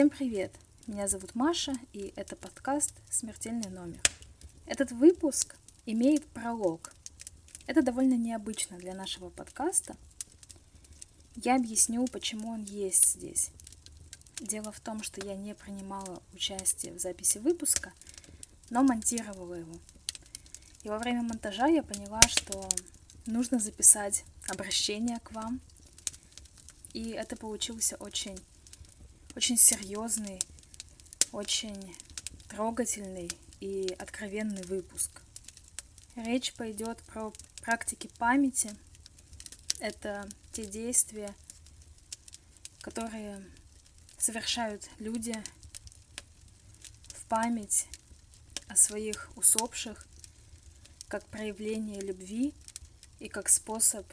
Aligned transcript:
Всем 0.00 0.08
привет! 0.08 0.54
Меня 0.86 1.08
зовут 1.08 1.34
Маша, 1.34 1.74
и 1.92 2.14
это 2.16 2.34
подкаст 2.34 2.94
«Смертельный 3.10 3.68
номер». 3.68 4.00
Этот 4.64 4.92
выпуск 4.92 5.56
имеет 5.84 6.24
пролог. 6.28 6.94
Это 7.66 7.82
довольно 7.82 8.14
необычно 8.14 8.78
для 8.78 8.94
нашего 8.94 9.28
подкаста. 9.28 9.94
Я 11.36 11.56
объясню, 11.56 12.06
почему 12.06 12.48
он 12.48 12.62
есть 12.62 13.08
здесь. 13.08 13.50
Дело 14.40 14.72
в 14.72 14.80
том, 14.80 15.02
что 15.02 15.22
я 15.22 15.34
не 15.34 15.54
принимала 15.54 16.22
участие 16.32 16.94
в 16.94 16.98
записи 16.98 17.36
выпуска, 17.36 17.92
но 18.70 18.82
монтировала 18.82 19.52
его. 19.52 19.78
И 20.82 20.88
во 20.88 20.96
время 20.96 21.24
монтажа 21.24 21.66
я 21.66 21.82
поняла, 21.82 22.22
что 22.26 22.66
нужно 23.26 23.58
записать 23.58 24.24
обращение 24.48 25.20
к 25.20 25.32
вам. 25.32 25.60
И 26.94 27.10
это 27.10 27.36
получился 27.36 27.96
очень, 27.96 28.38
очень 29.36 29.56
серьезный, 29.56 30.40
очень 31.32 31.96
трогательный 32.48 33.30
и 33.60 33.94
откровенный 33.98 34.62
выпуск. 34.62 35.22
Речь 36.16 36.52
пойдет 36.54 36.98
про 37.04 37.32
практики 37.62 38.10
памяти. 38.18 38.70
Это 39.78 40.28
те 40.52 40.66
действия, 40.66 41.34
которые 42.80 43.44
совершают 44.18 44.88
люди 44.98 45.34
в 47.14 47.24
память 47.26 47.86
о 48.68 48.76
своих 48.76 49.30
усопших, 49.36 50.06
как 51.08 51.24
проявление 51.26 52.00
любви 52.00 52.54
и 53.20 53.28
как 53.28 53.48
способ 53.48 54.06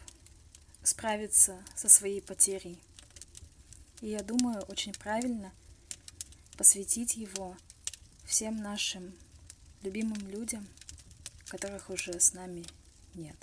справиться 0.84 1.62
со 1.76 1.90
своей 1.90 2.22
потерей. 2.22 2.80
И 4.02 4.10
я 4.10 4.22
думаю, 4.22 4.62
очень 4.64 4.94
правильно 4.94 5.52
посвятить 6.58 7.16
его 7.16 7.56
всем 8.26 8.58
нашим 8.58 9.14
любимым 9.82 10.28
людям, 10.30 10.68
которых 11.48 11.90
уже 11.90 12.20
с 12.20 12.34
нами 12.34 12.66
нет. 13.16 13.38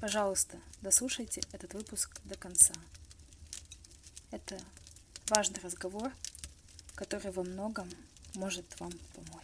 Пожалуйста, 0.00 0.58
дослушайте 0.82 1.40
этот 1.52 1.74
выпуск 1.74 2.20
до 2.24 2.36
конца. 2.36 2.74
Это 4.30 4.60
важный 5.28 5.60
разговор, 5.60 6.12
который 6.94 7.32
во 7.32 7.42
многом 7.42 7.90
может 8.34 8.78
вам 8.78 8.92
помочь. 9.14 9.37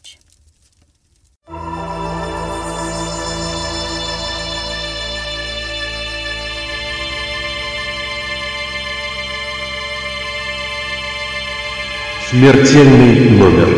Смертельный 12.35 13.31
номер. 13.31 13.69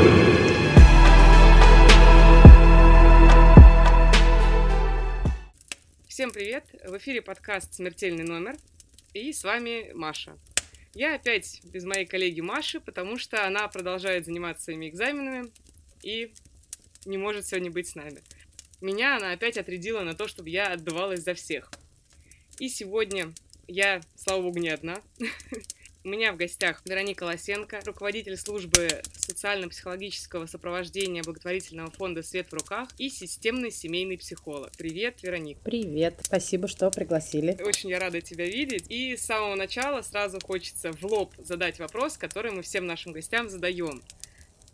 Всем 6.09 6.31
привет! 6.31 6.65
В 6.83 6.97
эфире 6.97 7.21
подкаст 7.21 7.75
«Смертельный 7.75 8.25
номер» 8.25 8.57
и 9.13 9.35
с 9.35 9.45
вами 9.45 9.93
Маша. 9.93 10.39
Я 10.95 11.17
опять 11.17 11.61
без 11.65 11.85
моей 11.85 12.07
коллеги 12.07 12.41
Маши, 12.41 12.81
потому 12.81 13.19
что 13.19 13.47
она 13.47 13.69
продолжает 13.69 14.25
заниматься 14.25 14.65
своими 14.65 14.89
экзаменами 14.89 15.53
и 16.03 16.33
не 17.05 17.19
может 17.19 17.47
сегодня 17.47 17.71
быть 17.71 17.89
с 17.89 17.95
нами. 17.95 18.23
Меня 18.81 19.19
она 19.19 19.33
опять 19.33 19.59
отрядила 19.59 20.01
на 20.01 20.15
то, 20.15 20.29
чтобы 20.29 20.49
я 20.49 20.69
отдувалась 20.69 21.21
за 21.21 21.35
всех. 21.35 21.71
И 22.59 22.71
сегодня 22.71 23.35
я, 23.69 24.01
слава 24.15 24.41
богу, 24.41 24.61
не 24.61 24.71
одна. 24.71 25.03
У 26.07 26.09
меня 26.09 26.33
в 26.33 26.37
гостях 26.37 26.83
Вероника 26.85 27.25
Лосенко, 27.25 27.81
руководитель 27.85 28.37
службы 28.37 28.87
социально-психологического 29.17 30.47
сопровождения 30.47 31.25
благотворительного 31.25 31.91
фонда 31.91 32.23
«Свет 32.23 32.49
в 32.49 32.55
руках» 32.55 32.89
и 32.97 33.09
системный 33.09 33.73
семейный 33.73 34.17
психолог. 34.17 34.71
Привет, 34.79 35.25
Вероника. 35.25 35.59
Привет, 35.65 36.21
спасибо, 36.23 36.69
что 36.69 36.93
пригласили. 36.93 37.61
Очень 37.61 37.91
я 37.91 37.99
рада 37.99 38.21
тебя 38.21 38.47
видеть. 38.47 38.85
И 38.89 39.17
с 39.17 39.23
самого 39.23 39.57
начала 39.57 40.01
сразу 40.03 40.39
хочется 40.41 40.93
в 40.93 41.03
лоб 41.03 41.35
задать 41.39 41.81
вопрос, 41.81 42.17
который 42.17 42.53
мы 42.53 42.63
всем 42.63 42.87
нашим 42.87 43.11
гостям 43.11 43.49
задаем. 43.49 44.01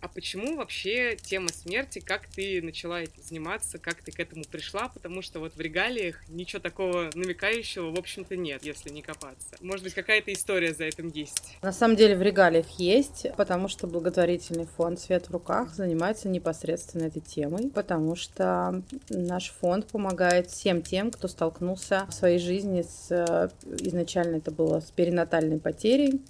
А 0.02 0.08
почему 0.08 0.56
вообще 0.56 1.14
тема 1.14 1.50
смерти, 1.50 2.00
как 2.00 2.26
ты 2.26 2.60
начала 2.60 3.00
этим 3.00 3.22
заниматься, 3.22 3.78
как 3.78 4.02
ты 4.02 4.10
к 4.10 4.18
этому 4.18 4.42
пришла? 4.42 4.88
Потому 4.88 5.22
что 5.22 5.38
вот 5.38 5.54
в 5.54 5.60
регалиях 5.60 6.28
ничего 6.28 6.60
такого 6.60 7.08
намекающего, 7.14 7.94
в 7.94 7.98
общем-то, 7.98 8.36
нет, 8.36 8.64
если 8.64 8.90
не 8.90 9.00
копаться. 9.00 9.56
Может 9.60 9.84
быть, 9.84 9.94
какая-то 9.94 10.32
история 10.32 10.74
за 10.74 10.86
этим 10.86 11.06
есть? 11.14 11.56
На 11.62 11.70
самом 11.70 11.94
деле 11.94 12.16
в 12.16 12.22
регалиях 12.22 12.66
есть, 12.78 13.28
потому 13.36 13.68
что 13.68 13.86
благотворительный 13.86 14.66
фонд 14.66 14.98
«Свет 14.98 15.28
в 15.28 15.30
руках» 15.30 15.72
занимается 15.72 16.28
непосредственно 16.28 17.04
этой 17.04 17.22
темой, 17.22 17.70
потому 17.70 18.16
что 18.16 18.82
наш 19.08 19.50
фонд 19.50 19.86
помогает 19.86 20.50
всем 20.50 20.82
тем, 20.82 21.12
кто 21.12 21.28
столкнулся 21.28 22.06
в 22.08 22.12
своей 22.12 22.40
жизни 22.40 22.82
с... 22.82 23.06
Э, 23.12 23.50
изначально 23.78 24.38
это 24.38 24.50
было 24.50 24.80
с 24.80 24.90
перинатальной 24.90 25.60
потерей, 25.60 26.20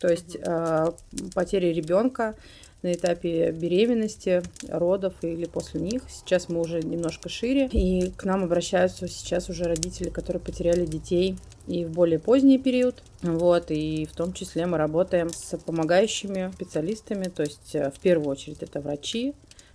то 0.00 0.08
есть 0.08 0.36
э, 0.36 0.86
потерей 1.32 1.72
ребенка, 1.72 2.34
на 2.82 2.92
этапе 2.92 3.50
беременности, 3.52 4.42
родов 4.68 5.14
или 5.22 5.44
после 5.44 5.80
них. 5.80 6.02
Сейчас 6.08 6.48
мы 6.48 6.60
уже 6.60 6.80
немножко 6.80 7.28
шире, 7.28 7.68
и 7.72 8.10
к 8.16 8.24
нам 8.24 8.44
обращаются 8.44 9.08
сейчас 9.08 9.48
уже 9.48 9.64
родители, 9.64 10.08
которые 10.08 10.40
потеряли 10.40 10.86
детей 10.86 11.36
и 11.66 11.84
в 11.84 11.90
более 11.90 12.18
поздний 12.18 12.58
период. 12.58 13.02
Вот, 13.22 13.70
и 13.70 14.06
в 14.10 14.16
том 14.16 14.32
числе 14.32 14.66
мы 14.66 14.78
работаем 14.78 15.30
с 15.30 15.56
помогающими 15.58 16.50
специалистами, 16.54 17.24
то 17.24 17.42
есть 17.42 17.74
э, 17.74 17.90
в 17.90 18.00
первую 18.00 18.28
очередь 18.30 18.62
это 18.62 18.80
врачи, 18.80 19.34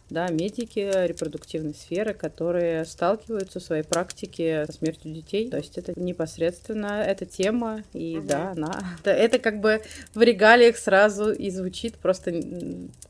да, 0.10 0.28
медики 0.30 0.80
репродуктивной 1.08 1.74
сферы, 1.74 2.14
которые 2.14 2.86
сталкиваются 2.86 3.60
в 3.60 3.64
своей 3.64 3.84
практике 3.84 4.66
со 4.68 4.74
смертью 4.74 5.12
детей. 5.12 5.50
То 5.50 5.58
есть 5.58 5.78
это 5.78 5.94
непосредственно 6.00 7.04
эта 7.04 7.26
тема, 7.26 7.84
и 7.94 8.18
угу. 8.18 8.28
да, 8.28 8.52
она... 8.52 8.84
Это, 9.00 9.12
это 9.12 9.40
как 9.40 9.62
бы 9.62 9.82
в 10.14 10.22
регалиях 10.22 10.78
сразу 10.78 11.32
и 11.32 11.50
звучит, 11.50 11.96
просто 11.96 12.34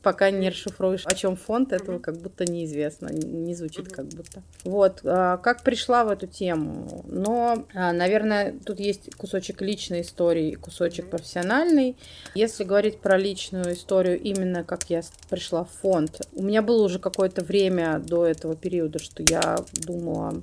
пока 0.02 0.30
не 0.30 0.48
расшифруешь, 0.48 1.04
о 1.06 1.14
чем 1.14 1.36
фонд, 1.36 1.72
этого 1.72 1.98
как 1.98 2.18
будто 2.18 2.44
неизвестно, 2.44 3.08
не 3.08 3.54
звучит 3.54 3.92
как 3.92 4.06
будто. 4.06 4.42
Вот, 4.64 5.00
а, 5.04 5.36
как 5.38 5.62
пришла 5.62 6.04
в 6.04 6.08
эту 6.08 6.26
тему? 6.26 7.04
Но, 7.08 7.66
а, 7.74 7.92
наверное, 7.92 8.54
тут 8.64 8.80
есть 8.80 9.14
кусочек 9.16 9.60
личной 9.60 10.00
истории, 10.00 10.54
кусочек 10.54 11.10
профессиональный. 11.10 11.96
Если 12.34 12.64
говорить 12.64 13.00
про 13.00 13.18
личную 13.18 13.74
историю, 13.74 14.20
именно 14.20 14.64
как 14.64 14.88
я 14.88 15.02
пришла 15.28 15.64
в 15.64 15.70
фонд, 15.70 16.20
у 16.32 16.42
меня 16.42 16.62
был 16.62 16.85
уже 16.86 16.98
какое-то 16.98 17.44
время 17.44 17.98
до 17.98 18.26
этого 18.26 18.56
периода, 18.56 18.98
что 18.98 19.22
я 19.28 19.58
думала 19.74 20.42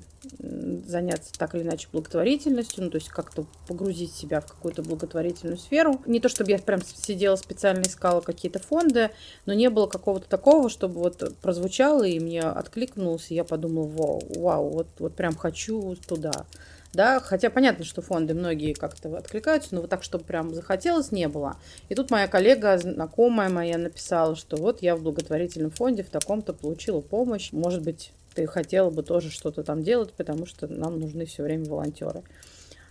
заняться 0.86 1.32
так 1.36 1.54
или 1.54 1.62
иначе 1.62 1.88
благотворительностью, 1.92 2.84
ну, 2.84 2.90
то 2.90 2.96
есть 2.96 3.08
как-то 3.08 3.46
погрузить 3.66 4.12
себя 4.12 4.40
в 4.40 4.46
какую-то 4.46 4.82
благотворительную 4.82 5.58
сферу. 5.58 6.00
Не 6.06 6.20
то, 6.20 6.28
чтобы 6.28 6.50
я 6.50 6.58
прям 6.58 6.80
сидела 6.82 7.36
специально 7.36 7.82
искала 7.82 8.20
какие-то 8.20 8.58
фонды, 8.58 9.10
но 9.46 9.52
не 9.52 9.68
было 9.70 9.86
какого-то 9.86 10.28
такого, 10.28 10.70
чтобы 10.70 11.00
вот 11.00 11.36
прозвучало 11.42 12.04
и 12.04 12.18
мне 12.20 12.40
откликнулось, 12.40 13.30
и 13.30 13.34
я 13.34 13.44
подумала, 13.44 13.86
вау, 13.86 14.22
вау, 14.36 14.68
вот, 14.70 14.86
вот 14.98 15.14
прям 15.14 15.34
хочу 15.36 15.96
туда 16.06 16.46
да, 16.94 17.20
хотя 17.20 17.50
понятно, 17.50 17.84
что 17.84 18.02
фонды 18.02 18.34
многие 18.34 18.72
как-то 18.72 19.16
откликаются, 19.16 19.74
но 19.74 19.80
вот 19.80 19.90
так, 19.90 20.02
чтобы 20.02 20.24
прям 20.24 20.54
захотелось, 20.54 21.12
не 21.12 21.28
было. 21.28 21.56
И 21.88 21.94
тут 21.94 22.10
моя 22.10 22.28
коллега, 22.28 22.78
знакомая 22.78 23.48
моя, 23.48 23.78
написала, 23.78 24.36
что 24.36 24.56
вот 24.56 24.82
я 24.82 24.96
в 24.96 25.02
благотворительном 25.02 25.70
фонде 25.70 26.02
в 26.02 26.10
таком-то 26.10 26.52
получила 26.52 27.00
помощь, 27.00 27.52
может 27.52 27.82
быть, 27.82 28.12
ты 28.34 28.46
хотела 28.46 28.90
бы 28.90 29.02
тоже 29.02 29.30
что-то 29.30 29.62
там 29.62 29.82
делать, 29.82 30.12
потому 30.12 30.46
что 30.46 30.66
нам 30.66 30.98
нужны 30.98 31.24
все 31.26 31.42
время 31.42 31.66
волонтеры. 31.66 32.22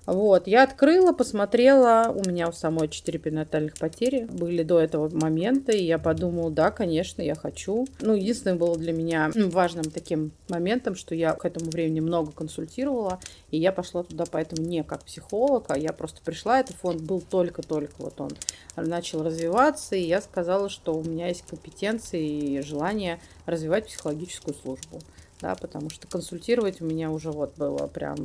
Вот, 0.05 0.47
я 0.47 0.63
открыла, 0.63 1.13
посмотрела, 1.13 2.13
у 2.13 2.27
меня 2.27 2.49
у 2.49 2.51
самой 2.51 2.89
4 2.89 3.19
перинатальных 3.19 3.75
потери 3.75 4.25
были 4.25 4.63
до 4.63 4.79
этого 4.79 5.09
момента, 5.15 5.71
и 5.71 5.83
я 5.83 5.97
подумала, 5.97 6.51
да, 6.51 6.71
конечно, 6.71 7.21
я 7.21 7.35
хочу. 7.35 7.87
Ну, 8.01 8.13
единственное 8.13 8.57
было 8.57 8.77
для 8.77 8.91
меня 8.91 9.31
важным 9.33 9.85
таким 9.85 10.33
моментом, 10.49 10.95
что 10.95 11.15
я 11.15 11.33
к 11.33 11.45
этому 11.45 11.71
времени 11.71 12.01
много 12.01 12.33
консультировала, 12.33 13.19
и 13.49 13.57
я 13.57 13.71
пошла 13.71 14.03
туда 14.03 14.25
поэтому 14.29 14.67
не 14.67 14.83
как 14.83 15.05
психолог, 15.05 15.65
а 15.69 15.77
я 15.77 15.93
просто 15.93 16.21
пришла, 16.21 16.59
этот 16.59 16.75
фонд 16.75 17.01
был 17.01 17.21
только-только, 17.21 17.93
вот 17.99 18.19
он 18.19 18.31
начал 18.75 19.23
развиваться, 19.23 19.95
и 19.95 20.01
я 20.01 20.19
сказала, 20.21 20.67
что 20.67 20.93
у 20.93 21.03
меня 21.03 21.29
есть 21.29 21.45
компетенции 21.47 22.57
и 22.57 22.61
желание 22.61 23.21
развивать 23.45 23.87
психологическую 23.87 24.53
службу 24.55 24.99
да, 25.43 25.55
потому 25.55 25.89
что 25.89 26.07
консультировать 26.07 26.81
у 26.81 26.85
меня 26.85 27.11
уже 27.11 27.29
вот 27.29 27.57
было 27.57 27.87
прям 27.87 28.15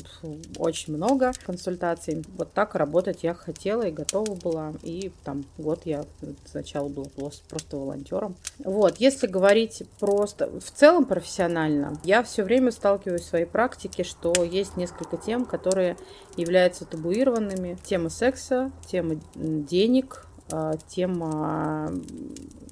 очень 0.57 0.95
много 0.95 1.33
консультаций. 1.45 2.25
Вот 2.37 2.53
так 2.53 2.77
работать 2.77 3.25
я 3.25 3.35
хотела 3.35 3.83
и 3.83 3.91
готова 3.91 4.37
была, 4.37 4.73
и 4.85 5.11
там 5.25 5.45
год 5.59 5.81
я 5.85 6.05
сначала 6.47 6.89
была 6.89 7.07
просто 7.49 7.77
волонтером. 7.77 8.37
Вот, 8.61 8.99
если 8.99 9.27
говорить 9.27 9.83
просто 9.99 10.49
в 10.61 10.71
целом 10.71 11.07
профессионально, 11.07 11.99
я 12.05 12.23
все 12.23 12.45
время 12.45 12.71
сталкиваюсь 12.71 13.23
в 13.23 13.29
своей 13.29 13.47
практике, 13.47 14.05
что 14.05 14.33
есть 14.45 14.77
несколько 14.77 15.17
тем, 15.17 15.45
которые 15.45 15.97
являются 16.37 16.85
табуированными. 16.85 17.79
Тема 17.83 18.11
секса, 18.11 18.71
тема 18.87 19.17
денег, 19.35 20.25
э, 20.53 20.75
тема 20.87 21.91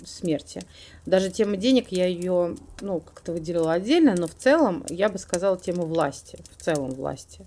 смерти. 0.06 0.62
Даже 1.04 1.30
тема 1.30 1.56
денег 1.56 1.88
я 1.90 2.06
ее, 2.06 2.56
ну, 2.80 3.00
как-то 3.00 3.32
выделила 3.32 3.72
отдельно, 3.72 4.14
но 4.16 4.26
в 4.26 4.34
целом 4.34 4.84
я 4.88 5.08
бы 5.08 5.18
сказала 5.18 5.58
тему 5.58 5.84
власти, 5.86 6.38
в 6.56 6.62
целом 6.62 6.90
власти. 6.90 7.44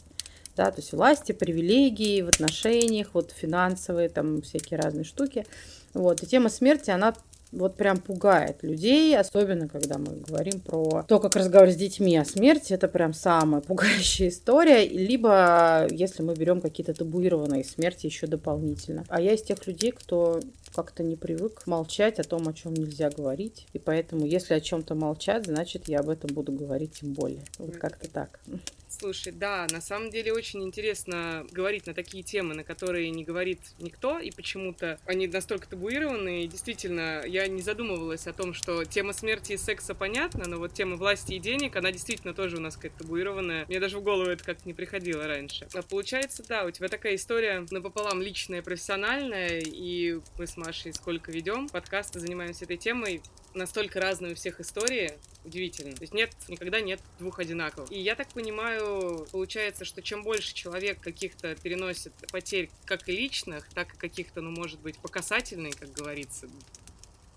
Да, 0.55 0.71
то 0.71 0.81
есть 0.81 0.91
власти, 0.91 1.31
привилегии 1.31 2.21
в 2.21 2.27
отношениях, 2.27 3.11
вот 3.13 3.31
финансовые, 3.31 4.09
там 4.09 4.41
всякие 4.41 4.79
разные 4.79 5.05
штуки. 5.05 5.45
Вот, 5.93 6.21
и 6.21 6.27
тема 6.27 6.49
смерти, 6.49 6.91
она 6.91 7.13
вот 7.51 7.75
прям 7.75 7.97
пугает 7.97 8.61
людей, 8.61 9.17
особенно 9.17 9.67
когда 9.67 9.97
мы 9.97 10.17
говорим 10.17 10.59
про 10.59 11.03
то, 11.07 11.19
как 11.19 11.35
разговаривать 11.35 11.75
с 11.75 11.79
детьми 11.79 12.15
о 12.17 12.25
смерти, 12.25 12.73
это 12.73 12.87
прям 12.87 13.13
самая 13.13 13.61
пугающая 13.61 14.29
история, 14.29 14.87
либо 14.87 15.87
если 15.89 16.21
мы 16.21 16.35
берем 16.35 16.61
какие-то 16.61 16.93
табуированные 16.93 17.63
смерти 17.63 18.05
еще 18.05 18.27
дополнительно. 18.27 19.03
А 19.09 19.19
я 19.21 19.33
из 19.33 19.41
тех 19.41 19.65
людей, 19.65 19.91
кто 19.91 20.39
как-то 20.79 21.03
не 21.03 21.17
привык 21.17 21.67
молчать 21.67 22.19
о 22.19 22.23
том, 22.23 22.47
о 22.47 22.53
чем 22.53 22.73
нельзя 22.73 23.09
говорить, 23.09 23.67
и 23.73 23.79
поэтому, 23.79 24.25
если 24.25 24.53
о 24.53 24.61
чем-то 24.61 24.95
молчать, 24.95 25.45
значит, 25.45 25.89
я 25.89 25.99
об 25.99 26.07
этом 26.07 26.33
буду 26.33 26.53
говорить 26.53 27.01
тем 27.01 27.11
более. 27.13 27.43
Вот 27.57 27.75
как-то 27.75 28.09
так. 28.09 28.39
Слушай, 28.87 29.33
да, 29.33 29.67
на 29.71 29.81
самом 29.81 30.09
деле 30.09 30.33
очень 30.33 30.63
интересно 30.63 31.45
говорить 31.51 31.85
на 31.85 31.93
такие 31.93 32.23
темы, 32.23 32.55
на 32.55 32.63
которые 32.63 33.11
не 33.11 33.23
говорит 33.23 33.59
никто, 33.79 34.17
и 34.17 34.31
почему-то 34.31 34.99
они 35.05 35.27
настолько 35.27 35.69
табуированы, 35.69 36.43
и 36.43 36.47
действительно, 36.47 37.23
я 37.25 37.47
не 37.47 37.61
задумывалась 37.61 38.25
о 38.25 38.33
том, 38.33 38.53
что 38.53 38.83
тема 38.85 39.13
смерти 39.13 39.53
и 39.53 39.57
секса 39.57 39.93
понятна, 39.93 40.45
но 40.47 40.57
вот 40.57 40.73
тема 40.73 40.95
власти 40.95 41.33
и 41.33 41.39
денег, 41.39 41.75
она 41.75 41.91
действительно 41.91 42.33
тоже 42.33 42.57
у 42.57 42.59
нас 42.59 42.75
какая-то 42.77 42.99
табуированная. 42.99 43.65
Мне 43.67 43.79
даже 43.79 43.99
в 43.99 44.03
голову 44.03 44.29
это 44.29 44.43
как-то 44.43 44.63
не 44.65 44.73
приходило 44.73 45.27
раньше. 45.27 45.67
А 45.73 45.83
получается, 45.83 46.43
да, 46.47 46.65
у 46.65 46.71
тебя 46.71 46.87
такая 46.87 47.15
история 47.15 47.65
напополам 47.69 48.21
личная, 48.21 48.63
профессиональная, 48.63 49.61
и 49.63 50.19
мы 50.37 50.47
с 50.47 50.57
Машей 50.57 50.68
сколько 50.93 51.31
ведем 51.31 51.67
подкасты, 51.69 52.19
занимаемся 52.19 52.65
этой 52.65 52.77
темой, 52.77 53.21
настолько 53.53 53.99
разные 53.99 54.33
у 54.33 54.35
всех 54.35 54.59
истории, 54.59 55.13
удивительно. 55.43 55.95
То 55.95 56.01
есть 56.01 56.13
нет, 56.13 56.31
никогда 56.47 56.81
нет 56.81 56.99
двух 57.17 57.39
одинаковых. 57.39 57.91
И 57.91 57.99
я 57.99 58.15
так 58.15 58.27
понимаю, 58.29 59.27
получается, 59.31 59.85
что 59.85 60.01
чем 60.01 60.23
больше 60.23 60.53
человек 60.53 60.99
каких-то 60.99 61.55
переносит 61.55 62.13
потерь 62.31 62.69
как 62.85 63.07
и 63.09 63.13
личных, 63.13 63.67
так 63.69 63.93
и 63.93 63.97
каких-то, 63.97 64.41
ну, 64.41 64.51
может 64.51 64.79
быть, 64.79 64.97
по 64.99 65.07
касательной, 65.07 65.71
как 65.71 65.91
говорится, 65.91 66.47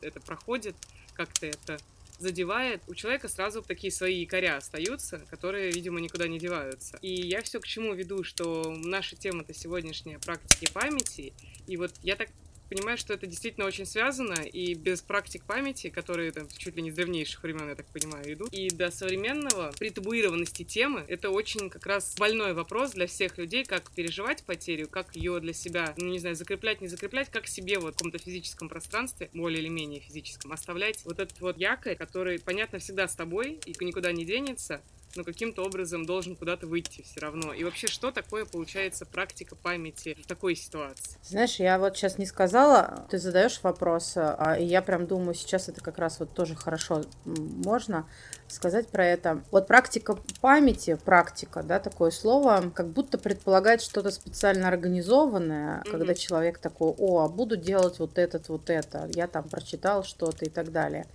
это 0.00 0.20
проходит, 0.20 0.76
как-то 1.14 1.46
это 1.46 1.78
задевает, 2.18 2.82
у 2.86 2.94
человека 2.94 3.28
сразу 3.28 3.62
такие 3.62 3.92
свои 3.92 4.20
якоря 4.20 4.56
остаются, 4.56 5.26
которые, 5.28 5.72
видимо, 5.72 6.00
никуда 6.00 6.28
не 6.28 6.38
деваются. 6.38 6.98
И 7.02 7.12
я 7.12 7.42
все 7.42 7.60
к 7.60 7.66
чему 7.66 7.94
веду, 7.94 8.22
что 8.22 8.72
наша 8.76 9.16
тема-то 9.16 9.52
сегодняшняя 9.52 10.18
практики 10.18 10.70
памяти, 10.72 11.32
и 11.66 11.76
вот 11.76 11.92
я 12.02 12.16
так 12.16 12.28
понимаю, 12.72 12.98
что 12.98 13.14
это 13.14 13.26
действительно 13.26 13.66
очень 13.66 13.86
связано, 13.86 14.40
и 14.42 14.74
без 14.74 15.02
практик 15.02 15.44
памяти, 15.44 15.90
которые 15.90 16.32
там 16.32 16.48
чуть 16.56 16.76
ли 16.76 16.82
не 16.82 16.90
с 16.90 16.94
древнейших 16.94 17.42
времен, 17.42 17.68
я 17.68 17.74
так 17.74 17.86
понимаю, 17.86 18.32
идут, 18.32 18.52
и 18.52 18.68
до 18.68 18.90
современного, 18.90 19.72
при 19.78 19.90
табуированности 19.90 20.64
темы, 20.64 21.04
это 21.08 21.30
очень 21.30 21.70
как 21.70 21.86
раз 21.86 22.14
больной 22.18 22.54
вопрос 22.54 22.92
для 22.92 23.06
всех 23.06 23.38
людей, 23.38 23.64
как 23.64 23.90
переживать 23.92 24.42
потерю, 24.44 24.88
как 24.88 25.14
ее 25.14 25.38
для 25.40 25.52
себя, 25.52 25.94
ну, 25.98 26.08
не 26.08 26.18
знаю, 26.18 26.36
закреплять, 26.36 26.80
не 26.80 26.88
закреплять, 26.88 27.30
как 27.30 27.46
себе 27.46 27.78
вот 27.78 27.94
в 27.94 27.96
каком-то 27.98 28.18
физическом 28.18 28.68
пространстве, 28.68 29.28
более 29.34 29.60
или 29.60 29.68
менее 29.68 30.00
физическом, 30.00 30.52
оставлять 30.52 31.04
вот 31.04 31.18
этот 31.18 31.40
вот 31.40 31.58
якорь, 31.58 31.96
который, 31.96 32.38
понятно, 32.38 32.78
всегда 32.78 33.06
с 33.08 33.14
тобой 33.14 33.60
и 33.66 33.84
никуда 33.84 34.12
не 34.12 34.24
денется, 34.24 34.80
но 35.16 35.24
каким-то 35.24 35.64
образом 35.64 36.06
должен 36.06 36.36
куда-то 36.36 36.66
выйти 36.66 37.02
все 37.02 37.20
равно. 37.20 37.52
И 37.52 37.64
вообще, 37.64 37.86
что 37.86 38.10
такое 38.10 38.44
получается 38.44 39.06
практика 39.06 39.56
памяти 39.56 40.16
в 40.22 40.26
такой 40.26 40.56
ситуации? 40.56 41.18
Знаешь, 41.22 41.56
я 41.56 41.78
вот 41.78 41.96
сейчас 41.96 42.18
не 42.18 42.26
сказала, 42.26 43.06
ты 43.10 43.18
задаешь 43.18 43.60
вопрос, 43.62 44.14
а, 44.16 44.56
и 44.58 44.64
я 44.64 44.82
прям 44.82 45.06
думаю, 45.06 45.34
сейчас 45.34 45.68
это 45.68 45.80
как 45.80 45.98
раз 45.98 46.20
вот 46.20 46.34
тоже 46.34 46.54
хорошо 46.54 47.02
можно 47.24 48.06
сказать 48.48 48.88
про 48.88 49.06
это. 49.06 49.42
Вот 49.50 49.66
практика 49.66 50.18
памяти, 50.40 50.98
практика, 51.02 51.62
да, 51.62 51.78
такое 51.78 52.10
слово, 52.10 52.70
как 52.74 52.88
будто 52.88 53.18
предполагает 53.18 53.82
что-то 53.82 54.10
специально 54.10 54.68
организованное, 54.68 55.78
mm-hmm. 55.78 55.90
когда 55.90 56.14
человек 56.14 56.58
такой, 56.58 56.94
о, 56.98 57.20
а 57.20 57.28
буду 57.28 57.56
делать 57.56 57.98
вот 57.98 58.18
этот, 58.18 58.48
вот 58.48 58.68
это, 58.70 59.08
я 59.14 59.26
там 59.26 59.48
прочитал 59.48 60.04
что-то 60.04 60.44
и 60.44 60.48
так 60.48 60.72
далее. 60.72 61.06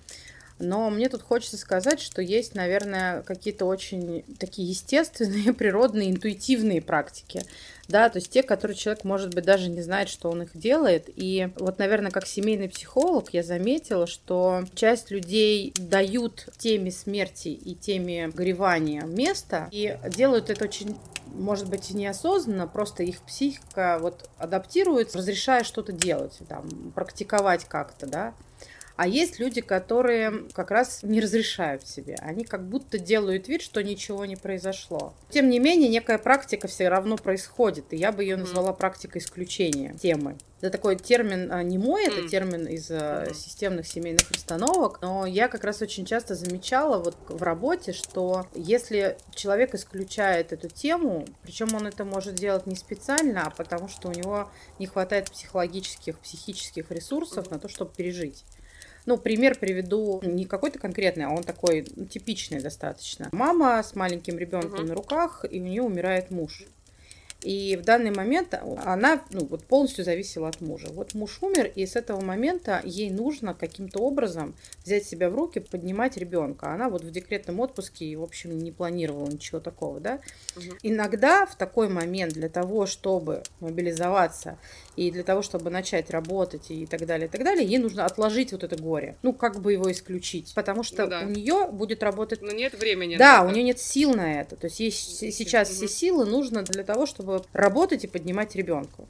Но 0.59 0.89
мне 0.89 1.09
тут 1.09 1.21
хочется 1.21 1.57
сказать, 1.57 2.00
что 2.00 2.21
есть, 2.21 2.56
наверное, 2.56 3.21
какие-то 3.21 3.65
очень 3.65 4.24
такие 4.39 4.69
естественные, 4.69 5.54
природные, 5.56 6.12
интуитивные 6.12 6.81
практики. 6.81 7.44
Да, 7.88 8.09
то 8.09 8.18
есть 8.18 8.30
те, 8.30 8.44
которые 8.44 8.75
человек, 8.75 9.06
может 9.06 9.33
быть, 9.33 9.45
даже 9.45 9.69
не 9.69 9.81
знает, 9.81 10.09
что 10.09 10.30
он 10.30 10.44
их 10.44 10.57
делает. 10.57 11.06
И 11.15 11.50
вот, 11.57 11.80
наверное, 11.80 12.12
как 12.12 12.25
семейный 12.25 12.68
психолог 12.68 13.33
я 13.33 13.44
заметила, 13.44 14.07
что 14.07 14.65
часть 14.75 15.09
людей 15.09 15.74
дают 15.77 16.50
теме 16.57 16.92
смерти 16.92 17.50
и 17.50 17.75
теме 17.75 18.27
горевания 18.27 19.03
место 19.03 19.69
и 19.71 19.98
делают 20.10 20.50
это 20.50 20.65
очень 20.65 20.98
может 21.33 21.69
быть, 21.69 21.92
неосознанно, 21.92 22.68
просто 22.68 23.03
их 23.03 23.21
психика 23.21 24.00
вот 24.01 24.30
адаптируется, 24.38 25.18
разрешая 25.18 25.63
что-то 25.63 25.92
делать, 25.92 26.39
там, 26.48 26.92
практиковать 26.95 27.65
как-то, 27.65 28.07
да. 28.07 28.33
А 28.98 29.08
есть 29.08 29.40
люди, 29.40 29.62
которые 29.62 30.46
как 30.54 30.72
раз 30.72 31.04
не 31.04 31.22
разрешают 31.22 31.88
себе. 31.88 32.16
Они 32.20 32.44
как 32.44 32.68
будто 32.68 32.98
делают 32.98 33.48
вид, 33.48 33.62
что 33.62 33.84
ничего 33.84 34.26
не 34.26 34.36
произошло. 34.36 35.14
Тем 35.30 35.50
не 35.50 35.60
менее, 35.60 35.88
некая 35.88 36.18
практика 36.18 36.68
все 36.68 36.90
равно 36.90 37.16
происходит. 37.16 37.94
И 37.94 37.96
я 37.96 38.12
бы 38.12 38.24
ее 38.24 38.38
назвала 38.38 38.74
практикой 38.74 39.20
исключения 39.20 39.94
темы. 40.02 40.36
Это 40.60 40.72
такой 40.72 40.96
термин 40.96 41.52
а, 41.52 41.62
не 41.62 41.78
мой, 41.78 42.08
это 42.08 42.28
термин 42.28 42.66
из 42.66 42.90
а, 42.90 43.28
системных 43.32 43.86
семейных 43.86 44.32
установок, 44.32 45.00
но 45.04 45.28
я 45.28 45.50
как 45.50 45.64
раз 45.64 45.84
очень 45.84 46.04
часто 46.04 46.34
замечала 46.34 46.98
вот 46.98 47.16
в 47.30 47.44
работе, 47.44 47.94
что 47.94 48.48
если 48.56 49.18
человек 49.36 49.76
исключает 49.76 50.54
эту 50.54 50.68
тему, 50.68 51.28
причем 51.44 51.76
он 51.76 51.86
это 51.86 52.06
может 52.06 52.34
делать 52.34 52.66
не 52.66 52.76
специально, 52.76 53.44
а 53.46 53.50
потому 53.52 53.88
что 53.88 54.08
у 54.08 54.12
него 54.12 54.50
не 54.80 54.88
хватает 54.88 55.30
психологических, 55.30 56.18
психических 56.18 56.90
ресурсов 56.90 57.52
на 57.52 57.60
то, 57.60 57.70
чтобы 57.70 57.92
пережить. 57.96 58.44
Ну, 59.07 59.18
пример 59.18 59.57
приведу 59.57 60.21
не 60.21 60.44
какой-то 60.45 60.80
конкретный, 60.80 61.25
а 61.25 61.30
он 61.30 61.44
такой 61.44 61.88
ну, 61.95 62.06
типичный 62.06 62.62
достаточно. 62.62 63.30
Мама 63.31 63.81
с 63.81 63.95
маленьким 63.95 64.38
ребенком 64.38 64.81
угу. 64.81 64.88
на 64.89 64.93
руках, 64.96 65.46
и 65.50 65.60
у 65.60 65.63
нее 65.63 65.82
умирает 65.82 66.29
муж. 66.29 66.65
И 67.41 67.77
в 67.77 67.86
данный 67.86 68.12
момент 68.12 68.53
она 68.84 69.22
ну, 69.32 69.46
вот 69.46 69.63
полностью 69.65 70.03
зависела 70.03 70.50
от 70.50 70.60
мужа. 70.60 70.88
Вот 70.91 71.13
муж 71.13 71.38
умер, 71.41 71.72
и 71.75 71.86
с 71.86 71.96
этого 71.96 72.20
момента 72.22 72.82
ей 72.84 73.12
нужно 73.12 73.53
каким-то 73.53 74.00
образом 74.00 74.56
взять 74.84 75.06
себя 75.06 75.29
в 75.29 75.36
руки, 75.36 75.60
поднимать 75.60 76.17
ребенка. 76.17 76.74
Она 76.74 76.89
вот 76.89 77.03
в 77.03 77.12
декретном 77.12 77.60
отпуске 77.60 78.17
в 78.17 78.24
общем, 78.24 78.58
не 78.58 78.72
планировала 78.72 79.27
ничего 79.27 79.60
такого, 79.60 80.00
да. 80.00 80.20
Угу. 80.56 80.77
Иногда 80.84 81.46
в 81.46 81.56
такой 81.56 81.89
момент 81.89 82.34
для 82.34 82.50
того, 82.50 82.86
чтобы 82.86 83.44
мобилизоваться 83.60 84.58
и 84.96 85.12
для 85.12 85.24
того, 85.24 85.41
чтобы 85.41 85.70
начать 85.70 86.10
работать 86.10 86.72
и 86.72 86.86
так 86.86 87.06
далее, 87.06 87.27
и 87.27 87.29
так 87.29 87.44
далее, 87.44 87.65
ей 87.65 87.77
нужно 87.77 88.06
отложить 88.06 88.51
вот 88.51 88.63
это 88.63 88.75
горе. 88.82 89.15
Ну, 89.22 89.34
как 89.34 89.62
бы 89.62 89.74
его 89.74 89.91
исключить. 89.91 90.53
Потому 90.56 90.84
что 90.84 91.03
ну, 91.03 91.10
да. 91.10 91.22
у 91.22 91.29
нее 91.29 91.67
будет 91.72 92.03
работать... 92.03 92.41
Но 92.41 92.51
нет 92.51 92.74
времени. 92.74 93.17
Да, 93.17 93.44
у 93.44 93.51
нее 93.51 93.63
нет 93.63 93.79
сил 93.79 94.13
на 94.13 94.41
это. 94.41 94.56
То 94.56 94.67
есть 94.67 94.79
ей 94.79 94.91
сейчас 94.91 95.70
все 95.70 95.88
силы 95.88 96.25
нужно 96.25 96.63
для 96.63 96.84
того, 96.84 97.06
чтобы 97.06 97.26
работать 97.53 98.03
и 98.03 98.07
поднимать 98.07 98.55
ребенка. 98.55 99.05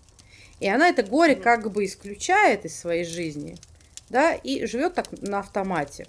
И 0.60 0.68
она 0.68 0.90
это 0.90 1.04
горе 1.04 1.36
как 1.36 1.72
бы 1.72 1.86
исключает 1.86 2.66
из 2.66 2.78
своей 2.78 3.06
жизни, 3.06 3.58
да, 4.10 4.34
и 4.34 4.66
живет 4.66 4.96
так 4.96 5.08
на 5.22 5.40
автомате. 5.40 6.08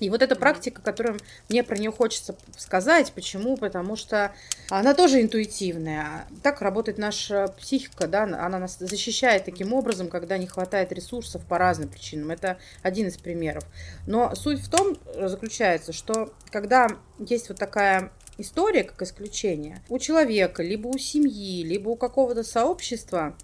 И 0.00 0.08
вот 0.08 0.22
эта 0.22 0.34
практика, 0.34 0.80
которую 0.80 1.18
мне 1.50 1.62
про 1.62 1.76
нее 1.76 1.92
хочется 1.92 2.34
сказать, 2.56 3.12
почему? 3.12 3.58
Потому 3.58 3.96
что 3.96 4.32
она 4.70 4.94
тоже 4.94 5.20
интуитивная. 5.20 6.26
Так 6.42 6.62
работает 6.62 6.96
наша 6.96 7.48
психика, 7.48 8.08
да, 8.08 8.22
она 8.22 8.58
нас 8.58 8.78
защищает 8.78 9.44
таким 9.44 9.74
образом, 9.74 10.08
когда 10.08 10.38
не 10.38 10.46
хватает 10.46 10.90
ресурсов 10.92 11.44
по 11.44 11.58
разным 11.58 11.90
причинам. 11.90 12.30
Это 12.30 12.58
один 12.82 13.08
из 13.08 13.18
примеров. 13.18 13.64
Но 14.06 14.34
суть 14.34 14.60
в 14.60 14.70
том 14.70 14.96
заключается, 15.16 15.92
что 15.92 16.32
когда 16.50 16.88
есть 17.18 17.50
вот 17.50 17.58
такая 17.58 18.10
история, 18.40 18.84
как 18.84 19.02
исключение, 19.02 19.82
у 19.88 19.98
человека, 19.98 20.62
либо 20.62 20.88
у 20.88 20.98
семьи, 20.98 21.62
либо 21.62 21.90
у 21.90 21.96
какого-то 21.96 22.42
сообщества 22.42 23.34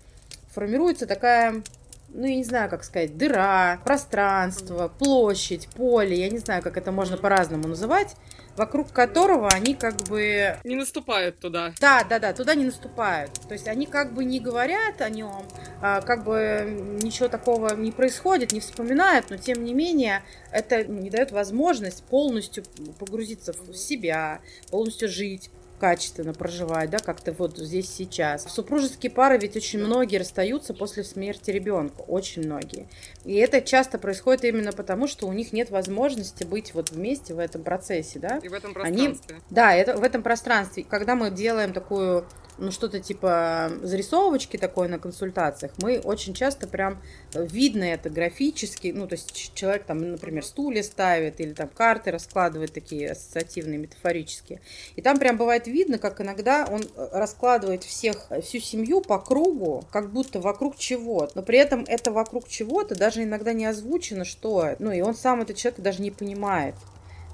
формируется 0.52 1.06
такая 1.06 1.62
ну, 2.08 2.24
я 2.24 2.36
не 2.36 2.44
знаю, 2.44 2.70
как 2.70 2.84
сказать, 2.84 3.18
дыра, 3.18 3.80
пространство, 3.84 4.88
площадь, 4.88 5.68
поле, 5.68 6.18
я 6.18 6.30
не 6.30 6.38
знаю, 6.38 6.62
как 6.62 6.76
это 6.76 6.92
можно 6.92 7.16
по-разному 7.16 7.68
называть, 7.68 8.16
вокруг 8.56 8.92
которого 8.92 9.48
они 9.48 9.74
как 9.74 9.96
бы... 10.08 10.56
Не 10.64 10.76
наступают 10.76 11.38
туда. 11.38 11.72
Да, 11.80 12.04
да, 12.08 12.18
да, 12.18 12.32
туда 12.32 12.54
не 12.54 12.64
наступают. 12.64 13.32
То 13.48 13.52
есть 13.52 13.68
они 13.68 13.86
как 13.86 14.12
бы 14.12 14.24
не 14.24 14.40
говорят 14.40 15.00
о 15.00 15.10
нем, 15.10 15.44
а, 15.82 16.00
как 16.00 16.24
бы 16.24 16.98
ничего 17.02 17.28
такого 17.28 17.74
не 17.74 17.92
происходит, 17.92 18.52
не 18.52 18.60
вспоминают, 18.60 19.30
но 19.30 19.36
тем 19.36 19.64
не 19.64 19.74
менее 19.74 20.22
это 20.50 20.84
не 20.84 21.10
дает 21.10 21.32
возможность 21.32 22.04
полностью 22.04 22.64
погрузиться 22.98 23.52
в 23.52 23.74
себя, 23.74 24.40
полностью 24.70 25.08
жить 25.08 25.50
качественно 25.78 26.32
проживать, 26.32 26.90
да, 26.90 26.98
как-то 26.98 27.32
вот 27.32 27.58
здесь 27.58 27.88
сейчас. 27.88 28.44
Супружеские 28.52 29.10
пары 29.10 29.38
ведь 29.38 29.56
очень 29.56 29.78
многие 29.78 30.16
расстаются 30.16 30.74
после 30.74 31.04
смерти 31.04 31.50
ребенка, 31.50 32.00
очень 32.02 32.44
многие. 32.44 32.88
И 33.24 33.34
это 33.34 33.60
часто 33.60 33.98
происходит 33.98 34.44
именно 34.44 34.72
потому, 34.72 35.06
что 35.06 35.26
у 35.26 35.32
них 35.32 35.52
нет 35.52 35.70
возможности 35.70 36.44
быть 36.44 36.74
вот 36.74 36.90
вместе 36.90 37.34
в 37.34 37.38
этом 37.38 37.62
процессе, 37.62 38.18
да. 38.18 38.38
И 38.42 38.48
в 38.48 38.52
этом 38.52 38.72
Они, 38.82 39.08
пространстве. 39.08 39.40
да, 39.50 39.74
это 39.74 39.96
в 39.96 40.02
этом 40.02 40.22
пространстве. 40.22 40.84
Когда 40.88 41.14
мы 41.14 41.30
делаем 41.30 41.72
такую 41.72 42.26
ну, 42.58 42.70
что-то 42.70 43.00
типа 43.00 43.70
зарисовочки 43.82 44.56
такой 44.56 44.88
на 44.88 44.98
консультациях, 44.98 45.72
мы 45.78 45.98
очень 45.98 46.34
часто 46.34 46.66
прям 46.66 47.02
э, 47.34 47.46
видно 47.46 47.84
это 47.84 48.10
графически, 48.10 48.92
ну, 48.94 49.06
то 49.06 49.14
есть 49.14 49.52
человек 49.54 49.84
там, 49.84 50.12
например, 50.12 50.44
стулья 50.44 50.82
ставит 50.82 51.40
или 51.40 51.52
там 51.52 51.68
карты 51.68 52.10
раскладывает 52.10 52.72
такие 52.72 53.12
ассоциативные, 53.12 53.78
метафорические. 53.78 54.60
И 54.96 55.02
там 55.02 55.18
прям 55.18 55.36
бывает 55.36 55.66
видно, 55.66 55.98
как 55.98 56.20
иногда 56.20 56.66
он 56.70 56.82
э, 56.82 57.08
раскладывает 57.12 57.84
всех, 57.84 58.26
э, 58.30 58.40
всю 58.40 58.58
семью 58.58 59.00
по 59.00 59.18
кругу, 59.18 59.84
как 59.90 60.12
будто 60.12 60.40
вокруг 60.40 60.76
чего-то. 60.76 61.32
Но 61.36 61.42
при 61.42 61.58
этом 61.58 61.84
это 61.86 62.10
вокруг 62.10 62.48
чего-то 62.48 62.94
даже 62.94 63.22
иногда 63.22 63.52
не 63.52 63.66
озвучено, 63.66 64.24
что. 64.24 64.76
Ну, 64.78 64.90
и 64.90 65.00
он 65.00 65.14
сам 65.14 65.42
этот 65.42 65.56
человек 65.56 65.80
даже 65.80 66.02
не 66.02 66.10
понимает 66.10 66.74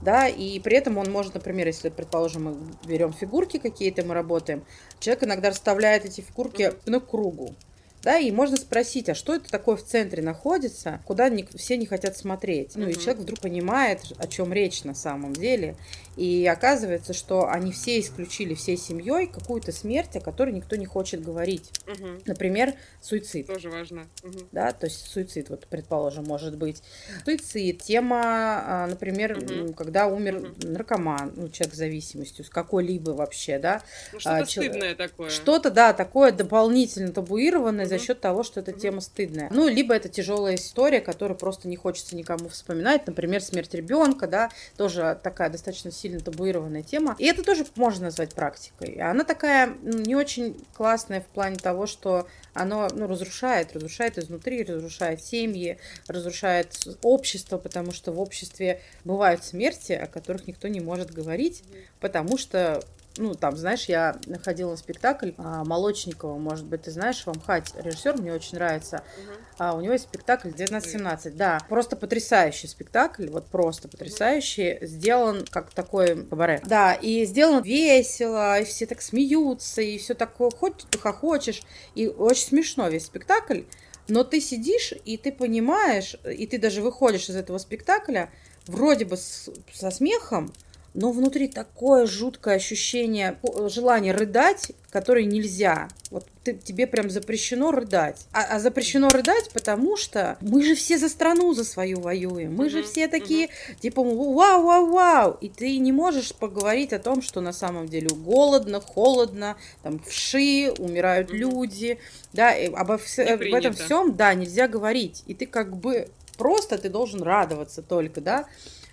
да, 0.03 0.27
и 0.29 0.59
при 0.59 0.77
этом 0.77 0.99
он 0.99 1.11
может, 1.11 1.35
например, 1.35 1.67
если, 1.69 1.89
предположим, 1.89 2.45
мы 2.45 2.57
берем 2.87 3.13
фигурки 3.13 3.59
какие-то, 3.59 4.05
мы 4.05 4.15
работаем, 4.15 4.65
человек 4.99 5.25
иногда 5.25 5.51
расставляет 5.51 6.05
эти 6.05 6.21
фигурки 6.21 6.73
к 6.73 7.01
кругу, 7.07 7.55
да, 8.03 8.19
и 8.19 8.31
можно 8.31 8.57
спросить, 8.57 9.09
а 9.09 9.15
что 9.15 9.35
это 9.35 9.51
такое 9.51 9.77
в 9.77 9.85
центре 9.85 10.23
находится, 10.23 11.01
куда 11.07 11.29
не, 11.29 11.47
все 11.55 11.77
не 11.77 11.87
хотят 11.87 12.17
смотреть. 12.17 12.75
Ну, 12.75 12.89
и 12.89 12.93
Мгм. 12.93 13.01
человек 13.01 13.23
вдруг 13.23 13.41
понимает, 13.41 14.01
о 14.19 14.27
чем 14.27 14.53
речь 14.53 14.85
на 14.85 14.95
самом 14.95 15.33
деле, 15.33 15.77
и 16.17 16.47
оказывается, 16.47 17.13
что 17.13 17.49
они 17.49 17.73
все 17.73 18.01
исключили 18.01 18.55
всей 18.55 18.77
семьей 18.77 19.29
какую-то 19.29 19.73
смерть, 19.73 20.17
о 20.17 20.21
которой 20.21 20.53
никто 20.53 20.77
не 20.77 20.87
хочет 20.87 21.23
говорить. 21.23 21.71
Мгм. 21.87 22.23
Например, 22.27 22.75
суицид 23.01 23.47
Тоже 23.47 23.71
важно. 23.71 24.09
Мгм. 24.23 24.49
да, 24.53 24.73
то 24.73 24.87
есть 24.87 25.07
суицид, 25.09 25.49
вот, 25.51 25.67
предположим, 25.69 26.25
может 26.25 26.57
быть. 26.57 26.83
Суицид, 27.25 27.83
тема, 27.83 28.21
а, 28.65 28.87
например, 28.89 29.33
м, 29.39 29.75
когда 29.75 30.07
умер 30.07 30.41
Мгм. 30.41 30.73
наркоман, 30.73 31.33
ну, 31.37 31.49
человек 31.49 31.75
с 31.75 31.79
зависимостью, 31.79 32.45
с 32.45 32.51
какой-либо 32.51 33.11
вообще, 33.11 33.59
да. 33.59 33.83
Ну, 34.13 34.21
что-то 34.21 34.43
А, 34.43 34.47
стыдное 34.47 34.95
такое. 34.95 35.29
Что-то, 35.31 35.71
да, 35.71 35.93
такое 35.93 36.33
дополнительно 36.33 37.13
табуированное 37.13 37.87
за 37.93 37.99
счет 37.99 38.21
того, 38.21 38.43
что 38.43 38.61
эта 38.61 38.73
тема 38.73 39.01
стыдная. 39.01 39.49
Ну, 39.51 39.69
либо 39.69 39.95
это 39.95 40.09
тяжелая 40.09 40.55
история, 40.55 41.01
которую 41.01 41.37
просто 41.37 41.69
не 41.69 41.77
хочется 41.77 42.17
никому 42.17 42.49
вспоминать, 42.49 43.07
например, 43.07 43.43
смерть 43.43 43.75
ребенка, 43.75 44.27
да, 44.27 44.51
тоже 44.77 45.19
такая 45.23 45.51
достаточно 45.51 45.91
сильно 45.91 46.21
табуированная 46.21 46.83
тема. 46.83 47.17
И 47.19 47.27
это 47.27 47.43
тоже 47.43 47.67
можно 47.77 48.07
назвать 48.07 48.35
практикой. 48.35 48.95
Она 48.95 49.25
такая 49.25 49.75
ну, 49.83 49.99
не 49.99 50.17
очень 50.17 50.57
классная 50.75 51.21
в 51.21 51.27
плане 51.27 51.57
того, 51.57 51.87
что 51.87 52.27
оно 52.55 52.89
ну, 52.95 53.07
разрушает, 53.07 53.75
разрушает 53.75 54.19
изнутри, 54.19 54.65
разрушает 54.65 55.23
семьи, 55.23 55.79
разрушает 56.07 56.87
общество, 57.03 57.59
потому 57.59 57.93
что 57.93 58.13
в 58.13 58.21
обществе 58.21 58.81
бывают 59.05 59.45
смерти, 59.45 59.93
о 59.93 60.07
которых 60.07 60.47
никто 60.47 60.69
не 60.69 60.81
может 60.81 61.11
говорить, 61.11 61.63
потому 62.01 62.39
что 62.39 62.83
ну, 63.17 63.35
там, 63.35 63.57
знаешь, 63.57 63.85
я 63.87 64.17
ходила 64.45 64.71
на 64.71 64.77
спектакль 64.77 65.33
а, 65.37 65.65
Молочникова, 65.65 66.39
может 66.39 66.65
быть, 66.67 66.83
ты 66.83 66.91
знаешь, 66.91 67.23
в 67.25 67.29
Амхате 67.29 67.73
режиссер, 67.83 68.17
мне 68.19 68.33
очень 68.33 68.55
нравится. 68.57 69.03
Мгм. 69.19 69.33
А, 69.59 69.75
у 69.77 69.81
него 69.81 69.93
есть 69.93 70.05
спектакль 70.05 70.49
1917, 70.49 71.37
да. 71.37 71.61
Просто 71.69 71.95
потрясающий 71.97 72.67
спектакль, 72.69 73.29
вот 73.29 73.47
просто 73.47 73.89
потрясающий. 73.89 74.79
Сделан 74.83 75.45
как 75.51 75.71
такой 75.73 76.25
кабаре. 76.25 76.61
Да, 76.65 76.95
и 76.95 77.25
сделан 77.27 77.63
весело, 77.63 78.59
и 78.61 78.65
все 78.65 78.87
так 78.87 79.03
смеются, 79.03 79.83
и 79.83 79.99
все 79.99 80.15
такое, 80.15 80.51
хоть 80.51 80.87
ты 80.91 80.99
хохочешь, 80.99 81.63
и 81.95 82.07
очень 82.09 82.47
смешно 82.49 82.89
весь 82.89 83.07
спектакль. 83.07 83.63
Но 84.09 84.25
ты 84.25 84.41
сидишь, 84.41 84.95
и 85.05 85.17
ты 85.17 85.31
понимаешь, 85.31 86.17
и 86.25 86.47
ты 86.47 86.59
даже 86.59 86.83
выходишь 86.83 87.29
из 87.29 87.37
этого 87.37 87.59
спектакля, 87.59 88.31
вроде 88.67 89.05
бы 89.05 89.17
с- 89.17 89.49
со 89.73 89.91
смехом, 89.91 90.53
но 90.95 91.11
внутри 91.11 91.49
такое 91.49 92.07
жуткое 92.07 92.57
ощущение, 92.57 93.39
желание 93.69 94.13
рыдать, 94.13 94.73
которое 94.91 95.25
нельзя. 95.25 95.89
Вот 96.11 96.27
ты- 96.45 96.53
тебе 96.53 96.87
прям 96.87 97.09
запрещено 97.09 97.71
рыдать. 97.73 98.27
А, 98.33 98.43
а 98.57 98.61
запрещено 98.61 99.09
рыдать, 99.09 99.51
потому 99.55 99.97
что 99.97 100.37
мы 100.43 100.63
же 100.63 100.75
все 100.75 100.99
за 100.99 101.09
страну 101.09 101.55
за 101.55 101.65
свою 101.65 102.01
воюем. 102.01 102.55
Мы 102.55 102.69
же 102.69 102.81
Мгм, 102.81 102.87
все 102.89 103.09
такие, 103.09 103.49
типа, 103.81 104.03
вау, 104.03 104.63
вау, 104.65 104.87
вау. 104.93 105.39
И 105.41 105.49
ты 105.49 105.79
не 105.79 105.93
можешь 105.93 106.35
поговорить 106.35 106.93
о 106.93 106.99
том, 106.99 107.23
что 107.23 107.41
на 107.41 107.55
самом 107.55 107.89
деле 107.89 108.09
голодно, 108.09 108.81
холодно, 108.81 109.57
там 109.83 109.99
вши, 109.99 110.73
умирают 110.79 111.29
Мгм. 111.31 111.39
люди. 111.39 111.99
Да, 112.35 112.55
и 112.55 112.67
обо 112.71 112.95
вс- 112.97 113.23
об 113.25 113.41
этом 113.41 113.73
всем, 113.75 114.15
да, 114.15 114.35
нельзя 114.35 114.69
говорить. 114.69 115.23
И 115.27 115.33
ты 115.33 115.47
как 115.47 115.75
бы 115.75 116.09
просто 116.37 116.77
ты 116.77 116.91
должен 116.91 117.23
радоваться 117.23 117.81
только, 117.81 118.21
да. 118.21 118.45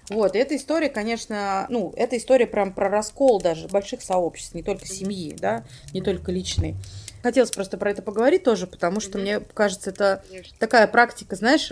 Вот, 0.10 0.36
и 0.36 0.39
эта 0.39 0.56
история, 0.56 0.89
конечно, 0.89 1.68
ну, 1.70 1.94
эта 1.96 2.18
история 2.18 2.48
прям 2.48 2.74
про 2.74 2.89
раскол 2.89 3.39
даже 3.39 3.68
больших 3.68 4.01
сообществ, 4.01 4.56
не 4.56 4.63
только 4.63 4.86
семьи, 4.88 5.36
да, 5.39 5.63
не 5.94 6.01
только 6.01 6.32
личной. 6.32 6.75
Хотелось 7.22 7.51
просто 7.51 7.78
про 7.78 7.92
это 7.92 8.01
поговорить 8.01 8.44
тоже, 8.44 8.66
потому 8.66 9.00
что 9.00 9.18
Мгм. 9.18 9.22
мне 9.22 9.39
кажется, 9.39 9.92
это 9.92 10.24
Конечно. 10.28 10.58
такая 10.58 10.88
практика, 10.88 11.36
знаешь, 11.36 11.70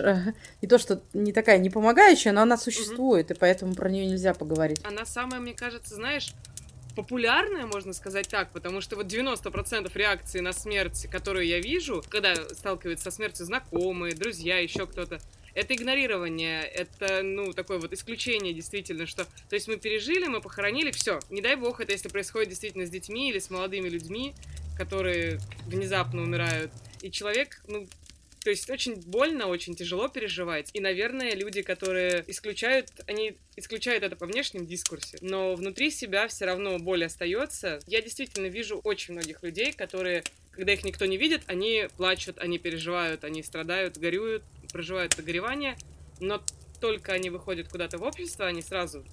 не 0.62 0.68
то, 0.68 0.78
что 0.78 1.02
не 1.14 1.32
такая 1.32 1.58
не 1.58 1.70
помогающая, 1.70 2.32
но 2.32 2.42
она 2.42 2.56
существует, 2.56 3.30
и 3.30 3.34
поэтому 3.34 3.74
про 3.74 3.88
нее 3.88 4.06
нельзя 4.06 4.34
поговорить. 4.34 4.80
Она 4.84 5.04
самая, 5.04 5.40
мне 5.40 5.54
кажется, 5.54 5.94
знаешь, 5.94 6.32
популярная, 6.94 7.66
можно 7.66 7.92
сказать 7.92 8.28
так, 8.28 8.50
потому 8.50 8.80
что 8.80 8.96
вот 8.96 9.06
90% 9.06 9.90
реакции 9.96 10.40
на 10.40 10.52
смерть, 10.52 11.08
которую 11.10 11.46
я 11.46 11.60
вижу, 11.60 12.04
когда 12.08 12.34
сталкиваются 12.52 13.10
со 13.10 13.16
смертью 13.16 13.46
знакомые, 13.46 14.14
друзья, 14.14 14.58
еще 14.58 14.86
кто-то, 14.86 15.18
это 15.54 15.74
игнорирование, 15.74 16.62
это, 16.62 17.22
ну, 17.22 17.52
такое 17.52 17.78
вот 17.78 17.92
исключение 17.92 18.52
действительно, 18.52 19.06
что, 19.06 19.24
то 19.24 19.54
есть 19.54 19.68
мы 19.68 19.76
пережили, 19.76 20.26
мы 20.26 20.40
похоронили, 20.40 20.90
все. 20.90 21.20
Не 21.30 21.40
дай 21.40 21.56
бог 21.56 21.80
это, 21.80 21.92
если 21.92 22.08
происходит 22.08 22.50
действительно 22.50 22.86
с 22.86 22.90
детьми 22.90 23.30
или 23.30 23.38
с 23.38 23.50
молодыми 23.50 23.88
людьми, 23.88 24.34
которые 24.76 25.40
внезапно 25.66 26.22
умирают. 26.22 26.70
И 27.02 27.10
человек, 27.10 27.60
ну, 27.66 27.88
то 28.48 28.50
есть 28.50 28.70
очень 28.70 28.94
больно, 28.94 29.46
очень 29.46 29.74
тяжело 29.74 30.08
переживать. 30.08 30.70
И, 30.72 30.80
наверное, 30.80 31.34
люди, 31.34 31.62
которые 31.62 32.24
исключают, 32.28 32.88
они 33.06 33.36
исключают 33.56 34.04
это 34.04 34.16
по 34.16 34.26
внешнем 34.26 34.66
дискурсе, 34.66 35.18
но 35.20 35.54
внутри 35.54 35.90
себя 35.90 36.28
все 36.28 36.44
равно 36.46 36.78
боль 36.78 37.04
остается. 37.04 37.80
Я 37.86 38.00
действительно 38.00 38.46
вижу 38.46 38.80
очень 38.84 39.14
многих 39.14 39.42
людей, 39.42 39.72
которые, 39.72 40.22
когда 40.52 40.72
их 40.72 40.84
никто 40.84 41.04
не 41.04 41.16
видит, 41.16 41.42
они 41.46 41.88
плачут, 41.96 42.38
они 42.38 42.58
переживают, 42.58 43.24
они 43.24 43.42
страдают, 43.42 43.98
горюют, 43.98 44.44
проживают 44.72 45.14
это 45.14 45.22
горевание, 45.22 45.76
но 46.20 46.42
только 46.80 47.12
они 47.12 47.30
выходят 47.30 47.68
куда-то 47.68 47.98
в 47.98 48.02
общество, 48.02 48.46
они 48.46 48.62
сразу 48.62 49.04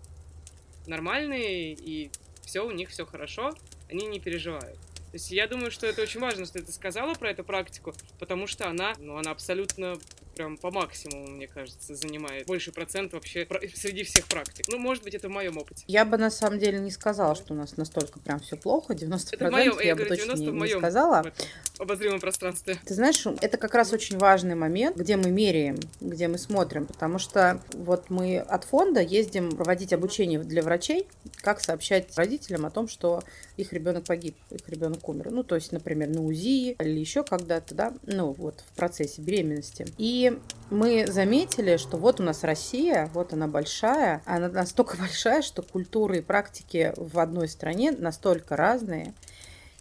нормальные, 0.88 1.74
и 1.74 2.12
все 2.42 2.66
у 2.66 2.72
них 2.72 2.90
все 2.90 3.06
хорошо, 3.06 3.54
они 3.90 4.06
не 4.08 4.20
переживают. 4.20 4.78
То 4.78 5.18
есть 5.18 5.32
я 5.32 5.48
думаю, 5.48 5.72
что 5.72 5.88
это 5.88 6.02
очень 6.02 6.20
важно, 6.20 6.46
что 6.46 6.62
ты 6.62 6.72
сказала 6.72 7.14
про 7.14 7.32
эту 7.32 7.44
практику, 7.44 7.94
потому 8.20 8.48
что 8.48 8.68
она, 8.68 8.94
ну, 9.00 9.18
она 9.18 9.32
абсолютно 9.32 9.98
прям 10.36 10.58
по 10.58 10.72
максимуму, 10.72 11.28
мне 11.28 11.48
кажется, 11.48 11.96
занимает 11.96 12.46
больше 12.46 12.72
процент 12.72 13.14
вообще 13.14 13.48
среди 13.74 14.04
всех 14.04 14.26
практик. 14.28 14.66
Ну, 14.68 14.78
может 14.78 15.04
быть, 15.04 15.16
это 15.16 15.30
в 15.30 15.32
моем 15.32 15.58
опыте. 15.58 15.84
Я 15.88 16.06
бы 16.06 16.18
на 16.18 16.30
самом 16.30 16.60
деле 16.60 16.80
не 16.80 16.92
сказала, 16.92 17.36
что 17.36 17.54
у 17.54 17.58
нас 17.58 17.78
настолько 17.78 18.20
прям 18.20 18.40
все 18.40 18.58
плохо, 18.58 18.94
90% 18.94 19.30
Это 19.32 19.48
в 19.48 19.52
моем, 19.52 19.80
я, 19.80 19.96
бы 19.96 20.04
говорю, 20.04 20.16
точно 20.16 20.36
90 20.36 20.44
не, 20.44 20.50
в 20.50 20.54
не 20.54 20.60
моем 20.60 20.80
сказала. 20.80 21.32
в 21.74 21.82
обозримом 21.82 22.20
пространстве. 22.20 22.78
Ты 22.86 22.94
знаешь, 22.94 23.26
это 23.42 23.58
как 23.58 23.74
раз 23.74 23.94
очень 23.94 24.18
важный 24.18 24.56
момент, 24.56 24.98
где 24.98 25.16
мы 25.16 25.32
меряем, 25.32 25.80
где 26.02 26.28
мы 26.28 26.38
смотрим, 26.38 26.86
потому 26.86 27.18
что 27.20 27.62
вот 27.74 28.10
мы 28.10 28.40
от 28.40 28.66
фонда 28.66 29.02
ездим 29.02 29.52
проводить 29.52 29.94
обучение 29.94 30.40
для 30.40 30.62
врачей, 30.62 31.08
как 31.38 31.62
сообщать 31.62 32.16
родителям 32.18 32.66
о 32.66 32.70
том, 32.70 32.88
что 32.88 33.24
их 33.58 33.74
ребенок 33.74 34.06
погиб, 34.06 34.36
их 34.52 34.68
ребенок 34.68 35.08
умер. 35.08 35.32
Ну, 35.32 35.44
то 35.44 35.56
есть, 35.56 35.72
например, 35.72 36.10
на 36.10 36.22
УЗИ 36.22 36.74
или 36.74 37.00
еще 37.00 37.24
когда-то, 37.24 37.74
да, 37.76 37.94
ну, 38.04 38.34
вот 38.34 38.64
в 38.68 38.76
процессе 38.76 39.22
беременности. 39.22 39.86
И 39.98 40.25
мы 40.70 41.06
заметили, 41.08 41.78
что 41.78 41.98
вот 41.98 42.20
у 42.20 42.24
нас 42.24 42.44
Россия, 42.44 43.10
вот 43.14 43.34
она 43.34 43.48
большая, 43.48 44.22
она 44.26 44.50
настолько 44.50 44.98
большая, 45.00 45.42
что 45.42 45.62
культуры 45.62 46.18
и 46.18 46.22
практики 46.22 46.94
в 46.98 47.20
одной 47.20 47.48
стране 47.48 47.92
настолько 47.92 48.56
разные, 48.56 49.14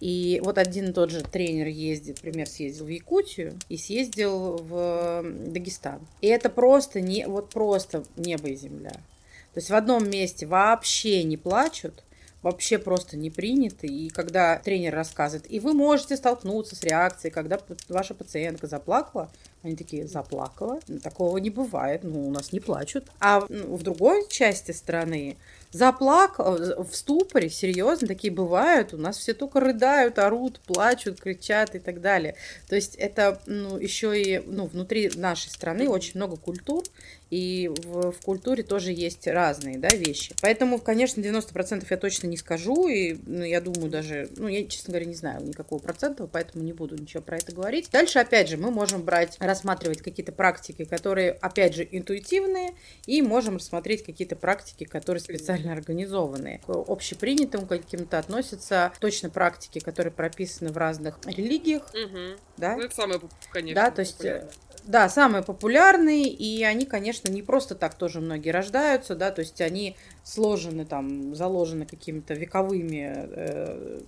и 0.00 0.40
вот 0.44 0.58
один 0.58 0.90
и 0.90 0.92
тот 0.92 1.10
же 1.10 1.22
тренер 1.22 1.68
ездит, 1.68 2.16
например, 2.22 2.46
съездил 2.46 2.84
в 2.84 2.88
Якутию 2.88 3.58
и 3.68 3.78
съездил 3.78 4.58
в 4.58 5.22
Дагестан. 5.46 6.00
И 6.20 6.26
это 6.26 6.50
просто 6.50 7.00
не, 7.00 7.26
вот 7.26 7.50
просто 7.50 8.04
небо 8.16 8.48
и 8.48 8.56
земля. 8.56 8.90
То 8.90 9.60
есть 9.60 9.70
в 9.70 9.74
одном 9.74 10.10
месте 10.10 10.46
вообще 10.46 11.22
не 11.22 11.36
плачут, 11.36 12.04
вообще 12.42 12.78
просто 12.78 13.16
не 13.16 13.30
приняты. 13.30 13.86
И 13.86 14.10
когда 14.10 14.58
тренер 14.58 14.94
рассказывает, 14.94 15.50
и 15.50 15.60
вы 15.60 15.72
можете 15.72 16.16
столкнуться 16.16 16.76
с 16.76 16.82
реакцией, 16.82 17.32
когда 17.32 17.58
ваша 17.88 18.14
пациентка 18.14 18.66
заплакала, 18.66 19.30
они 19.64 19.76
такие, 19.76 20.06
заплакала? 20.06 20.80
Такого 21.02 21.38
не 21.38 21.50
бывает, 21.50 22.04
ну, 22.04 22.28
у 22.28 22.30
нас 22.30 22.52
не 22.52 22.61
плачут. 22.61 23.06
А 23.18 23.44
ну, 23.49 23.76
в 23.76 23.83
другой 23.83 24.28
части 24.28 24.73
страны 24.73 25.37
заплак, 25.73 26.37
э, 26.38 26.83
в 26.83 26.94
ступоре, 26.94 27.50
серьезно, 27.50 28.06
такие 28.06 28.33
бывают. 28.33 28.94
У 28.94 28.99
нас 28.99 29.18
все 29.18 29.35
только 29.35 29.61
рыдают, 29.61 30.18
орут, 30.18 30.61
плачут, 30.61 31.21
кричат 31.21 31.75
и 31.75 31.78
так 31.78 32.00
далее. 32.00 32.37
То 32.68 32.76
есть 32.76 32.94
это 32.94 33.40
ну, 33.47 33.76
еще 33.78 34.21
и 34.21 34.38
ну, 34.47 34.66
внутри 34.66 35.11
нашей 35.16 35.49
страны 35.49 35.88
очень 35.88 36.12
много 36.14 36.37
культур, 36.37 36.85
и 37.34 37.66
в, 37.66 38.12
в 38.12 38.20
культуре 38.20 38.62
тоже 38.62 38.92
есть 38.92 39.26
разные 39.26 39.76
да, 39.76 39.88
вещи. 39.88 40.32
Поэтому, 40.40 40.78
конечно, 40.78 41.20
90% 41.20 41.84
я 41.90 41.96
точно 41.96 42.28
не 42.28 42.36
скажу, 42.36 42.86
и 42.86 43.16
ну, 43.26 43.42
я 43.42 43.60
думаю 43.60 43.90
даже, 43.90 44.28
ну, 44.36 44.46
я, 44.46 44.64
честно 44.66 44.92
говоря, 44.92 45.06
не 45.06 45.16
знаю 45.16 45.44
никакого 45.44 45.80
процента, 45.80 46.28
поэтому 46.28 46.62
не 46.62 46.72
буду 46.72 46.94
ничего 46.94 47.24
про 47.24 47.38
это 47.38 47.52
говорить. 47.52 47.88
Дальше, 47.90 48.20
опять 48.20 48.48
же, 48.48 48.56
мы 48.56 48.70
можем 48.70 49.02
брать, 49.02 49.36
рассматривать 49.40 50.00
какие-то 50.00 50.30
практики, 50.30 50.84
которые, 50.84 51.32
опять 51.32 51.74
же, 51.74 51.88
интуитивные, 51.90 52.74
и 53.06 53.20
можем 53.20 53.56
рассмотреть 53.56 54.04
какие-то 54.04 54.36
практики, 54.36 54.84
которые 54.84 55.20
специально 55.20 55.72
организованные. 55.72 56.60
К 56.64 56.70
общепринятым 56.86 57.66
каким-то 57.66 58.20
относятся 58.20 58.92
точно 59.00 59.28
практики, 59.28 59.80
которые 59.80 60.12
прописаны 60.12 60.70
в 60.70 60.76
разных 60.76 61.18
религиях. 61.26 61.92
Мгм. 61.94 62.36
Да? 62.58 62.76
Ну, 62.76 62.82
это 62.82 62.94
самое, 62.94 63.20
конечно, 63.50 63.82
Да, 63.82 63.90
то 63.90 64.00
есть, 64.02 64.18
популярное. 64.18 64.50
Да, 64.86 65.08
самые 65.08 65.42
популярные, 65.42 66.24
и 66.24 66.62
они, 66.62 66.84
конечно, 66.84 67.30
не 67.30 67.42
просто 67.42 67.74
так 67.74 67.94
тоже 67.94 68.20
многие 68.20 68.50
рождаются, 68.50 69.14
да, 69.14 69.30
то 69.30 69.40
есть 69.40 69.60
они 69.62 69.96
сложены 70.24 70.84
там, 70.84 71.34
заложены 71.34 71.86
какими-то 71.86 72.34
вековыми 72.34 73.12
э, 73.14 74.00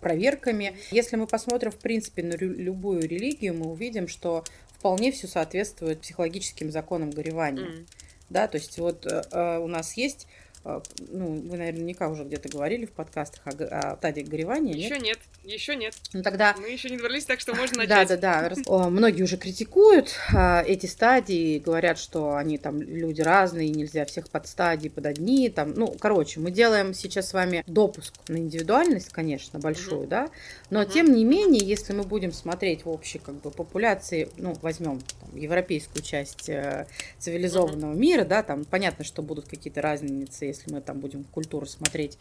проверками. 0.00 0.76
Если 0.92 1.16
мы 1.16 1.26
посмотрим, 1.26 1.72
в 1.72 1.78
принципе, 1.78 2.22
на 2.22 2.34
любую 2.36 3.08
религию, 3.08 3.54
мы 3.54 3.66
увидим, 3.66 4.06
что 4.06 4.44
вполне 4.68 5.10
все 5.10 5.26
соответствует 5.26 6.02
психологическим 6.02 6.70
законам 6.70 7.10
горевания. 7.10 7.64
М. 7.64 7.86
Да, 8.30 8.46
то 8.46 8.58
есть 8.58 8.78
вот 8.78 9.06
э, 9.06 9.22
э, 9.32 9.58
у 9.58 9.66
нас 9.66 9.96
есть, 9.96 10.28
ну, 10.64 11.40
вы 11.42 11.56
наверняка 11.58 12.08
уже 12.08 12.24
где-то 12.24 12.48
говорили 12.48 12.86
в 12.86 12.92
подкастах 12.92 13.46
о, 13.46 13.50
о 13.50 13.96
стадии 13.96 14.22
горевания, 14.22 14.72
нет? 14.72 14.90
Еще 14.90 14.98
нет, 14.98 15.18
еще 15.44 15.76
нет. 15.76 15.94
Ну 16.14 16.22
тогда 16.22 16.54
Мы 16.58 16.68
еще 16.68 16.88
не 16.88 16.96
добрались, 16.96 17.24
так 17.26 17.40
что 17.40 17.54
можно 17.54 17.86
да, 17.86 18.00
начать. 18.02 18.20
да, 18.20 18.48
да. 18.48 18.54
О, 18.66 18.88
Многие 18.88 19.22
уже 19.22 19.36
критикуют 19.36 20.14
а, 20.34 20.62
эти 20.66 20.86
стадии, 20.86 21.58
говорят, 21.58 21.98
что 21.98 22.36
они 22.36 22.56
там 22.56 22.80
люди 22.80 23.20
разные, 23.20 23.68
нельзя 23.68 24.06
всех 24.06 24.30
под 24.30 24.46
стадии, 24.46 24.88
под 24.88 25.04
одни. 25.06 25.50
Там, 25.50 25.74
ну, 25.74 25.94
короче, 26.00 26.40
мы 26.40 26.50
делаем 26.50 26.94
сейчас 26.94 27.28
с 27.28 27.34
вами 27.34 27.62
допуск 27.66 28.14
на 28.28 28.38
индивидуальность, 28.38 29.10
конечно, 29.10 29.58
большую, 29.58 30.06
да. 30.06 30.30
Но 30.70 30.80
Мгм. 30.80 30.90
тем 30.90 31.12
не 31.12 31.24
менее, 31.24 31.64
если 31.64 31.92
мы 31.92 32.04
будем 32.04 32.32
смотреть 32.32 32.84
в 32.86 32.88
общей 32.88 33.18
как 33.18 33.34
бы 33.34 33.50
популяции, 33.50 34.30
ну, 34.38 34.56
возьмем 34.62 35.00
там, 35.20 35.36
европейскую 35.36 36.02
часть 36.02 36.48
э, 36.48 36.86
цивилизованного 37.18 37.92
мира, 37.92 38.24
да, 38.24 38.42
там 38.42 38.64
понятно, 38.64 39.04
что 39.04 39.20
будут 39.20 39.46
какие-то 39.46 39.82
разницы, 39.82 40.53
если 40.54 40.72
мы 40.72 40.80
там 40.80 41.00
будем 41.00 41.24
культуру 41.24 41.66
смотреть, 41.66 42.18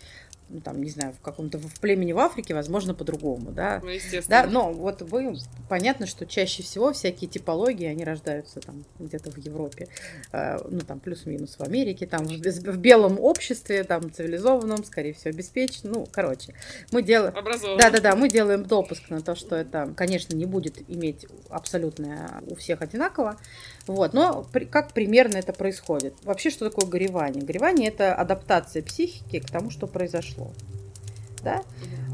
ну, 0.50 0.62
там, 0.62 0.82
не 0.82 0.90
знаю, 0.90 1.14
в 1.14 1.20
каком-то 1.22 1.58
в 1.58 1.80
племени 1.80 2.12
в 2.12 2.20
Африке, 2.20 2.54
возможно, 2.54 2.94
по-другому, 2.94 3.52
да. 3.52 3.80
Ну, 3.84 3.90
естественно. 3.90 4.44
Да, 4.44 4.50
но 4.50 4.72
вот 4.72 5.02
вы, 5.02 5.36
понятно, 5.70 6.06
что 6.06 6.26
чаще 6.26 6.64
всего 6.64 6.94
всякие 6.94 7.30
типологии, 7.30 7.88
они 7.88 8.04
рождаются 8.04 8.60
там 8.60 8.84
где-то 9.00 9.32
в 9.32 9.38
Европе, 9.38 9.88
э, 10.32 10.58
ну 10.70 10.82
там 10.82 11.00
плюс-минус 11.00 11.58
в 11.58 11.64
Америке, 11.64 12.06
там 12.06 12.26
в, 12.26 12.32
в 12.32 12.78
белом 12.78 13.20
обществе, 13.20 13.84
там 13.84 14.12
цивилизованном, 14.12 14.84
скорее 14.84 15.14
всего, 15.14 15.32
обеспеченном. 15.32 15.94
Ну, 15.94 16.08
короче, 16.12 16.54
мы 16.92 17.04
делаем... 17.04 17.34
Да-да-да, 17.78 18.16
мы 18.16 18.30
делаем 18.30 18.64
допуск 18.64 19.10
на 19.10 19.22
то, 19.22 19.36
что 19.36 19.56
это, 19.56 19.94
конечно, 19.96 20.36
не 20.36 20.46
будет 20.46 20.78
иметь 20.90 21.26
абсолютно 21.50 22.42
у 22.48 22.56
всех 22.56 22.82
одинаково. 22.82 23.38
Вот, 23.86 24.14
но 24.14 24.44
при- 24.52 24.66
как 24.66 24.94
примерно 24.94 25.38
это 25.38 25.54
происходит? 25.54 26.14
Вообще, 26.24 26.50
что 26.50 26.70
такое 26.70 26.90
горевание? 26.90 27.44
Горевание– 27.44 27.88
это 27.90 28.16
адаптация 28.16 28.82
психики 28.82 29.40
к 29.40 29.50
тому, 29.50 29.70
что 29.70 29.88
произошло. 29.88 30.33
Да? 31.44 31.64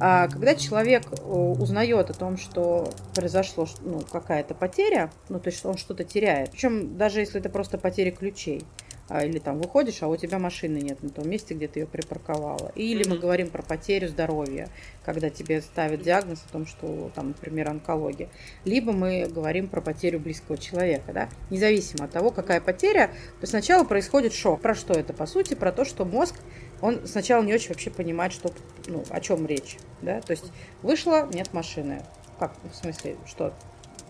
А 0.01 0.27
когда 0.27 0.55
человек 0.55 1.03
э, 1.11 1.15
узнает 1.23 2.09
о 2.09 2.13
том, 2.13 2.37
что 2.37 2.91
произошло 3.13 3.67
ну, 3.81 4.01
какая-то 4.01 4.55
потеря, 4.55 5.11
ну, 5.27 5.39
то 5.39 5.49
есть 5.49 5.63
он 5.65 5.77
что-то 5.77 6.03
теряет, 6.03 6.51
причем 6.51 6.97
даже 6.97 7.19
если 7.19 7.39
это 7.39 7.49
просто 7.49 7.77
потеря 7.77 8.11
ключей, 8.11 8.65
а, 9.09 9.25
или 9.25 9.39
там 9.39 9.59
выходишь, 9.59 10.03
а 10.03 10.07
у 10.07 10.15
тебя 10.15 10.37
машины 10.37 10.77
нет 10.77 11.01
на 11.01 11.09
том 11.09 11.27
месте, 11.27 11.55
где 11.55 11.67
ты 11.67 11.79
ее 11.79 11.87
припарковала. 11.87 12.71
Или 12.75 13.07
мы 13.09 13.17
говорим 13.17 13.49
про 13.49 13.63
потерю 13.63 14.07
здоровья, 14.07 14.69
когда 15.03 15.31
тебе 15.31 15.61
ставят 15.61 16.03
диагноз 16.03 16.43
о 16.47 16.51
том, 16.51 16.67
что 16.67 17.11
там, 17.15 17.29
например, 17.29 17.69
онкология. 17.69 18.29
Либо 18.65 18.91
мы 18.91 19.25
говорим 19.27 19.67
про 19.67 19.81
потерю 19.81 20.19
близкого 20.19 20.59
человека, 20.59 21.11
да, 21.11 21.29
независимо 21.49 22.05
от 22.05 22.11
того, 22.11 22.29
какая 22.29 22.61
потеря, 22.61 23.09
то 23.41 23.47
сначала 23.47 23.83
происходит 23.83 24.31
шок. 24.31 24.61
Про 24.61 24.75
что 24.75 24.93
это, 24.93 25.11
по 25.11 25.25
сути? 25.25 25.55
Про 25.55 25.71
то, 25.71 25.85
что 25.85 26.05
мозг, 26.05 26.35
он 26.81 27.07
сначала 27.07 27.43
не 27.43 27.53
очень 27.53 27.69
вообще 27.69 27.89
понимает, 27.89 28.33
что, 28.33 28.51
ну, 28.87 29.03
о 29.09 29.19
чем 29.19 29.45
речь, 29.45 29.77
да, 30.01 30.21
то 30.21 30.31
есть 30.31 30.51
вышла, 30.81 31.27
нет 31.31 31.53
машины. 31.53 32.03
Как, 32.37 32.53
в 32.71 32.75
смысле, 32.75 33.17
что? 33.25 33.53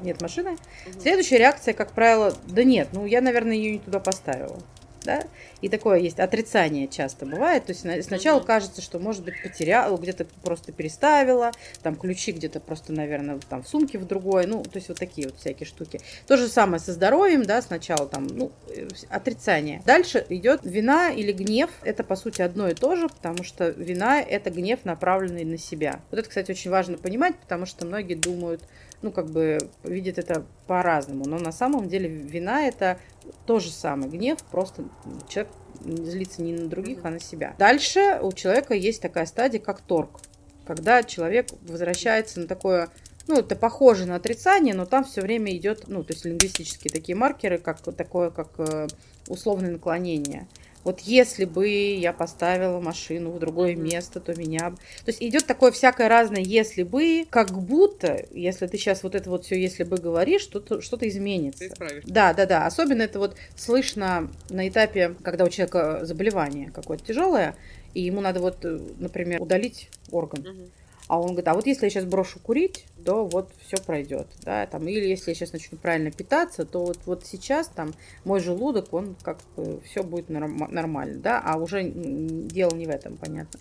Нет 0.01 0.21
машины? 0.21 0.57
Следующая 0.99 1.37
реакция, 1.37 1.73
как 1.73 1.91
правило, 1.91 2.33
да 2.47 2.63
нет, 2.63 2.89
ну 2.93 3.05
я, 3.05 3.21
наверное, 3.21 3.55
ее 3.55 3.73
не 3.73 3.79
туда 3.79 3.99
поставила. 3.99 4.59
Да? 5.09 5.23
И 5.61 5.69
такое 5.69 5.97
есть 5.97 6.19
отрицание 6.19 6.87
часто 6.87 7.25
бывает. 7.25 7.65
То 7.65 7.71
есть 7.71 7.83
на- 7.83 7.99
сначала 8.03 8.41
кажется, 8.41 8.79
что, 8.83 8.99
может 8.99 9.23
быть, 9.23 9.41
потеряла, 9.41 9.97
где-то 9.97 10.27
просто 10.43 10.71
переставила, 10.71 11.51
там 11.81 11.95
ключи 11.95 12.31
где-то 12.31 12.59
просто, 12.59 12.93
наверное, 12.93 13.39
там 13.49 13.63
в 13.63 13.67
сумке 13.67 13.97
в 13.97 14.05
другой. 14.05 14.45
Ну, 14.45 14.61
то 14.61 14.75
есть 14.75 14.87
вот 14.89 14.99
такие 14.99 15.27
вот 15.27 15.39
всякие 15.39 15.65
штуки. 15.65 15.99
То 16.27 16.37
же 16.37 16.47
самое 16.47 16.79
со 16.79 16.93
здоровьем, 16.93 17.43
да, 17.43 17.59
сначала 17.63 18.07
там, 18.07 18.27
ну, 18.27 18.51
э, 18.67 18.87
отрицание. 19.09 19.81
Дальше 19.83 20.23
идет 20.29 20.61
вина 20.63 21.09
или 21.09 21.31
гнев. 21.31 21.71
Это, 21.81 22.03
по 22.03 22.15
сути, 22.15 22.43
одно 22.43 22.69
и 22.69 22.75
то 22.75 22.95
же, 22.95 23.09
потому 23.09 23.43
что 23.43 23.69
вина– 23.69 24.21
это 24.21 24.51
гнев, 24.51 24.85
направленный 24.85 25.43
на 25.43 25.57
себя. 25.57 26.01
Вот 26.11 26.19
это, 26.19 26.29
кстати, 26.29 26.51
очень 26.51 26.69
важно 26.69 26.99
понимать, 26.99 27.35
потому 27.35 27.65
что 27.65 27.87
многие 27.87 28.13
думают, 28.13 28.61
ну, 29.01 29.11
как 29.11 29.29
бы 29.29 29.57
видят 29.83 30.17
это 30.17 30.45
по-разному. 30.67 31.25
Но 31.25 31.37
на 31.39 31.51
самом 31.51 31.87
деле 31.87 32.07
вина 32.07 32.63
это 32.63 32.99
то 33.45 33.59
же 33.59 33.71
самое. 33.71 34.09
Гнев, 34.09 34.39
просто 34.51 34.85
человек 35.27 35.51
злится 35.83 36.41
не 36.41 36.53
на 36.53 36.67
других, 36.67 36.99
а 37.03 37.09
на 37.09 37.19
себя. 37.19 37.55
Дальше 37.57 38.19
у 38.21 38.31
человека 38.31 38.73
есть 38.73 39.01
такая 39.01 39.25
стадия, 39.25 39.59
как 39.59 39.81
торг. 39.81 40.19
Когда 40.65 41.03
человек 41.03 41.47
возвращается 41.61 42.41
на 42.41 42.47
такое 42.47 42.89
ну, 43.29 43.35
это 43.35 43.55
похоже 43.55 44.07
на 44.07 44.15
отрицание, 44.15 44.73
но 44.73 44.87
там 44.87 45.03
все 45.03 45.21
время 45.21 45.55
идет, 45.55 45.87
ну, 45.87 46.03
то 46.03 46.13
есть 46.13 46.25
лингвистические 46.25 46.91
такие 46.91 47.15
маркеры, 47.15 47.59
как 47.59 47.79
такое, 47.79 48.31
как 48.31 48.49
э, 48.57 48.87
условное 49.27 49.69
наклонение. 49.69 50.47
Вот 50.83 51.01
если 51.01 51.45
бы 51.45 51.67
я 51.67 52.13
поставила 52.13 52.79
машину 52.79 53.31
в 53.31 53.39
другое 53.39 53.73
Мгм. 53.73 53.83
место, 53.83 54.19
то 54.19 54.33
меня... 54.33 54.71
То 54.71 55.07
есть 55.07 55.21
идет 55.21 55.45
такое 55.45 55.71
всякое 55.71 56.07
разное 56.07 56.41
«если 56.41 56.83
бы», 56.83 57.25
как 57.29 57.51
будто, 57.51 58.25
если 58.31 58.67
ты 58.67 58.77
сейчас 58.77 59.03
вот 59.03 59.15
это 59.15 59.29
вот 59.29 59.45
все 59.45 59.59
«если 59.59 59.83
бы» 59.83 59.97
говоришь, 59.97 60.41
что-то, 60.41 60.81
что-то 60.81 61.07
изменится. 61.07 61.59
Ты 61.59 61.67
исправишь. 61.67 62.03
Да, 62.05 62.33
да, 62.33 62.45
да. 62.45 62.65
Особенно 62.65 63.01
это 63.01 63.19
вот 63.19 63.35
слышно 63.55 64.31
на 64.49 64.67
этапе, 64.67 65.15
когда 65.23 65.45
у 65.45 65.49
человека 65.49 65.99
заболевание 66.03 66.71
какое-то 66.71 67.05
тяжелое, 67.05 67.55
и 67.93 68.01
ему 68.01 68.21
надо 68.21 68.39
вот, 68.39 68.63
э, 68.63 68.79
например, 68.99 69.41
удалить 69.41 69.89
орган. 70.11 70.41
Мгм. 70.41 70.71
А 71.09 71.19
он 71.19 71.29
говорит, 71.29 71.47
а 71.47 71.55
вот 71.55 71.65
если 71.65 71.87
я 71.87 71.89
сейчас 71.89 72.05
брошу 72.05 72.39
курить, 72.39 72.85
то 73.03 73.25
вот 73.25 73.49
все 73.65 73.77
пройдет, 73.83 74.27
да, 74.43 74.67
там, 74.67 74.87
или 74.87 75.07
если 75.07 75.31
я 75.31 75.35
сейчас 75.35 75.53
начну 75.53 75.75
правильно 75.79 76.11
питаться, 76.11 76.65
то 76.65 76.85
вот, 76.85 76.99
вот 77.07 77.25
сейчас 77.25 77.67
там 77.67 77.95
мой 78.25 78.39
желудок, 78.39 78.93
он 78.93 79.15
как 79.23 79.39
бы 79.55 79.81
все 79.81 80.03
будет 80.03 80.29
норм- 80.29 80.71
нормально, 80.71 81.19
да, 81.19 81.41
а 81.43 81.57
уже 81.57 81.83
дело 81.83 82.75
не 82.75 82.85
в 82.85 82.89
этом, 82.91 83.17
понятно. 83.17 83.59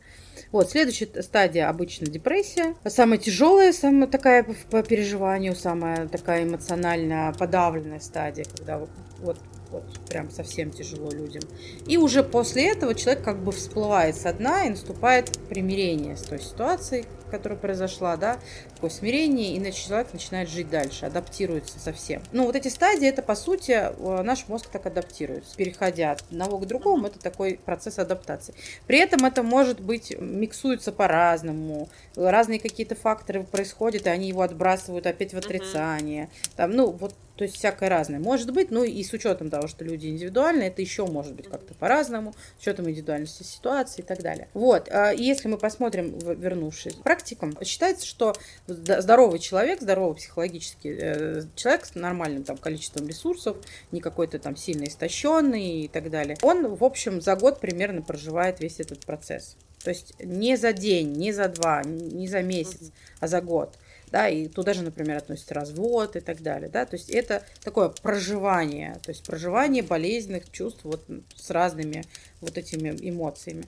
Вот, 0.52 0.70
следующая 0.70 1.08
стадия 1.22 1.70
обычно 1.70 2.06
депрессия. 2.06 2.74
Самая 2.86 3.18
тяжелая, 3.18 3.72
самая 3.72 4.08
такая 4.08 4.44
по 4.70 4.82
переживанию, 4.82 5.56
самая 5.56 6.06
такая 6.06 6.44
эмоционально 6.44 7.32
подавленная 7.38 8.00
стадия, 8.00 8.44
когда 8.44 8.78
вот, 9.20 9.38
вот, 9.70 9.84
прям 10.08 10.30
совсем 10.30 10.70
тяжело 10.70 11.10
людям. 11.10 11.42
И 11.86 11.96
уже 11.96 12.22
после 12.22 12.70
этого 12.70 12.94
человек 12.94 13.22
как 13.24 13.38
бы 13.42 13.52
всплывает 13.52 14.16
со 14.16 14.32
дна 14.32 14.64
и 14.64 14.70
наступает 14.70 15.38
примирение 15.48 16.16
с 16.16 16.22
той 16.22 16.40
ситуацией, 16.40 17.04
которая 17.30 17.58
произошла, 17.58 18.16
да, 18.16 18.38
такое 18.74 18.90
смирение, 18.90 19.54
и 19.54 19.58
значит, 19.58 19.86
человек 19.86 20.12
начинает 20.12 20.48
жить 20.48 20.70
дальше, 20.70 21.06
адаптируется 21.06 21.78
совсем. 21.78 22.22
Ну, 22.32 22.46
вот 22.46 22.56
эти 22.56 22.68
стадии, 22.68 23.06
это, 23.06 23.22
по 23.22 23.34
сути, 23.34 23.72
э, 23.72 24.22
наш 24.22 24.48
мозг 24.48 24.68
так 24.70 24.86
адаптируется. 24.86 25.56
Переходя 25.56 26.12
от 26.12 26.22
одного 26.22 26.58
к 26.58 26.66
другому, 26.66 27.06
это 27.06 27.18
такой 27.18 27.60
процесс 27.64 27.98
адаптации. 27.98 28.54
При 28.86 28.98
этом 28.98 29.24
это 29.24 29.42
может 29.42 29.80
быть, 29.80 30.14
миксуется 30.18 30.92
по-разному, 30.92 31.88
разные 32.16 32.60
какие-то 32.60 32.94
факторы 32.94 33.44
происходят, 33.44 34.06
и 34.06 34.10
они 34.10 34.28
его 34.28 34.42
отбрасывают 34.42 35.06
опять 35.06 35.34
в 35.34 35.38
отрицание. 35.38 36.30
Там, 36.56 36.72
ну, 36.72 36.90
вот, 36.90 37.14
то 37.38 37.44
есть 37.44 37.56
всякое 37.56 37.88
разное. 37.88 38.18
Может 38.18 38.52
быть, 38.52 38.70
ну 38.70 38.84
и 38.84 39.02
с 39.02 39.12
учетом 39.12 39.48
того, 39.48 39.68
что 39.68 39.84
люди 39.84 40.08
индивидуальные, 40.08 40.68
это 40.68 40.82
еще 40.82 41.06
может 41.06 41.34
быть 41.34 41.48
как-то 41.48 41.72
по-разному, 41.74 42.34
с 42.58 42.62
учетом 42.62 42.90
индивидуальности 42.90 43.44
ситуации 43.44 44.02
и 44.02 44.04
так 44.04 44.22
далее. 44.22 44.48
Вот, 44.54 44.88
а, 44.90 45.12
и 45.12 45.22
если 45.22 45.48
мы 45.48 45.56
посмотрим, 45.56 46.18
вернувшись 46.18 46.94
практику, 46.94 47.28
практикам. 47.28 47.64
Считается, 47.64 48.06
что 48.06 48.34
здоровый 48.66 49.38
человек, 49.38 49.80
здоровый 49.80 50.16
психологически 50.16 50.88
э, 50.88 51.42
человек 51.54 51.86
с 51.86 51.94
нормальным 51.94 52.44
там 52.44 52.56
количеством 52.56 53.06
ресурсов, 53.06 53.56
не 53.92 54.00
какой-то 54.00 54.38
там 54.38 54.56
сильно 54.56 54.84
истощенный 54.84 55.82
и 55.82 55.88
так 55.88 56.10
далее, 56.10 56.36
он, 56.42 56.74
в 56.74 56.84
общем, 56.84 57.20
за 57.20 57.36
год 57.36 57.60
примерно 57.60 58.02
проживает 58.02 58.60
весь 58.60 58.80
этот 58.80 59.04
процесс. 59.04 59.56
То 59.82 59.90
есть 59.90 60.14
не 60.18 60.56
за 60.56 60.72
день, 60.72 61.12
не 61.12 61.32
за 61.32 61.48
два, 61.48 61.82
не 61.84 62.26
за 62.28 62.42
месяц, 62.42 62.90
а 63.20 63.28
за 63.28 63.40
год 63.40 63.78
да, 64.10 64.28
и 64.28 64.48
туда 64.48 64.74
же, 64.74 64.82
например, 64.82 65.16
относится 65.16 65.54
развод 65.54 66.16
и 66.16 66.20
так 66.20 66.42
далее, 66.42 66.68
да, 66.68 66.84
то 66.84 66.96
есть 66.96 67.10
это 67.10 67.44
такое 67.62 67.88
проживание, 67.88 68.98
то 69.02 69.10
есть 69.10 69.24
проживание 69.24 69.82
болезненных 69.82 70.50
чувств 70.50 70.80
вот 70.84 71.04
с 71.36 71.50
разными 71.50 72.04
вот 72.40 72.58
этими 72.58 72.96
эмоциями. 73.00 73.64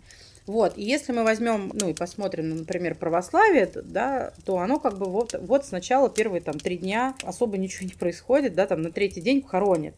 Вот, 0.47 0.77
и 0.77 0.83
если 0.83 1.13
мы 1.13 1.23
возьмем, 1.23 1.71
ну 1.75 1.91
и 1.91 1.95
посмотрим, 1.95 2.57
например, 2.57 2.97
православие, 2.97 3.71
да, 3.73 4.33
то 4.45 4.59
оно 4.59 4.81
как 4.81 4.99
бы 4.99 5.07
вот, 5.07 5.35
вот 5.41 5.65
сначала 5.65 6.11
первые 6.11 6.41
там 6.41 6.59
три 6.59 6.79
дня 6.79 7.15
особо 7.23 7.57
ничего 7.57 7.87
не 7.87 7.95
происходит, 7.95 8.55
да, 8.55 8.67
там 8.67 8.83
на 8.83 8.91
третий 8.91 9.21
день 9.21 9.45
хоронят. 9.47 9.95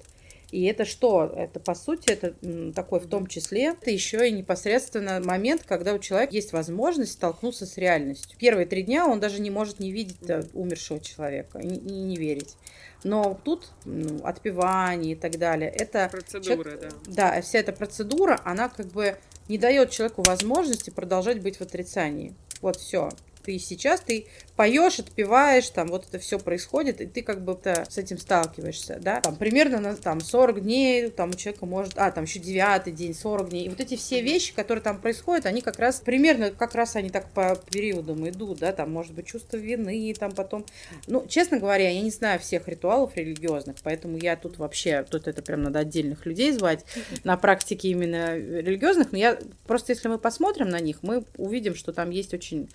И 0.52 0.64
это 0.64 0.84
что? 0.84 1.32
Это, 1.34 1.60
по 1.60 1.74
сути, 1.74 2.10
это 2.10 2.34
такой 2.74 3.00
в 3.00 3.08
том 3.08 3.26
числе, 3.26 3.68
это 3.68 3.90
еще 3.90 4.28
и 4.28 4.32
непосредственно 4.32 5.18
момент, 5.18 5.62
когда 5.66 5.94
у 5.94 5.98
человека 5.98 6.34
есть 6.34 6.52
возможность 6.52 7.12
столкнуться 7.12 7.64
с 7.64 7.78
реальностью. 7.78 8.38
Первые 8.38 8.66
три 8.66 8.82
дня 8.82 9.06
он 9.06 9.18
даже 9.18 9.40
не 9.40 9.50
может 9.50 9.80
не 9.80 9.90
видеть 9.90 10.18
э, 10.28 10.42
умершего 10.52 11.00
человека 11.00 11.58
и 11.58 11.66
не, 11.66 12.04
не 12.04 12.16
верить. 12.16 12.56
Но 13.02 13.40
тут 13.42 13.70
ну, 13.86 14.20
отпевание 14.24 15.12
и 15.12 15.16
так 15.16 15.38
далее, 15.38 15.70
это... 15.70 16.08
Процедура, 16.12 16.70
человек, 16.70 16.94
да. 17.06 17.34
Да, 17.34 17.40
вся 17.40 17.58
эта 17.58 17.72
процедура, 17.72 18.38
она 18.44 18.68
как 18.68 18.86
бы 18.88 19.16
не 19.48 19.56
дает 19.56 19.90
человеку 19.90 20.22
возможности 20.22 20.90
продолжать 20.90 21.40
быть 21.40 21.56
в 21.56 21.62
отрицании. 21.62 22.34
Вот 22.60 22.76
все. 22.76 23.08
Ты 23.42 23.58
сейчас, 23.58 24.00
ты 24.00 24.26
поешь, 24.56 24.98
отпеваешь, 24.98 25.68
там 25.70 25.88
вот 25.88 26.06
это 26.08 26.18
все 26.18 26.38
происходит, 26.38 27.00
и 27.00 27.06
ты 27.06 27.22
как 27.22 27.42
бы 27.42 27.58
с 27.62 27.98
этим 27.98 28.18
сталкиваешься, 28.18 28.98
да, 29.00 29.20
там 29.20 29.36
примерно 29.36 29.80
на 29.80 29.96
там 29.96 30.20
40 30.20 30.62
дней, 30.62 31.08
там 31.10 31.30
у 31.30 31.34
человека 31.34 31.66
может, 31.66 31.94
а, 31.96 32.10
там 32.10 32.24
еще 32.24 32.38
девятый 32.38 32.92
день, 32.92 33.14
40 33.14 33.50
дней, 33.50 33.66
и 33.66 33.68
вот 33.68 33.80
эти 33.80 33.96
все 33.96 34.20
вещи, 34.20 34.54
которые 34.54 34.82
там 34.82 35.00
происходят, 35.00 35.46
они 35.46 35.62
как 35.62 35.78
раз, 35.78 36.00
примерно, 36.00 36.50
как 36.50 36.74
раз 36.74 36.96
они 36.96 37.10
так 37.10 37.30
по 37.30 37.56
периодам 37.70 38.28
идут, 38.28 38.58
да, 38.58 38.72
там 38.72 38.90
может 38.90 39.14
быть 39.14 39.26
чувство 39.26 39.56
вины, 39.56 40.14
там 40.18 40.32
потом, 40.32 40.64
ну, 41.06 41.26
честно 41.26 41.58
говоря, 41.58 41.88
я 41.88 42.00
не 42.00 42.10
знаю 42.10 42.38
всех 42.38 42.68
ритуалов 42.68 43.16
религиозных, 43.16 43.76
поэтому 43.82 44.16
я 44.16 44.36
тут 44.36 44.58
вообще, 44.58 45.04
тут 45.08 45.28
это 45.28 45.42
прям 45.42 45.62
надо 45.62 45.80
отдельных 45.80 46.26
людей 46.26 46.52
звать 46.52 46.84
на 47.24 47.36
практике 47.36 47.88
именно 47.88 48.36
религиозных, 48.36 49.12
но 49.12 49.18
я 49.18 49.38
просто, 49.66 49.92
если 49.92 50.08
мы 50.08 50.18
посмотрим 50.18 50.68
на 50.68 50.80
них, 50.80 50.98
мы 51.02 51.24
увидим, 51.36 51.74
что 51.74 51.92
там 51.92 52.10
есть 52.10 52.34
очень 52.34 52.68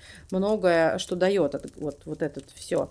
многое, 0.58 0.98
что 0.98 1.16
дает 1.16 1.56
вот, 1.78 2.02
вот 2.06 2.22
этот 2.22 2.50
все. 2.54 2.90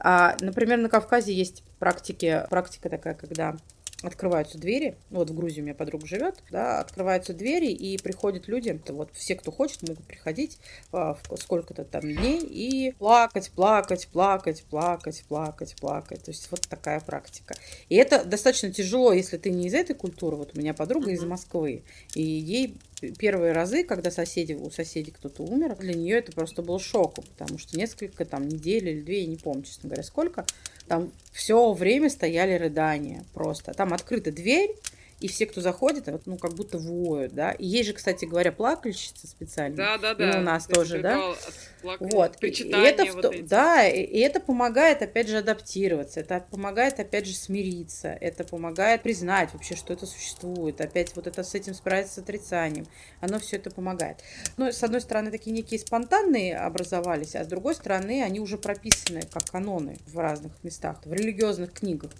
А, 0.00 0.36
например, 0.40 0.78
на 0.78 0.88
Кавказе 0.88 1.32
есть 1.32 1.62
практики, 1.78 2.44
практика 2.50 2.90
такая, 2.90 3.14
когда 3.14 3.56
открываются 4.02 4.58
двери, 4.58 4.96
ну, 5.10 5.20
вот 5.20 5.30
в 5.30 5.34
Грузии 5.34 5.60
у 5.60 5.64
меня 5.64 5.74
подруга 5.74 6.06
живет, 6.06 6.42
да, 6.50 6.80
открываются 6.80 7.32
двери 7.32 7.68
и 7.68 7.96
приходят 7.98 8.46
люди, 8.46 8.78
вот 8.88 9.10
все, 9.14 9.36
кто 9.36 9.50
хочет, 9.50 9.88
могут 9.88 10.04
приходить 10.04 10.58
а, 10.92 11.14
в 11.14 11.36
сколько-то 11.38 11.84
там 11.84 12.02
дней 12.02 12.40
и 12.40 12.92
плакать, 12.98 13.50
плакать, 13.50 14.08
плакать, 14.08 14.64
плакать, 14.68 15.24
плакать, 15.28 15.76
плакать. 15.80 16.22
То 16.24 16.30
есть 16.30 16.50
вот 16.50 16.60
такая 16.68 17.00
практика. 17.00 17.54
И 17.88 17.96
это 17.96 18.24
достаточно 18.24 18.70
тяжело, 18.70 19.12
если 19.12 19.38
ты 19.38 19.50
не 19.50 19.66
из 19.68 19.74
этой 19.74 19.94
культуры. 19.94 20.36
Вот 20.36 20.56
у 20.56 20.60
меня 20.60 20.74
подруга 20.74 21.10
из 21.10 21.24
Москвы, 21.24 21.82
и 22.14 22.22
ей 22.22 22.76
первые 23.18 23.52
разы, 23.52 23.84
когда 23.84 24.10
соседи, 24.10 24.54
у 24.54 24.70
соседей 24.70 25.10
кто-то 25.10 25.42
умер, 25.42 25.76
для 25.76 25.94
нее 25.94 26.18
это 26.18 26.32
просто 26.32 26.62
был 26.62 26.78
шоком, 26.78 27.24
потому 27.36 27.58
что 27.58 27.76
несколько 27.76 28.24
там 28.24 28.48
недель 28.48 28.88
или 28.88 29.00
две, 29.00 29.22
я 29.22 29.26
не 29.26 29.36
помню, 29.36 29.62
честно 29.62 29.88
говоря, 29.88 30.02
сколько, 30.02 30.46
там 30.88 31.12
все 31.32 31.72
время 31.72 32.08
стояли 32.10 32.54
рыдания 32.54 33.24
просто. 33.34 33.72
Там 33.74 33.92
открыта 33.92 34.32
дверь, 34.32 34.74
и 35.20 35.28
все, 35.28 35.46
кто 35.46 35.62
заходит, 35.62 36.08
ну, 36.26 36.36
как 36.36 36.54
будто 36.54 36.78
воют, 36.78 37.32
да. 37.32 37.52
И 37.52 37.66
есть 37.66 37.88
же, 37.88 37.94
кстати 37.94 38.26
говоря, 38.26 38.52
плакальщица 38.52 39.26
специально. 39.26 39.76
Да, 39.76 39.98
да, 39.98 40.14
да. 40.14 40.30
И 40.30 40.38
у 40.38 40.42
нас 40.42 40.66
тоже, 40.66 40.98
да. 41.00 41.34
Вот. 41.82 42.36
И 42.42 42.70
это, 42.70 43.04
вот 43.12 43.24
эти. 43.26 43.42
да, 43.42 43.86
и, 43.86 44.02
и 44.02 44.18
это 44.18 44.40
помогает, 44.40 45.00
опять 45.00 45.28
же, 45.28 45.38
адаптироваться, 45.38 46.20
это 46.20 46.44
помогает, 46.50 47.00
опять 47.00 47.26
же, 47.26 47.34
смириться, 47.34 48.08
это 48.08 48.44
помогает 48.44 49.02
признать 49.02 49.52
вообще, 49.54 49.74
что 49.74 49.94
это 49.94 50.04
существует, 50.04 50.80
опять 50.80 51.14
вот 51.16 51.26
это 51.26 51.42
с 51.42 51.54
этим 51.54 51.72
справиться 51.72 52.14
с 52.14 52.18
отрицанием. 52.18 52.86
Оно 53.20 53.38
все 53.38 53.56
это 53.56 53.70
помогает. 53.70 54.18
Но, 54.58 54.70
с 54.70 54.82
одной 54.82 55.00
стороны, 55.00 55.30
такие 55.30 55.52
некие 55.52 55.80
спонтанные 55.80 56.58
образовались, 56.58 57.34
а 57.36 57.44
с 57.44 57.46
другой 57.46 57.74
стороны, 57.74 58.22
они 58.22 58.40
уже 58.40 58.58
прописаны 58.58 59.22
как 59.32 59.46
каноны 59.50 59.96
в 60.06 60.18
разных 60.18 60.52
местах, 60.62 61.00
в 61.04 61.12
религиозных 61.12 61.72
книгах. 61.72 62.10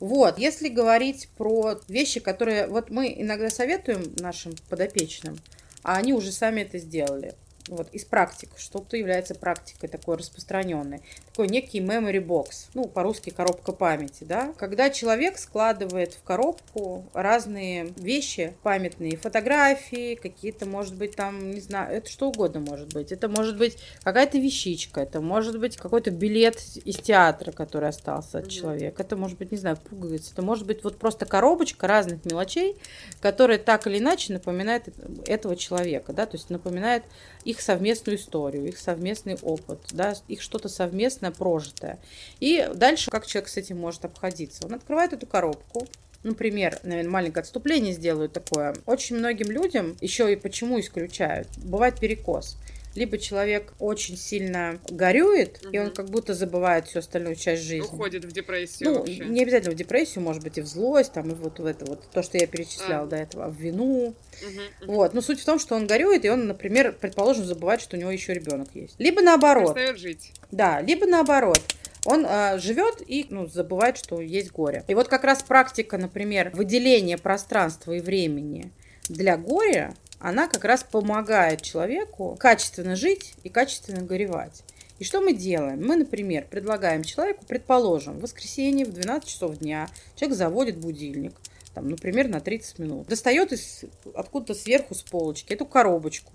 Вот, 0.00 0.38
если 0.38 0.68
говорить 0.68 1.28
про 1.36 1.80
вещи, 1.88 2.20
которые 2.20 2.66
вот 2.66 2.90
мы 2.90 3.14
иногда 3.16 3.50
советуем 3.50 4.14
нашим 4.18 4.54
подопечным, 4.68 5.38
а 5.82 5.96
они 5.96 6.12
уже 6.12 6.32
сами 6.32 6.62
это 6.62 6.78
сделали 6.78 7.34
вот, 7.68 7.88
из 7.92 8.04
практик, 8.04 8.50
что-то 8.56 8.96
является 8.96 9.34
практикой 9.34 9.88
такой 9.88 10.16
распространенной. 10.16 11.00
Такой 11.26 11.48
некий 11.48 11.80
memory 11.80 12.24
box, 12.24 12.68
ну, 12.74 12.84
по-русски 12.84 13.30
коробка 13.30 13.72
памяти, 13.72 14.24
да. 14.24 14.52
Когда 14.58 14.90
человек 14.90 15.38
складывает 15.38 16.14
в 16.14 16.22
коробку 16.22 17.06
разные 17.14 17.92
вещи 17.96 18.54
памятные, 18.62 19.16
фотографии, 19.16 20.14
какие-то, 20.14 20.66
может 20.66 20.94
быть, 20.94 21.16
там, 21.16 21.52
не 21.52 21.60
знаю, 21.60 21.96
это 21.96 22.10
что 22.10 22.28
угодно 22.28 22.60
может 22.60 22.92
быть. 22.92 23.12
Это 23.12 23.28
может 23.28 23.56
быть 23.56 23.78
какая-то 24.02 24.38
вещичка, 24.38 25.00
это 25.00 25.20
может 25.20 25.58
быть 25.58 25.76
какой-то 25.76 26.10
билет 26.10 26.60
из 26.84 26.96
театра, 26.96 27.52
который 27.52 27.88
остался 27.88 28.38
от 28.38 28.46
mm-hmm. 28.46 28.50
человека, 28.50 29.02
это 29.02 29.16
может 29.16 29.38
быть, 29.38 29.52
не 29.52 29.58
знаю, 29.58 29.76
пуговица, 29.76 30.32
это 30.32 30.42
может 30.42 30.66
быть 30.66 30.84
вот 30.84 30.98
просто 30.98 31.24
коробочка 31.24 31.86
разных 31.86 32.24
мелочей, 32.24 32.76
которые 33.20 33.58
так 33.58 33.86
или 33.86 33.98
иначе 33.98 34.32
напоминают 34.32 34.88
этого 35.26 35.56
человека, 35.56 36.12
да, 36.12 36.26
то 36.26 36.36
есть 36.36 36.50
напоминает 36.50 37.04
их 37.44 37.53
совместную 37.60 38.18
историю, 38.18 38.66
их 38.66 38.78
совместный 38.78 39.36
опыт, 39.42 39.80
да, 39.92 40.14
их 40.28 40.40
что-то 40.40 40.68
совместное 40.68 41.30
прожитое. 41.30 41.98
И 42.40 42.68
дальше 42.74 43.10
как 43.10 43.26
человек 43.26 43.48
с 43.48 43.56
этим 43.56 43.78
может 43.78 44.04
обходиться? 44.04 44.66
Он 44.66 44.74
открывает 44.74 45.12
эту 45.12 45.26
коробку, 45.26 45.86
Например, 46.24 46.78
наверное, 46.84 47.10
маленькое 47.10 47.42
отступление 47.42 47.92
сделаю 47.92 48.30
такое. 48.30 48.74
Очень 48.86 49.16
многим 49.16 49.50
людям 49.50 49.94
еще 50.00 50.32
и 50.32 50.36
почему 50.36 50.80
исключают? 50.80 51.48
Бывает 51.58 52.00
перекос 52.00 52.56
либо 52.94 53.18
человек 53.18 53.72
очень 53.78 54.16
сильно 54.16 54.78
горюет, 54.88 55.60
угу. 55.62 55.70
и 55.72 55.78
он 55.78 55.90
как 55.90 56.10
будто 56.10 56.34
забывает 56.34 56.86
всю 56.86 57.00
остальную 57.00 57.36
часть 57.36 57.62
жизни. 57.62 57.86
Уходит 57.86 58.24
в 58.24 58.32
депрессию. 58.32 58.90
Ну, 58.90 58.98
вообще. 59.00 59.24
не 59.24 59.42
обязательно 59.42 59.72
в 59.72 59.76
депрессию, 59.76 60.22
может 60.22 60.42
быть, 60.42 60.58
и 60.58 60.60
в 60.60 60.66
злость, 60.66 61.12
там, 61.12 61.30
и 61.30 61.34
вот 61.34 61.58
в 61.58 61.66
это 61.66 61.84
вот, 61.84 62.08
то, 62.10 62.22
что 62.22 62.38
я 62.38 62.46
перечисляла 62.46 63.04
а. 63.04 63.08
до 63.08 63.16
этого, 63.16 63.48
в 63.48 63.56
вину. 63.56 64.08
Угу, 64.08 64.92
Вот. 64.92 65.14
Но 65.14 65.20
суть 65.20 65.40
в 65.40 65.44
том, 65.44 65.58
что 65.58 65.74
он 65.74 65.86
горюет, 65.86 66.24
и 66.24 66.30
он, 66.30 66.46
например, 66.46 66.92
предположим, 66.92 67.44
забывает, 67.44 67.80
что 67.80 67.96
у 67.96 68.00
него 68.00 68.10
еще 68.10 68.34
ребенок 68.34 68.68
есть. 68.74 68.94
Либо 68.98 69.22
наоборот. 69.22 69.74
Перестает 69.74 69.98
жить. 69.98 70.32
Да, 70.50 70.80
либо 70.80 71.06
наоборот 71.06 71.60
он 72.04 72.26
э, 72.28 72.58
живет 72.58 73.02
и 73.06 73.26
ну, 73.30 73.46
забывает, 73.46 73.96
что 73.96 74.20
есть 74.20 74.52
горе. 74.52 74.84
И 74.88 74.94
вот 74.94 75.08
как 75.08 75.24
раз 75.24 75.42
практика, 75.42 75.98
например, 75.98 76.50
выделения 76.52 77.18
пространства 77.18 77.92
и 77.92 78.00
времени 78.00 78.72
для 79.08 79.36
горя, 79.36 79.94
она 80.24 80.48
как 80.48 80.64
раз 80.64 80.82
помогает 80.82 81.60
человеку 81.60 82.34
качественно 82.40 82.96
жить 82.96 83.34
и 83.42 83.50
качественно 83.50 84.00
горевать. 84.00 84.62
И 84.98 85.04
что 85.04 85.20
мы 85.20 85.34
делаем? 85.34 85.86
Мы, 85.86 85.96
например, 85.96 86.46
предлагаем 86.50 87.04
человеку, 87.04 87.44
предположим, 87.46 88.14
в 88.14 88.22
воскресенье 88.22 88.86
в 88.86 88.92
12 88.94 89.28
часов 89.28 89.58
дня 89.58 89.86
человек 90.16 90.38
заводит 90.38 90.78
будильник, 90.78 91.34
там, 91.74 91.90
например, 91.90 92.28
на 92.28 92.40
30 92.40 92.78
минут, 92.78 93.06
достает 93.06 93.52
из, 93.52 93.84
откуда-то 94.14 94.54
сверху 94.54 94.94
с 94.94 95.02
полочки 95.02 95.52
эту 95.52 95.66
коробочку, 95.66 96.32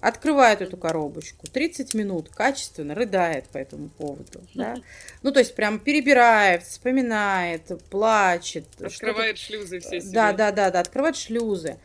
открывает 0.00 0.60
эту 0.60 0.76
коробочку, 0.76 1.46
30 1.46 1.94
минут 1.94 2.28
качественно 2.28 2.94
рыдает 2.94 3.46
по 3.46 3.56
этому 3.56 3.88
поводу, 3.88 4.42
да? 4.54 4.76
Ну, 5.22 5.32
то 5.32 5.38
есть 5.38 5.54
прям 5.54 5.78
перебирает, 5.78 6.64
вспоминает, 6.64 7.72
плачет. 7.88 8.66
Открывает 8.82 9.38
шлюзы 9.38 9.80
все 9.80 10.02
себе. 10.02 10.12
Да, 10.12 10.34
да, 10.34 10.52
да, 10.52 10.70
да, 10.70 10.80
открывает 10.80 11.16
шлюзы. 11.16 11.78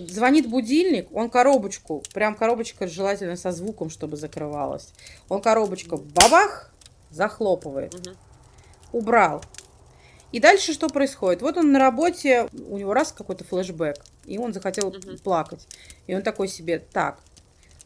Звонит 0.00 0.48
будильник, 0.48 1.08
он 1.12 1.30
коробочку, 1.30 2.02
прям 2.12 2.34
коробочка 2.34 2.86
желательно 2.86 3.36
со 3.36 3.52
звуком, 3.52 3.90
чтобы 3.90 4.16
закрывалась. 4.16 4.92
Он 5.28 5.40
коробочку 5.40 5.96
бабах, 5.96 6.72
захлопывает. 7.10 7.94
Угу. 7.94 8.16
Убрал. 8.92 9.42
И 10.32 10.40
дальше 10.40 10.72
что 10.72 10.88
происходит? 10.88 11.42
Вот 11.42 11.56
он 11.56 11.72
на 11.72 11.78
работе, 11.78 12.48
у 12.68 12.76
него 12.78 12.92
раз 12.92 13.12
какой-то 13.12 13.44
флешбэк, 13.44 13.96
и 14.24 14.38
он 14.38 14.52
захотел 14.52 14.88
угу. 14.88 15.16
плакать. 15.22 15.66
И 16.06 16.14
он 16.14 16.22
такой 16.22 16.48
себе, 16.48 16.78
так, 16.78 17.20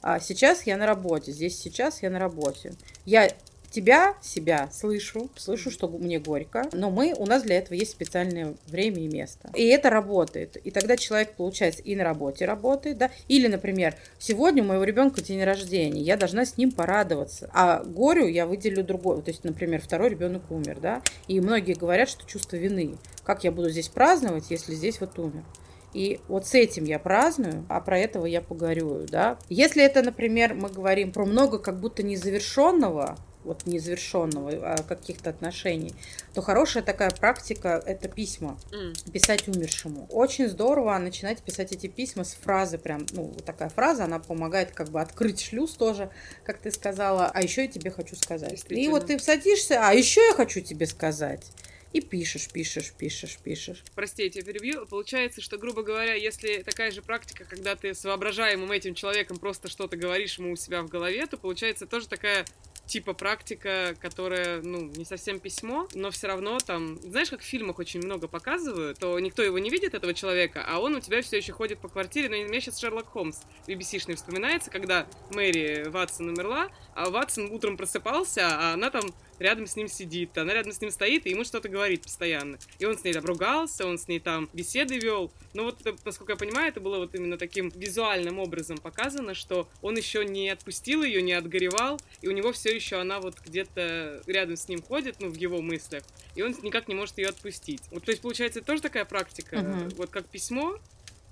а 0.02 0.18
сейчас 0.18 0.62
я 0.62 0.76
на 0.76 0.86
работе, 0.86 1.32
здесь 1.32 1.58
сейчас 1.58 2.02
я 2.02 2.10
на 2.10 2.18
работе. 2.18 2.72
Я 3.04 3.30
тебя, 3.70 4.14
себя 4.20 4.68
слышу, 4.72 5.30
слышу, 5.36 5.70
что 5.70 5.88
мне 5.88 6.18
горько, 6.18 6.68
но 6.72 6.90
мы, 6.90 7.14
у 7.16 7.26
нас 7.26 7.42
для 7.42 7.58
этого 7.58 7.74
есть 7.74 7.92
специальное 7.92 8.54
время 8.66 8.98
и 8.98 9.08
место. 9.08 9.50
И 9.54 9.64
это 9.66 9.90
работает. 9.90 10.56
И 10.56 10.70
тогда 10.70 10.96
человек, 10.96 11.34
получается, 11.36 11.82
и 11.82 11.94
на 11.94 12.04
работе 12.04 12.44
работает, 12.44 12.98
да, 12.98 13.10
или, 13.28 13.46
например, 13.46 13.94
сегодня 14.18 14.62
у 14.62 14.66
моего 14.66 14.84
ребенка 14.84 15.22
день 15.22 15.42
рождения, 15.42 16.02
я 16.02 16.16
должна 16.16 16.44
с 16.44 16.56
ним 16.56 16.72
порадоваться, 16.72 17.50
а 17.52 17.82
горю 17.84 18.26
я 18.26 18.46
выделю 18.46 18.82
другой, 18.82 19.22
то 19.22 19.30
есть, 19.30 19.44
например, 19.44 19.80
второй 19.80 20.10
ребенок 20.10 20.50
умер, 20.50 20.78
да, 20.80 21.02
и 21.28 21.40
многие 21.40 21.74
говорят, 21.74 22.08
что 22.08 22.26
чувство 22.26 22.56
вины, 22.56 22.96
как 23.24 23.44
я 23.44 23.52
буду 23.52 23.70
здесь 23.70 23.88
праздновать, 23.88 24.50
если 24.50 24.74
здесь 24.74 25.00
вот 25.00 25.18
умер. 25.18 25.44
И 25.92 26.20
вот 26.28 26.46
с 26.46 26.54
этим 26.54 26.84
я 26.84 26.98
праздную, 26.98 27.64
а 27.68 27.80
про 27.80 27.98
этого 27.98 28.26
я 28.26 28.40
поговорю, 28.40 29.06
да. 29.08 29.38
Если 29.48 29.82
это, 29.82 30.02
например, 30.02 30.54
мы 30.54 30.68
говорим 30.68 31.10
про 31.10 31.26
много 31.26 31.58
как 31.58 31.80
будто 31.80 32.04
незавершенного, 32.04 33.18
вот 33.50 33.66
незавершенного 33.66 34.50
а 34.74 34.82
каких-то 34.82 35.30
отношений, 35.30 35.92
то 36.34 36.40
хорошая 36.40 36.84
такая 36.84 37.10
практика– 37.10 37.82
это 37.86 38.08
письма. 38.08 38.58
М. 38.72 38.94
Писать 39.12 39.48
умершему. 39.48 40.06
Очень 40.10 40.48
здорово 40.48 40.96
начинать 40.98 41.42
писать 41.42 41.72
эти 41.72 41.88
письма 41.88 42.22
с 42.22 42.34
фразы 42.34 42.78
прям, 42.78 43.06
ну, 43.12 43.34
такая 43.44 43.68
фраза, 43.68 44.04
она 44.04 44.20
помогает 44.20 44.70
как 44.70 44.90
бы 44.90 45.00
открыть 45.00 45.40
шлюз 45.40 45.72
тоже, 45.72 46.10
как 46.44 46.58
ты 46.58 46.70
сказала, 46.70 47.30
а 47.32 47.42
еще 47.42 47.62
я 47.62 47.68
тебе 47.68 47.90
хочу 47.90 48.14
сказать. 48.14 48.64
И 48.68 48.88
вот 48.88 49.06
ты 49.06 49.18
садишься, 49.18 49.80
а 49.82 49.92
еще 49.92 50.20
я 50.20 50.34
хочу 50.34 50.60
тебе 50.60 50.86
сказать. 50.86 51.50
И 51.92 52.00
пишешь, 52.00 52.48
пишешь, 52.48 52.92
пишешь, 52.92 53.38
пишешь. 53.42 53.82
Прости, 53.96 54.22
я 54.22 54.30
тебя 54.30 54.44
перебью. 54.44 54.86
Получается, 54.86 55.40
что, 55.40 55.58
грубо 55.58 55.82
говоря, 55.82 56.14
если 56.14 56.62
такая 56.62 56.92
же 56.92 57.02
практика, 57.02 57.44
когда 57.44 57.74
ты 57.74 57.94
с 57.94 58.04
воображаемым 58.04 58.70
этим 58.70 58.94
человеком 58.94 59.38
просто 59.38 59.68
что-то 59.68 59.96
говоришь 59.96 60.38
ему 60.38 60.52
у 60.52 60.56
себя 60.56 60.82
в 60.82 60.88
голове, 60.88 61.26
то 61.26 61.36
получается 61.36 61.86
тоже 61.86 62.06
такая 62.06 62.44
типа 62.90 63.12
практика, 63.12 63.94
которая, 64.00 64.60
ну, 64.62 64.80
не 64.80 65.04
совсем 65.04 65.38
письмо, 65.38 65.86
но 65.94 66.10
все 66.10 66.26
равно 66.26 66.58
там, 66.58 66.98
знаешь, 67.02 67.30
как 67.30 67.40
в 67.40 67.44
фильмах 67.44 67.78
очень 67.78 68.00
много 68.00 68.26
показывают, 68.26 68.98
то 68.98 69.18
никто 69.20 69.42
его 69.42 69.60
не 69.60 69.70
видит, 69.70 69.94
этого 69.94 70.12
человека, 70.12 70.64
а 70.66 70.80
он 70.80 70.96
у 70.96 71.00
тебя 71.00 71.22
все 71.22 71.36
еще 71.36 71.52
ходит 71.52 71.78
по 71.78 71.88
квартире, 71.88 72.28
но 72.28 72.48
мне 72.48 72.60
сейчас 72.60 72.80
Шерлок 72.80 73.06
Холмс 73.06 73.42
BBC-шный 73.68 74.16
вспоминается, 74.16 74.70
когда 74.70 75.06
Мэри 75.30 75.88
Ватсон 75.88 76.30
умерла, 76.30 76.68
а 76.94 77.10
Ватсон 77.10 77.52
утром 77.52 77.76
просыпался, 77.76 78.48
а 78.48 78.74
она 78.74 78.90
там 78.90 79.02
рядом 79.40 79.66
с 79.66 79.74
ним 79.74 79.88
сидит, 79.88 80.36
она 80.38 80.54
рядом 80.54 80.72
с 80.72 80.80
ним 80.80 80.90
стоит, 80.90 81.26
и 81.26 81.30
ему 81.30 81.44
что-то 81.44 81.68
говорит 81.68 82.02
постоянно. 82.02 82.58
И 82.78 82.84
он 82.84 82.96
с 82.96 83.04
ней 83.04 83.12
там 83.12 83.24
ругался, 83.24 83.86
он 83.86 83.98
с 83.98 84.06
ней 84.06 84.20
там 84.20 84.48
беседы 84.52 84.98
вел. 84.98 85.32
Но 85.54 85.64
вот, 85.64 85.80
это, 85.80 85.96
насколько 86.04 86.32
я 86.32 86.36
понимаю, 86.36 86.68
это 86.68 86.80
было 86.80 86.98
вот 86.98 87.14
именно 87.14 87.38
таким 87.38 87.70
визуальным 87.70 88.38
образом 88.38 88.78
показано, 88.78 89.34
что 89.34 89.68
он 89.82 89.96
еще 89.96 90.24
не 90.24 90.48
отпустил 90.50 91.02
ее, 91.02 91.22
не 91.22 91.32
отгоревал, 91.32 92.00
и 92.20 92.28
у 92.28 92.32
него 92.32 92.52
все 92.52 92.74
еще 92.74 92.96
она 93.00 93.20
вот 93.20 93.40
где-то 93.40 94.22
рядом 94.26 94.56
с 94.56 94.68
ним 94.68 94.82
ходит, 94.82 95.16
ну, 95.20 95.28
в 95.28 95.34
его 95.34 95.60
мыслях, 95.60 96.04
и 96.34 96.42
он 96.42 96.54
никак 96.62 96.86
не 96.88 96.94
может 96.94 97.18
ее 97.18 97.28
отпустить. 97.28 97.82
Вот, 97.90 98.04
то 98.04 98.10
есть, 98.10 98.22
получается, 98.22 98.60
это 98.60 98.66
тоже 98.66 98.82
такая 98.82 99.04
практика, 99.04 99.56
Мгм. 99.56 99.88
вот 99.96 100.10
как 100.10 100.28
письмо, 100.28 100.78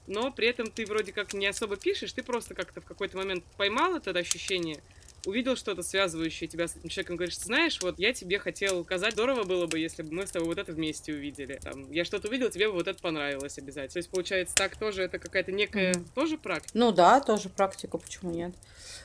но 0.06 0.32
при 0.32 0.48
этом 0.48 0.70
ты 0.70 0.86
вроде 0.86 1.12
как 1.12 1.34
не 1.34 1.46
особо 1.46 1.76
пишешь, 1.76 2.12
ты 2.14 2.22
просто 2.22 2.54
как-то 2.54 2.80
в 2.80 2.84
какой-то 2.86 3.18
момент 3.18 3.44
поймал 3.56 3.96
это 3.96 4.10
ощущение, 4.18 4.82
увидел 5.24 5.57
что-то 5.57 5.83
связывающее 5.83 6.48
тебя 6.48 6.68
с 6.68 6.76
этим 6.76 6.88
человеком, 6.88 7.16
говоришь, 7.16 7.37
«Ты 7.38 7.44
знаешь, 7.44 7.78
вот 7.83 7.98
я 7.98 8.12
тебе 8.12 8.38
хотел 8.38 8.85
сказать, 8.85 9.12
здорово 9.14 9.44
было 9.44 9.66
бы, 9.66 9.78
если 9.78 10.02
бы 10.02 10.12
мы 10.14 10.26
с 10.26 10.31
тобой 10.31 10.48
вот 10.48 10.59
это 10.59 10.72
вместе 10.72 11.12
увидели. 11.12 11.59
Там, 11.62 11.90
я 11.90 12.04
что-то 12.04 12.28
увидел, 12.28 12.50
тебе 12.50 12.68
бы 12.68 12.74
вот 12.74 12.88
это 12.88 13.00
понравилось 13.00 13.59
обязательно. 13.59 13.92
То 13.92 13.98
есть, 13.98 14.11
получается, 14.11 14.54
так 14.54 14.76
тоже 14.76 15.02
это 15.02 15.18
какая-то 15.18 15.52
некая 15.52 15.94
Мгм. 15.94 16.04
тоже 16.14 16.38
практика. 16.38 16.70
Ну 16.78 16.92
да, 16.92 17.20
тоже 17.20 17.48
практика, 17.48 17.98
почему 17.98 18.31
нет? 18.31 18.54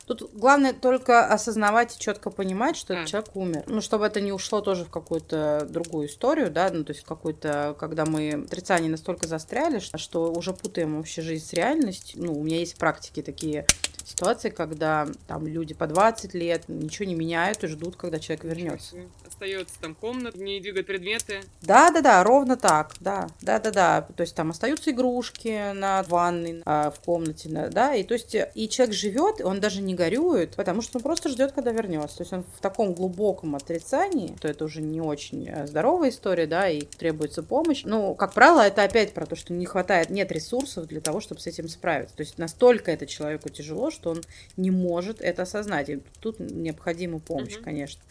Тут 0.06 0.34
главное 0.34 0.74
только 0.74 1.26
осознавать 1.26 1.96
и 1.96 2.00
четко 2.00 2.30
понимать, 2.30 2.76
что 2.76 2.94
А. 2.94 2.98
этот 2.98 3.10
человек 3.10 3.36
умер. 3.36 3.64
Ну, 3.68 3.82
чтобы 3.82 4.06
это 4.06 4.20
не 4.22 4.32
ушло 4.32 4.62
тоже 4.62 4.86
в 4.86 4.90
какую-то 4.90 5.66
другую 5.70 6.08
историю, 6.08 6.52
да, 6.52 6.70
ну, 6.72 6.84
то 6.84 6.92
есть 6.92 7.04
в 7.04 7.08
какую-то, 7.08 7.76
когда 7.80 8.06
мы 8.06 8.42
в 8.42 8.46
отрицании 8.46 8.90
настолько 8.90 9.28
застряли, 9.28 9.80
что 9.80 10.32
уже 10.34 10.54
путаем 10.54 10.98
вообще 10.98 11.22
жизнь 11.22 11.46
с 11.46 11.54
реальностью. 11.54 12.22
Ну, 12.24 12.34
у 12.38 12.44
меня 12.44 12.60
есть 12.60 12.76
практики 12.76 13.22
такие 13.22 13.66
ситуации, 14.04 14.50
когда 14.50 15.08
там 15.28 15.48
люди 15.48 15.74
по 15.74 15.88
20 15.88 16.34
лет 16.34 16.64
ничего 16.68 17.06
не 17.06 17.16
меняют 17.16 17.64
и 17.64 17.68
ждут, 17.68 17.96
когда 17.96 18.20
человек 18.20 18.44
вернется. 18.44 18.96
Остается 19.44 19.76
там 19.82 19.94
комната, 19.94 20.38
не 20.40 20.62
двигают 20.62 20.88
предметы. 20.88 21.42
Да, 21.62 21.92
да, 21.92 22.00
да, 22.00 22.24
ровно 22.24 22.56
так, 22.56 22.94
да, 23.02 23.28
да, 23.42 23.60
да, 23.60 23.72
да. 23.72 24.08
То 24.16 24.22
есть 24.22 24.34
там 24.36 24.52
остаются 24.52 24.92
игрушки 24.92 25.74
на 25.74 26.02
ванной, 26.04 26.62
а, 26.66 26.92
в 26.92 27.02
комнате, 27.02 27.50
на- 27.50 27.68
да, 27.68 27.94
и 27.94 28.04
то 28.04 28.14
есть 28.14 28.34
э, 28.36 28.50
и 28.56 28.70
человек 28.70 28.96
живет, 28.96 29.42
он 29.42 29.60
даже 29.60 29.82
не 29.82 29.96
горюет, 29.96 30.56
потому 30.56 30.82
что 30.82 30.98
он 30.98 31.04
просто 31.04 31.28
ждет, 31.28 31.52
когда 31.52 31.72
вернется. 31.74 32.18
То 32.18 32.24
есть 32.24 32.32
он 32.32 32.46
в 32.58 32.62
таком 32.62 32.94
глубоком 32.94 33.56
отрицании, 33.56 34.34
то 34.40 34.48
это 34.48 34.64
уже 34.64 34.82
не 34.82 35.02
очень 35.02 35.50
э, 35.50 35.68
здоровая 35.68 36.10
история, 36.10 36.48
да, 36.48 36.70
и 36.70 36.82
требуется 36.82 37.44
помощь. 37.44 37.82
Ну, 37.84 38.16
как 38.16 38.34
правило, 38.34 38.62
это 38.62 38.84
опять 38.84 39.14
про 39.14 39.26
то, 39.26 39.36
что 39.36 39.52
не 39.52 39.66
хватает, 39.66 40.10
нет 40.10 40.32
ресурсов 40.32 40.88
для 40.88 41.02
того, 41.02 41.20
чтобы 41.20 41.42
с 41.42 41.48
этим 41.48 41.68
справиться. 41.68 42.16
То 42.16 42.22
есть 42.22 42.38
настолько 42.38 42.92
это 42.92 43.06
человеку 43.06 43.50
тяжело, 43.50 43.92
что 43.92 44.12
он 44.12 44.22
не 44.56 44.72
может 44.72 45.20
это 45.20 45.42
осознать. 45.42 45.90
И 45.90 46.00
тут 46.22 46.40
необходима 46.40 47.20
помощь, 47.20 47.56
Мгм. 47.56 47.64
конечно. 47.66 48.02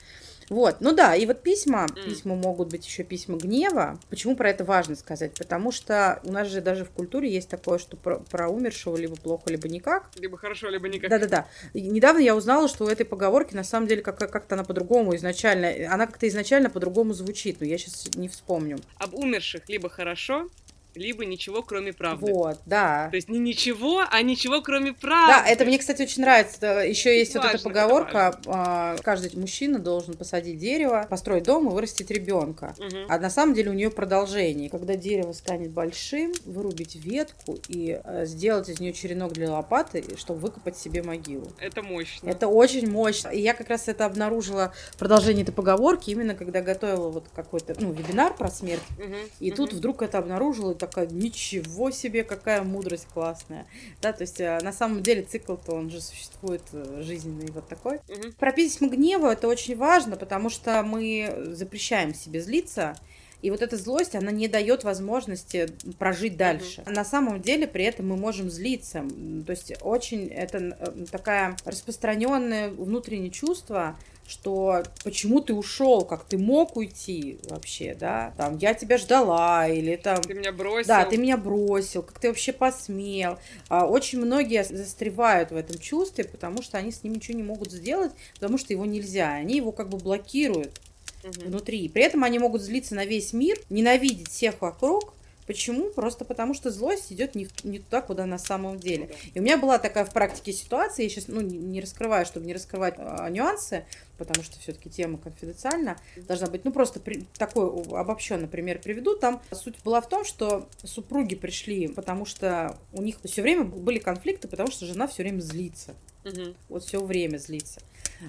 Вот, 0.48 0.76
ну 0.80 0.92
да, 0.92 1.14
и 1.14 1.26
вот 1.26 1.42
письма, 1.42 1.86
М. 1.96 2.04
письма 2.04 2.34
могут 2.34 2.68
быть 2.68 2.86
еще 2.86 3.02
письма 3.02 3.36
гнева. 3.38 3.98
Почему 4.10 4.36
про 4.36 4.50
это 4.50 4.64
важно 4.64 4.96
сказать? 4.96 5.34
Потому 5.34 5.72
что 5.72 6.20
у 6.24 6.32
нас 6.32 6.48
же 6.48 6.60
даже 6.60 6.84
в 6.84 6.90
культуре 6.90 7.32
есть 7.32 7.48
такое, 7.48 7.78
что 7.78 7.96
про, 7.96 8.18
про 8.18 8.48
умершего 8.48 8.96
либо 8.96 9.16
плохо, 9.16 9.44
либо 9.50 9.68
никак. 9.68 10.10
Либо 10.16 10.36
хорошо, 10.36 10.68
либо 10.68 10.88
никак. 10.88 11.10
Да-да-да. 11.10 11.46
Недавно 11.74 12.20
я 12.20 12.34
узнала, 12.36 12.68
что 12.68 12.84
у 12.84 12.88
этой 12.88 13.04
поговорки 13.06 13.54
на 13.54 13.64
самом 13.64 13.86
деле 13.86 14.02
как- 14.02 14.18
как-то 14.18 14.54
она 14.54 14.64
по-другому 14.64 15.14
изначально, 15.16 15.72
она 15.92 16.06
как-то 16.06 16.26
изначально 16.28 16.70
по-другому 16.70 17.12
звучит, 17.14 17.60
но 17.60 17.66
я 17.66 17.78
сейчас 17.78 18.08
не 18.14 18.28
вспомню. 18.28 18.78
Об 18.98 19.14
умерших 19.14 19.68
либо 19.68 19.88
хорошо, 19.88 20.48
либо 20.94 21.24
ничего, 21.24 21.62
кроме 21.62 21.92
правды. 21.92 22.32
Вот, 22.32 22.58
да. 22.66 23.08
То 23.10 23.16
есть 23.16 23.28
не 23.28 23.38
ничего, 23.38 24.02
а 24.10 24.22
ничего, 24.22 24.60
кроме 24.62 24.92
правды. 24.92 25.32
Да, 25.32 25.44
это 25.46 25.64
мне, 25.64 25.78
кстати, 25.78 26.02
очень 26.02 26.22
нравится. 26.22 26.66
Еще 26.80 27.18
есть 27.18 27.34
вот 27.34 27.44
эта 27.44 27.54
Важно, 27.54 27.70
поговорка: 27.70 28.40
а, 28.46 28.96
каждый 29.02 29.38
мужчина 29.38 29.78
должен 29.78 30.14
посадить 30.14 30.58
дерево, 30.58 31.06
построить 31.08 31.44
дом 31.44 31.68
и 31.68 31.72
вырастить 31.72 32.10
ребенка. 32.10 32.74
Мгм. 32.78 33.06
А 33.08 33.18
на 33.18 33.30
самом 33.30 33.54
деле 33.54 33.70
у 33.70 33.74
нее 33.74 33.90
продолжение. 33.90 34.68
Когда 34.68 34.96
дерево 34.96 35.32
станет 35.32 35.70
большим, 35.70 36.32
вырубить 36.44 36.96
ветку 36.96 37.58
и 37.68 38.00
э, 38.02 38.26
сделать 38.26 38.68
из 38.68 38.80
нее 38.80 38.92
черенок 38.92 39.32
для 39.32 39.50
лопаты, 39.50 40.04
чтобы 40.16 40.40
выкопать 40.40 40.76
себе 40.76 41.02
могилу. 41.02 41.50
Это 41.58 41.82
мощно. 41.82 42.28
Это 42.28 42.48
очень 42.48 42.90
мощно. 42.90 43.28
И 43.28 43.40
я 43.40 43.54
как 43.54 43.68
раз 43.68 43.88
это 43.88 44.04
обнаружила 44.06 44.72
продолжение 44.98 45.42
этой 45.42 45.52
поговорки 45.52 46.10
именно 46.10 46.34
когда 46.34 46.60
готовила 46.60 47.08
вот 47.08 47.26
какой-то 47.34 47.74
ну, 47.80 47.92
вебинар 47.92 48.34
про 48.34 48.50
смерть. 48.50 48.82
Мгм. 48.98 49.16
И 49.40 49.50
тут 49.50 49.70
Мгм. 49.70 49.78
вдруг 49.78 50.02
это 50.02 50.18
обнаружила 50.18 50.74
такая, 50.86 51.06
ничего 51.06 51.90
себе, 51.92 52.24
какая 52.24 52.62
мудрость 52.62 53.06
классная. 53.14 53.66
Да, 54.00 54.12
то 54.12 54.22
есть 54.22 54.40
э, 54.40 54.58
на 54.62 54.72
самом 54.72 55.02
деле 55.02 55.22
цикл-то 55.22 55.72
он 55.72 55.90
же 55.90 56.00
существует 56.00 56.62
э, 56.72 57.02
жизненный 57.02 57.50
вот 57.52 57.68
такой. 57.68 58.00
Мгм. 58.08 58.32
Про 58.32 58.52
письма 58.52 58.88
гнева 58.88 59.32
это 59.32 59.46
очень 59.46 59.76
важно, 59.76 60.16
потому 60.16 60.50
что 60.50 60.82
мы 60.82 61.52
запрещаем 61.52 62.14
себе 62.14 62.40
злиться, 62.40 62.96
и 63.42 63.50
вот 63.50 63.60
эта 63.60 63.76
злость, 63.76 64.14
она 64.14 64.30
не 64.30 64.46
дает 64.46 64.84
возможности 64.84 65.68
прожить 65.98 66.36
дальше. 66.36 66.82
На 66.86 67.04
самом 67.04 67.42
деле 67.42 67.66
при 67.66 67.84
этом 67.84 68.08
мы 68.08 68.16
можем 68.16 68.48
злиться. 68.50 69.04
То 69.46 69.50
есть 69.50 69.72
очень 69.82 70.28
это 70.28 70.58
э, 70.58 71.06
такая 71.10 71.56
распространенное 71.64 72.70
внутреннее 72.70 73.30
чувство, 73.30 73.98
что 74.26 74.82
почему 75.04 75.40
ты 75.40 75.52
ушел, 75.52 76.04
как 76.04 76.24
ты 76.24 76.38
мог 76.38 76.76
уйти 76.76 77.38
вообще, 77.48 77.94
да? 77.98 78.32
Там 78.36 78.56
я 78.58 78.72
тебя 78.74 78.96
ждала 78.98 79.68
или 79.68 79.96
там 79.96 80.22
Ты 80.22 80.34
меня 80.34 80.52
бросил. 80.52 80.88
да, 80.88 81.04
ты 81.04 81.16
меня 81.18 81.36
бросил, 81.36 82.02
как 82.02 82.18
ты 82.18 82.28
вообще 82.28 82.52
посмел. 82.52 83.38
А, 83.68 83.86
Очень 83.86 84.20
многие 84.20 84.64
застревают 84.64 85.50
в 85.50 85.56
этом 85.56 85.78
чувстве, 85.78 86.24
потому 86.24 86.62
что 86.62 86.78
они 86.78 86.92
с 86.92 87.02
ним 87.02 87.14
ничего 87.14 87.36
не 87.36 87.42
могут 87.42 87.72
сделать, 87.72 88.12
потому 88.34 88.58
что 88.58 88.72
его 88.72 88.84
нельзя. 88.86 89.32
Они 89.32 89.56
его 89.56 89.72
как 89.72 89.88
бы 89.88 89.98
блокируют 89.98 90.80
внутри. 91.22 91.88
При 91.88 92.02
этом 92.02 92.24
они 92.24 92.38
могут 92.38 92.62
злиться 92.62 92.94
на 92.94 93.04
весь 93.04 93.32
мир, 93.32 93.58
ненавидеть 93.70 94.28
всех 94.30 94.60
вокруг. 94.60 95.14
Почему? 95.46 95.90
Просто 95.90 96.24
потому 96.24 96.54
что 96.54 96.70
злость 96.70 97.12
идет 97.12 97.34
не, 97.34 97.46
в- 97.46 97.64
не 97.64 97.78
туда, 97.80 98.00
куда 98.00 98.26
на 98.26 98.38
самом 98.38 98.78
деле. 98.78 99.08
Ну. 99.10 99.30
И 99.34 99.40
у 99.40 99.42
меня 99.42 99.56
была 99.58 99.78
такая 99.78 100.04
в 100.04 100.12
практике 100.12 100.52
ситуация, 100.52 101.04
я 101.04 101.08
сейчас 101.10 101.28
ну, 101.28 101.40
не- 101.40 101.58
не 101.58 101.80
раскрываю, 101.80 102.24
чтобы 102.26 102.46
не 102.46 102.54
раскрывать 102.54 102.94
а, 102.98 103.28
нюансы, 103.28 103.84
потому 104.18 104.44
что 104.44 104.58
все-таки 104.60 104.88
тема 104.88 105.18
конфиденциальна, 105.18 105.98
должна 106.28 106.46
быть, 106.46 106.64
ну 106.64 106.72
просто 106.72 107.00
при- 107.00 107.26
такой 107.36 107.68
обобщенный 107.98 108.46
пример 108.46 108.78
приведу. 108.80 109.16
Там 109.16 109.42
суть 109.52 109.74
была 109.84 110.00
в 110.00 110.08
том, 110.08 110.24
что 110.24 110.68
супруги 110.84 111.34
пришли, 111.34 111.88
потому 111.88 112.24
что 112.24 112.78
у 112.92 113.02
них 113.02 113.16
все 113.24 113.42
время 113.42 113.64
были 113.64 113.98
конфликты, 113.98 114.46
потому 114.48 114.70
что 114.70 114.86
жена 114.86 115.06
все 115.08 115.22
время 115.24 115.40
злится. 115.40 115.94
Мгм. 116.24 116.54
Вот 116.68 116.84
все 116.84 117.02
время 117.04 117.38
злится. 117.38 117.80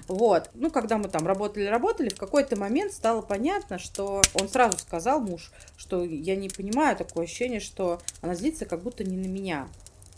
Вот. 0.08 0.50
Ну, 0.54 0.70
когда 0.70 0.98
мы 0.98 1.08
там 1.08 1.26
работали-работали, 1.26 2.08
в 2.08 2.18
какой-то 2.18 2.56
момент 2.56 2.92
стало 2.92 3.22
понятно, 3.22 3.78
что 3.78 4.22
он 4.34 4.48
сразу 4.48 4.78
сказал, 4.78 5.20
муж, 5.20 5.50
что 5.76 6.04
я 6.04 6.36
не 6.36 6.48
понимаю 6.48 6.96
такое 6.96 7.24
ощущение, 7.24 7.60
что 7.60 8.00
она 8.20 8.34
злится 8.34 8.66
как 8.66 8.82
будто 8.82 9.04
не 9.04 9.16
на 9.16 9.26
меня. 9.26 9.68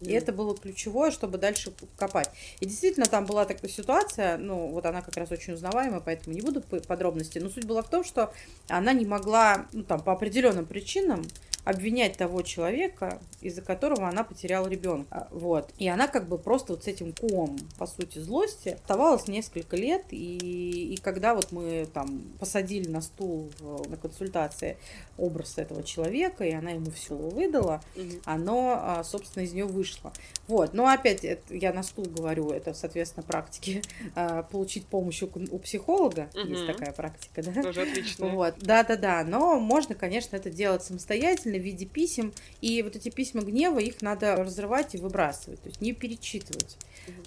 И 0.01 0.12
это 0.12 0.33
было 0.33 0.55
ключевое, 0.57 1.11
чтобы 1.11 1.39
дальше 1.39 1.73
копать. 1.97 2.31
И 2.61 2.67
действительно, 2.67 3.07
там 3.07 3.25
была 3.25 3.47
такая 3.47 3.71
ситуация, 3.71 4.37
ну, 4.37 4.69
вот 4.69 4.85
она 4.85 5.01
как 5.01 5.17
раз 5.17 5.31
очень 5.31 5.55
узнаваемая, 5.55 6.01
поэтому 6.01 6.35
не 6.35 6.43
буду 6.43 6.61
подробности. 6.61 7.39
Но 7.39 7.49
суть 7.49 7.65
была 7.65 7.83
в 7.83 7.89
том, 7.89 8.05
что 8.05 8.33
она 8.69 8.93
не 8.93 9.07
могла, 9.07 9.67
ну, 9.73 9.85
там, 9.85 10.03
по 10.03 10.12
определенным 10.12 10.67
причинам 10.67 11.25
обвинять 11.66 12.16
того 12.16 12.42
человека, 12.42 13.20
из-за 13.40 13.61
которого 13.61 14.09
она 14.09 14.22
потеряла 14.22 14.68
ребенка. 14.68 15.26
Вот. 15.33 15.68
И 15.79 15.88
она 15.88 16.07
как 16.07 16.29
бы 16.29 16.38
просто 16.38 16.74
вот 16.74 16.85
с 16.85 16.87
этим 16.87 17.12
ком, 17.12 17.59
по 17.76 17.87
сути, 17.87 18.20
злости 18.20 18.68
оставалась 18.68 19.26
несколько 19.26 19.76
лет. 19.76 20.05
И, 20.11 20.94
и 20.94 20.96
когда 20.98 21.35
вот 21.35 21.50
мы 21.50 21.88
там 21.92 22.22
посадили 22.38 22.88
на 22.88 23.00
стул 23.00 23.50
на 23.88 23.96
консультации 23.96 24.76
образ 25.18 25.59
этого 25.59 25.83
человека, 25.83 26.44
и 26.44 26.52
она 26.52 26.70
ему 26.70 26.92
все 26.92 27.16
выдала, 27.16 27.83
оно, 28.24 28.79
а, 28.81 29.02
собственно, 29.02 29.42
из 29.42 29.52
нее 29.52 29.64
вышло. 29.64 30.12
Вот. 30.46 30.72
Но 30.72 30.87
опять, 30.87 31.24
это, 31.24 31.52
я 31.52 31.72
на 31.72 31.83
стул 31.83 32.05
говорю, 32.05 32.50
это, 32.50 32.74
соответственно, 32.74 33.24
практики 33.24 33.83
а, 34.14 34.44
получить 34.44 34.87
помощь 34.87 35.20
у, 35.22 35.31
у 35.50 35.59
психолога. 35.59 36.31
Угу. 36.33 36.46
Есть 36.46 36.66
такая 36.66 36.92
практика, 36.92 37.42
да? 37.42 37.61
Тоже 37.61 37.83
отлично. 37.83 38.29
Вот. 38.29 38.55
Да-да-да. 38.61 39.24
Но 39.24 39.59
можно, 39.59 39.96
конечно, 39.96 40.37
это 40.37 40.48
делать 40.48 40.85
самостоятельно 40.85 41.56
в 41.59 41.62
виде 41.62 41.87
писем, 41.87 42.33
и 42.61 42.83
вот 42.83 42.97
эти 42.97 43.09
письма 43.09 43.42
гнева, 43.42 43.79
их 43.79 44.03
надо 44.03 44.37
разрывать 44.37 44.95
и 44.95 44.99
выбрасывать, 44.99 45.61
то 45.62 45.69
есть 45.69 45.81
не 45.81 45.92
перечитывать. 45.92 46.77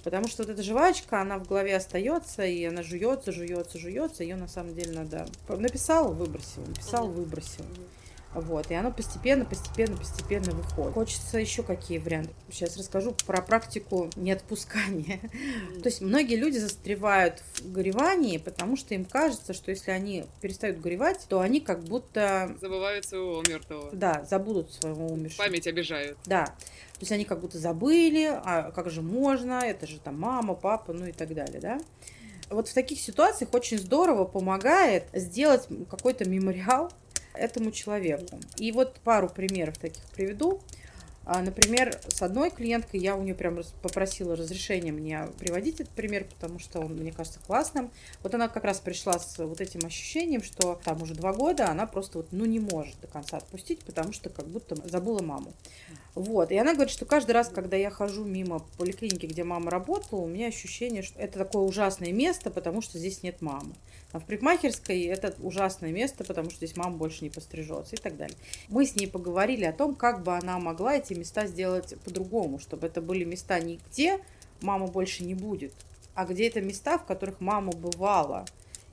Потому 0.04 0.28
что 0.28 0.42
вот 0.42 0.52
эта 0.52 0.62
жвачка, 0.62 1.20
она 1.20 1.38
в 1.38 1.46
голове 1.46 1.76
остается, 1.76 2.44
и 2.44 2.64
она 2.64 2.82
жуется, 2.82 3.32
жуется, 3.32 3.78
жуется, 3.78 4.22
ее 4.22 4.36
на 4.36 4.48
самом 4.48 4.74
деле 4.74 4.92
надо... 4.92 5.26
Написал, 5.48 6.12
выбросил, 6.12 6.62
написал, 6.66 7.08
выбросил. 7.08 7.64
Вот, 8.34 8.70
и 8.70 8.74
оно 8.74 8.92
постепенно, 8.92 9.44
постепенно, 9.44 9.96
постепенно 9.96 10.52
выходит. 10.52 10.94
Хочется 10.94 11.38
еще 11.38 11.64
какие 11.64 11.98
варианты. 11.98 12.32
Сейчас 12.50 12.76
расскажу 12.76 13.14
про 13.26 13.42
практику 13.42 14.08
неотпускания. 14.14 15.18
То 15.82 15.88
есть 15.88 16.00
многие 16.00 16.36
люди 16.36 16.58
застревают 16.58 17.42
в 17.56 17.72
горевании, 17.72 18.38
потому 18.38 18.76
что 18.76 18.94
им 18.94 19.04
кажется, 19.04 19.52
что 19.52 19.72
если 19.72 19.90
они 19.90 20.26
перестают 20.40 20.78
горевать, 20.78 21.26
то 21.28 21.40
они 21.40 21.60
как 21.60 21.82
будто... 21.82 22.54
Забывают 22.60 23.04
своего 23.04 23.42
мертвого. 23.48 23.90
Да, 23.92 24.24
забудут 24.28 24.72
своего 24.72 25.08
умершего. 25.08 25.42
Память 25.42 25.66
обижают. 25.66 26.16
Да. 26.26 26.46
То 26.46 27.00
есть 27.00 27.12
они 27.12 27.24
как 27.24 27.40
будто 27.40 27.58
забыли, 27.58 28.26
а 28.26 28.70
как 28.70 28.90
же 28.90 29.02
можно, 29.02 29.60
это 29.64 29.86
же 29.86 29.98
там 29.98 30.20
мама, 30.20 30.54
папа, 30.54 30.92
ну 30.92 31.06
и 31.06 31.12
так 31.12 31.34
далее, 31.34 31.60
да. 31.60 31.80
Вот 32.48 32.68
в 32.68 32.74
таких 32.74 33.00
ситуациях 33.00 33.54
очень 33.54 33.78
здорово 33.78 34.24
помогает 34.24 35.04
сделать 35.12 35.66
какой-то 35.88 36.28
мемориал 36.28 36.92
этому 37.34 37.70
человеку. 37.70 38.38
И 38.56 38.72
вот 38.72 38.96
пару 39.04 39.28
примеров 39.28 39.78
таких 39.78 40.02
приведу. 40.14 40.60
А, 41.32 41.42
например, 41.42 41.96
с 42.08 42.22
одной 42.22 42.50
клиенткой 42.50 42.98
я 42.98 43.14
у 43.14 43.22
нее 43.22 43.36
прям 43.36 43.60
попросила 43.82 44.34
разрешения 44.34 44.90
мне 44.90 45.28
приводить 45.38 45.78
этот 45.80 45.94
пример, 45.94 46.24
потому 46.24 46.58
что 46.58 46.80
он, 46.80 46.96
мне 46.96 47.12
кажется, 47.12 47.38
классным. 47.46 47.92
Вот 48.24 48.34
она 48.34 48.48
как 48.48 48.64
раз 48.64 48.80
пришла 48.80 49.16
с 49.16 49.38
вот 49.38 49.60
этим 49.60 49.86
ощущением, 49.86 50.42
что 50.42 50.80
там 50.82 51.00
уже 51.02 51.14
два 51.14 51.32
года 51.32 51.70
она 51.70 51.86
просто 51.86 52.18
вот, 52.18 52.32
ну, 52.32 52.46
не 52.46 52.58
может 52.58 53.00
до 53.00 53.06
конца 53.06 53.36
отпустить, 53.36 53.78
потому 53.84 54.12
что 54.12 54.28
как 54.28 54.48
будто 54.48 54.74
забыла 54.88 55.22
маму. 55.22 55.52
Вот. 56.16 56.50
И 56.50 56.56
она 56.56 56.74
говорит, 56.74 56.92
что 56.92 57.04
каждый 57.04 57.30
раз, 57.30 57.48
когда 57.48 57.76
я 57.76 57.90
хожу 57.90 58.24
мимо 58.24 58.66
поликлиники, 58.76 59.26
где 59.26 59.44
мама 59.44 59.70
работала, 59.70 60.22
у 60.22 60.26
меня 60.26 60.48
ощущение, 60.48 61.02
что 61.04 61.20
это 61.20 61.38
такое 61.38 61.62
ужасное 61.62 62.12
место, 62.12 62.50
потому 62.50 62.82
что 62.82 62.98
здесь 62.98 63.22
нет 63.22 63.40
мамы. 63.40 63.74
А 64.12 64.18
в 64.18 64.24
парикмахерской 64.26 65.02
это 65.04 65.34
ужасное 65.40 65.92
место, 65.92 66.24
потому 66.24 66.50
что 66.50 66.56
здесь 66.56 66.76
мама 66.76 66.96
больше 66.96 67.22
не 67.22 67.30
пострижется 67.30 67.94
и 67.94 67.98
так 67.98 68.16
далее. 68.16 68.36
Мы 68.68 68.84
с 68.84 68.96
ней 68.96 69.06
поговорили 69.06 69.64
о 69.64 69.72
том, 69.72 69.94
как 69.94 70.24
бы 70.24 70.36
она 70.36 70.58
могла 70.58 70.96
эти 70.96 71.14
места 71.20 71.46
сделать 71.46 71.94
по-другому, 72.04 72.58
чтобы 72.58 72.86
это 72.86 73.00
были 73.00 73.24
места 73.24 73.60
не 73.60 73.78
где 73.90 74.18
мама 74.60 74.86
больше 74.86 75.24
не 75.24 75.34
будет, 75.34 75.72
а 76.14 76.24
где 76.24 76.48
это 76.48 76.60
места, 76.60 76.98
в 76.98 77.04
которых 77.04 77.40
мама 77.40 77.72
бывала. 77.72 78.44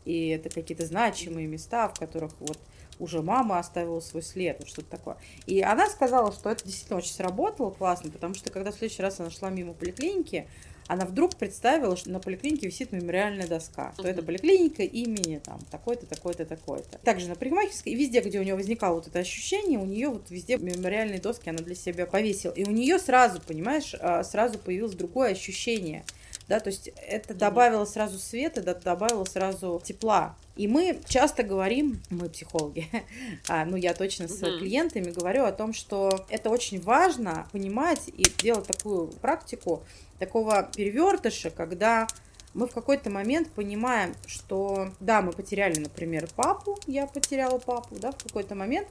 И 0.05 0.29
это 0.29 0.49
какие-то 0.49 0.85
значимые 0.85 1.47
места, 1.47 1.89
в 1.89 1.99
которых 1.99 2.31
вот 2.39 2.57
уже 2.99 3.21
мама 3.21 3.59
оставила 3.59 3.99
свой 3.99 4.23
след, 4.23 4.57
вот 4.59 4.69
что-то 4.69 4.89
такое. 4.89 5.17
И 5.45 5.61
она 5.61 5.89
сказала, 5.89 6.31
что 6.31 6.49
это 6.49 6.63
действительно 6.63 6.99
очень 6.99 7.13
сработало 7.13 7.71
классно, 7.71 8.09
потому 8.09 8.33
что 8.33 8.49
когда 8.49 8.71
в 8.71 8.75
следующий 8.75 9.01
раз 9.01 9.19
она 9.19 9.29
шла 9.29 9.49
мимо 9.49 9.73
поликлиники, 9.73 10.47
она 10.87 11.05
вдруг 11.05 11.35
представила, 11.35 11.95
что 11.97 12.09
на 12.09 12.19
поликлинике 12.19 12.67
висит 12.67 12.91
мемориальная 12.91 13.47
доска, 13.47 13.93
то 13.97 14.07
это 14.07 14.23
поликлиника 14.23 14.83
имени 14.83 15.39
там 15.43 15.59
такой-то, 15.69 16.05
такой-то, 16.05 16.45
такой-то. 16.45 16.97
Также 16.99 17.27
на 17.27 17.35
парикмахерской, 17.35 17.93
и 17.93 17.95
везде, 17.95 18.21
где 18.21 18.39
у 18.39 18.43
нее 18.43 18.55
возникало 18.55 18.95
вот 18.95 19.07
это 19.07 19.19
ощущение, 19.19 19.79
у 19.79 19.85
нее 19.85 20.09
вот 20.09 20.29
везде 20.29 20.57
мемориальные 20.57 21.19
доски 21.19 21.49
она 21.49 21.59
для 21.59 21.75
себя 21.75 22.05
повесила. 22.05 22.53
И 22.53 22.63
у 22.63 22.71
нее 22.71 22.99
сразу, 22.99 23.41
понимаешь, 23.41 23.95
а, 23.99 24.23
сразу 24.23 24.59
появилось 24.59 24.95
другое 24.95 25.31
ощущение. 25.31 26.05
Да, 26.47 26.61
то 26.61 26.69
есть 26.69 26.89
это 26.95 27.33
добавило 27.33 27.83
сразу 27.83 28.17
света, 28.17 28.61
да, 28.61 28.73
добавило 28.73 29.25
сразу 29.25 29.81
тепла. 29.83 30.37
И 30.55 30.67
мы 30.67 30.99
часто 31.07 31.43
говорим, 31.43 32.01
мы 32.09 32.29
психологи, 32.29 32.87
а, 33.49 33.65
ну 33.65 33.75
я 33.75 33.93
точно 33.93 34.27
с 34.27 34.41
угу. 34.41 34.59
клиентами 34.59 35.11
говорю 35.11 35.43
о 35.43 35.51
том, 35.51 35.73
что 35.73 36.25
это 36.29 36.49
очень 36.49 36.81
важно 36.81 37.47
понимать 37.51 38.01
и 38.07 38.23
делать 38.41 38.65
такую 38.65 39.07
практику, 39.07 39.83
такого 40.19 40.63
перевертыша, 40.75 41.51
когда 41.51 42.07
мы 42.53 42.67
в 42.67 42.73
какой-то 42.73 43.09
момент 43.09 43.51
понимаем, 43.51 44.15
что 44.25 44.89
да, 44.99 45.21
мы 45.21 45.31
потеряли, 45.33 45.79
например, 45.79 46.27
папу, 46.35 46.79
я 46.87 47.05
потеряла 47.05 47.59
папу, 47.59 47.95
да, 47.99 48.11
в 48.11 48.23
какой-то 48.23 48.55
момент, 48.55 48.87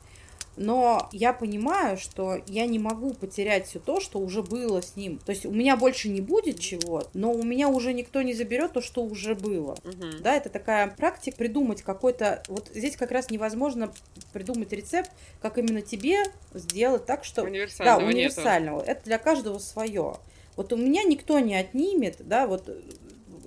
но 0.56 1.08
я 1.12 1.32
понимаю, 1.32 1.96
что 1.98 2.40
я 2.46 2.66
не 2.66 2.78
могу 2.78 3.12
потерять 3.14 3.66
все 3.66 3.78
то, 3.78 4.00
что 4.00 4.18
уже 4.18 4.42
было 4.42 4.80
с 4.80 4.96
ним. 4.96 5.18
То 5.18 5.30
есть 5.30 5.46
у 5.46 5.50
меня 5.50 5.76
больше 5.76 6.08
не 6.08 6.20
будет 6.20 6.58
чего, 6.58 7.04
но 7.14 7.32
у 7.32 7.42
меня 7.42 7.68
уже 7.68 7.92
никто 7.92 8.22
не 8.22 8.34
заберет 8.34 8.72
то, 8.72 8.80
что 8.80 9.02
уже 9.02 9.34
было. 9.34 9.72
Угу. 9.84 10.22
Да, 10.22 10.34
это 10.34 10.48
такая 10.48 10.88
практика 10.88 11.36
придумать 11.36 11.82
какой-то... 11.82 12.42
Вот 12.48 12.70
здесь 12.74 12.96
как 12.96 13.10
раз 13.10 13.30
невозможно 13.30 13.92
придумать 14.32 14.72
рецепт, 14.72 15.10
как 15.40 15.58
именно 15.58 15.82
тебе 15.82 16.22
сделать 16.54 17.06
так, 17.06 17.24
что... 17.24 17.42
Универсального 17.42 18.00
Да, 18.00 18.06
универсального. 18.06 18.78
Нету. 18.80 18.90
Это 18.90 19.04
для 19.04 19.18
каждого 19.18 19.58
свое. 19.58 20.16
Вот 20.56 20.72
у 20.72 20.76
меня 20.76 21.02
никто 21.02 21.38
не 21.38 21.54
отнимет, 21.54 22.16
да, 22.20 22.46
вот 22.46 22.68
э, 22.68 22.80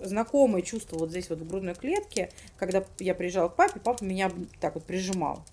знакомое 0.04 0.62
чувство 0.62 0.98
вот 0.98 1.10
здесь 1.10 1.30
вот 1.30 1.40
в 1.40 1.48
грудной 1.48 1.74
клетке, 1.74 2.30
когда 2.58 2.84
я 3.00 3.16
приезжала 3.16 3.50
к 3.50 3.56
папе, 3.56 3.80
папа 3.84 4.04
меня 4.04 4.32
так 4.60 4.76
вот 4.76 4.86
прижимал. 4.86 5.44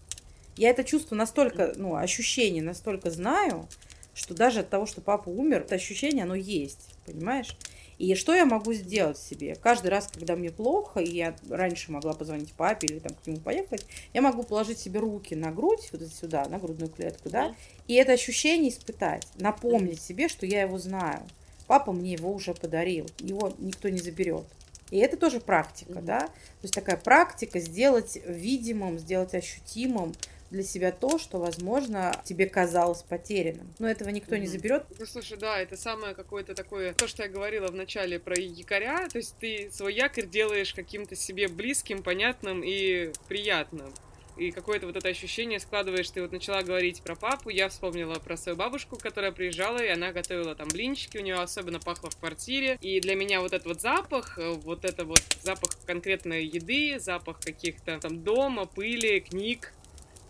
Я 0.56 0.70
это 0.70 0.84
чувство 0.84 1.14
настолько, 1.14 1.72
ну, 1.76 1.96
ощущение 1.96 2.62
настолько 2.62 3.10
знаю, 3.10 3.68
что 4.14 4.34
даже 4.34 4.60
от 4.60 4.70
того, 4.70 4.86
что 4.86 5.00
папа 5.00 5.28
умер, 5.28 5.62
это 5.62 5.74
ощущение, 5.74 6.24
оно 6.24 6.34
есть, 6.34 6.88
понимаешь? 7.04 7.56
И 7.98 8.14
что 8.14 8.34
я 8.34 8.44
могу 8.44 8.72
сделать 8.74 9.18
себе? 9.18 9.54
Каждый 9.54 9.88
раз, 9.88 10.08
когда 10.08 10.36
мне 10.36 10.50
плохо, 10.50 11.00
и 11.00 11.10
я 11.10 11.34
раньше 11.48 11.92
могла 11.92 12.12
позвонить 12.12 12.52
папе 12.52 12.86
или 12.86 12.98
там 12.98 13.14
к 13.14 13.26
нему 13.26 13.38
поехать, 13.38 13.86
я 14.12 14.20
могу 14.20 14.42
положить 14.42 14.78
себе 14.78 15.00
руки 15.00 15.34
на 15.34 15.50
грудь, 15.50 15.88
вот 15.92 16.02
сюда, 16.08 16.46
на 16.46 16.58
грудную 16.58 16.90
клетку, 16.90 17.30
да, 17.30 17.54
и 17.88 17.94
это 17.94 18.12
ощущение 18.12 18.70
испытать, 18.70 19.26
напомнить 19.36 20.00
себе, 20.00 20.28
что 20.28 20.44
я 20.44 20.62
его 20.62 20.78
знаю. 20.78 21.22
Папа 21.66 21.92
мне 21.92 22.12
его 22.12 22.32
уже 22.32 22.54
подарил, 22.54 23.06
его 23.18 23.52
никто 23.58 23.88
не 23.88 23.98
заберет. 23.98 24.44
И 24.90 24.98
это 24.98 25.16
тоже 25.16 25.40
практика, 25.40 25.94
mm-hmm. 25.94 26.04
да? 26.04 26.20
То 26.20 26.62
есть 26.62 26.74
такая 26.74 26.96
практика 26.96 27.58
сделать 27.58 28.18
видимым, 28.24 28.98
сделать 28.98 29.34
ощутимым 29.34 30.14
для 30.50 30.62
себя 30.62 30.92
то, 30.92 31.18
что, 31.18 31.38
возможно, 31.38 32.20
тебе 32.24 32.46
казалось 32.46 33.02
потерянным. 33.02 33.72
Но 33.78 33.88
этого 33.88 34.08
никто 34.10 34.34
mm-hmm. 34.34 34.40
не 34.40 34.46
заберет. 34.46 34.84
Ну, 34.98 35.06
слушай, 35.06 35.36
да, 35.38 35.58
это 35.58 35.76
самое 35.76 36.14
какое-то 36.14 36.54
такое, 36.54 36.94
то, 36.94 37.08
что 37.08 37.22
я 37.22 37.28
говорила 37.28 37.68
в 37.68 37.74
начале 37.74 38.18
про 38.18 38.38
якоря, 38.38 39.08
то 39.08 39.18
есть 39.18 39.36
ты 39.38 39.70
свой 39.72 39.94
якорь 39.94 40.26
делаешь 40.26 40.74
каким-то 40.74 41.16
себе 41.16 41.48
близким, 41.48 42.02
понятным 42.02 42.62
и 42.64 43.12
приятным 43.28 43.92
и 44.36 44.50
какое-то 44.50 44.86
вот 44.86 44.96
это 44.96 45.08
ощущение 45.08 45.58
складываешь. 45.58 46.10
Ты 46.10 46.22
вот 46.22 46.32
начала 46.32 46.62
говорить 46.62 47.02
про 47.02 47.16
папу, 47.16 47.48
я 47.48 47.68
вспомнила 47.68 48.14
про 48.14 48.36
свою 48.36 48.56
бабушку, 48.56 48.96
которая 48.96 49.32
приезжала, 49.32 49.78
и 49.78 49.88
она 49.88 50.12
готовила 50.12 50.54
там 50.54 50.68
блинчики, 50.68 51.18
у 51.18 51.22
нее 51.22 51.36
особенно 51.36 51.80
пахло 51.80 52.10
в 52.10 52.16
квартире. 52.16 52.78
И 52.80 53.00
для 53.00 53.14
меня 53.14 53.40
вот 53.40 53.52
этот 53.52 53.66
вот 53.66 53.80
запах, 53.80 54.38
э, 54.38 54.50
вот 54.50 54.84
это 54.84 55.04
вот 55.04 55.22
запах 55.42 55.70
конкретной 55.86 56.44
еды, 56.44 56.98
запах 57.00 57.40
каких-то 57.40 57.98
там 57.98 58.22
дома, 58.22 58.66
пыли, 58.66 59.20
книг, 59.20 59.72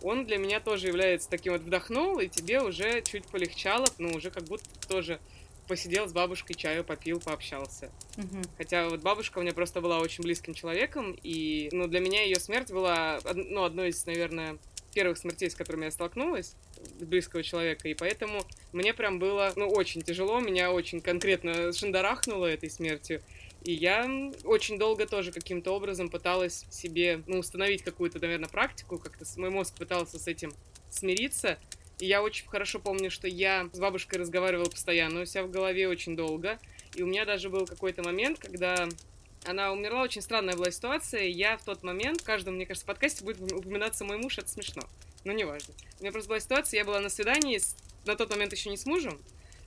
он 0.07 0.25
для 0.25 0.37
меня 0.37 0.59
тоже 0.59 0.87
является 0.87 1.29
таким 1.29 1.53
вот 1.53 1.61
вдохнул, 1.61 2.19
и 2.19 2.27
тебе 2.27 2.61
уже 2.61 3.01
чуть 3.01 3.25
полегчало, 3.25 3.85
ну, 3.97 4.09
уже 4.11 4.31
как 4.31 4.43
будто 4.45 4.65
тоже 4.87 5.19
посидел 5.67 6.07
с 6.07 6.13
бабушкой, 6.13 6.55
чаю 6.55 6.83
попил, 6.83 7.19
пообщался. 7.19 7.91
Угу. 8.17 8.41
Хотя 8.57 8.87
вот 8.87 9.01
бабушка 9.01 9.39
у 9.39 9.41
меня 9.41 9.53
просто 9.53 9.81
была 9.81 9.99
очень 9.99 10.23
близким 10.23 10.53
человеком, 10.53 11.17
и 11.23 11.69
ну, 11.73 11.87
для 11.87 11.99
меня 11.99 12.23
ее 12.23 12.39
смерть 12.39 12.71
была 12.71 13.19
ну, 13.33 13.63
одной 13.63 13.89
из, 13.89 14.05
наверное, 14.05 14.57
первых 14.93 15.17
смертей, 15.17 15.49
с 15.51 15.55
которыми 15.55 15.85
я 15.85 15.91
столкнулась, 15.91 16.55
близкого 16.99 17.43
человека, 17.43 17.87
и 17.89 17.93
поэтому 17.93 18.41
мне 18.71 18.93
прям 18.93 19.19
было, 19.19 19.51
ну, 19.55 19.67
очень 19.67 20.01
тяжело, 20.01 20.39
меня 20.39 20.71
очень 20.71 21.01
конкретно 21.01 21.73
шандарахнуло 21.73 22.45
этой 22.45 22.69
смертью, 22.69 23.21
и 23.67 23.73
я 23.73 24.09
очень 24.45 24.79
долго 24.79 25.05
тоже 25.05 25.33
каким-то 25.33 25.71
образом 25.71 26.07
пыталась 26.07 26.65
себе, 26.69 27.21
ну, 27.27 27.39
установить 27.39 27.83
какую-то, 27.83 28.17
наверное, 28.17 28.47
практику, 28.47 28.97
как-то 28.97 29.25
мой 29.35 29.49
мозг 29.49 29.75
пытался 29.75 30.17
с 30.17 30.27
этим 30.27 30.53
смириться, 30.89 31.59
И 31.99 32.05
я 32.05 32.23
очень 32.23 32.47
хорошо 32.47 32.79
помню, 32.79 33.11
что 33.11 33.27
я 33.27 33.67
с 33.73 33.79
бабушкой 33.79 34.19
разговаривала 34.19 34.69
постоянно 34.69 35.21
у 35.21 35.25
себя 35.25 35.43
в 35.43 35.51
голове 35.51 35.89
очень 35.89 36.15
долго. 36.15 36.59
И 36.95 37.03
у 37.03 37.07
меня 37.07 37.25
даже 37.25 37.49
был 37.49 37.65
какой-то 37.65 38.03
момент, 38.03 38.39
когда 38.39 38.87
она 39.43 39.73
умерла, 39.73 40.03
очень 40.03 40.21
странная 40.21 40.55
была 40.55 40.71
ситуация. 40.71 41.23
Я 41.23 41.57
в 41.57 41.65
тот 41.65 41.83
момент, 41.83 42.21
в 42.21 42.23
каждом, 42.23 42.55
мне 42.55 42.65
кажется, 42.65 42.87
подкасте 42.87 43.25
будет 43.25 43.51
упоминаться 43.51 44.05
мой 44.05 44.17
муж, 44.17 44.37
это 44.37 44.47
смешно. 44.47 44.83
Но 45.25 45.33
неважно. 45.33 45.73
У 45.99 46.03
меня 46.03 46.13
просто 46.13 46.29
была 46.29 46.39
ситуация, 46.39 46.77
я 46.77 46.85
была 46.85 47.01
на 47.01 47.09
свидании, 47.09 47.57
с, 47.57 47.75
на 48.05 48.15
тот 48.15 48.29
момент 48.29 48.53
еще 48.53 48.69
не 48.69 48.77
с 48.77 48.85
мужем, 48.85 49.19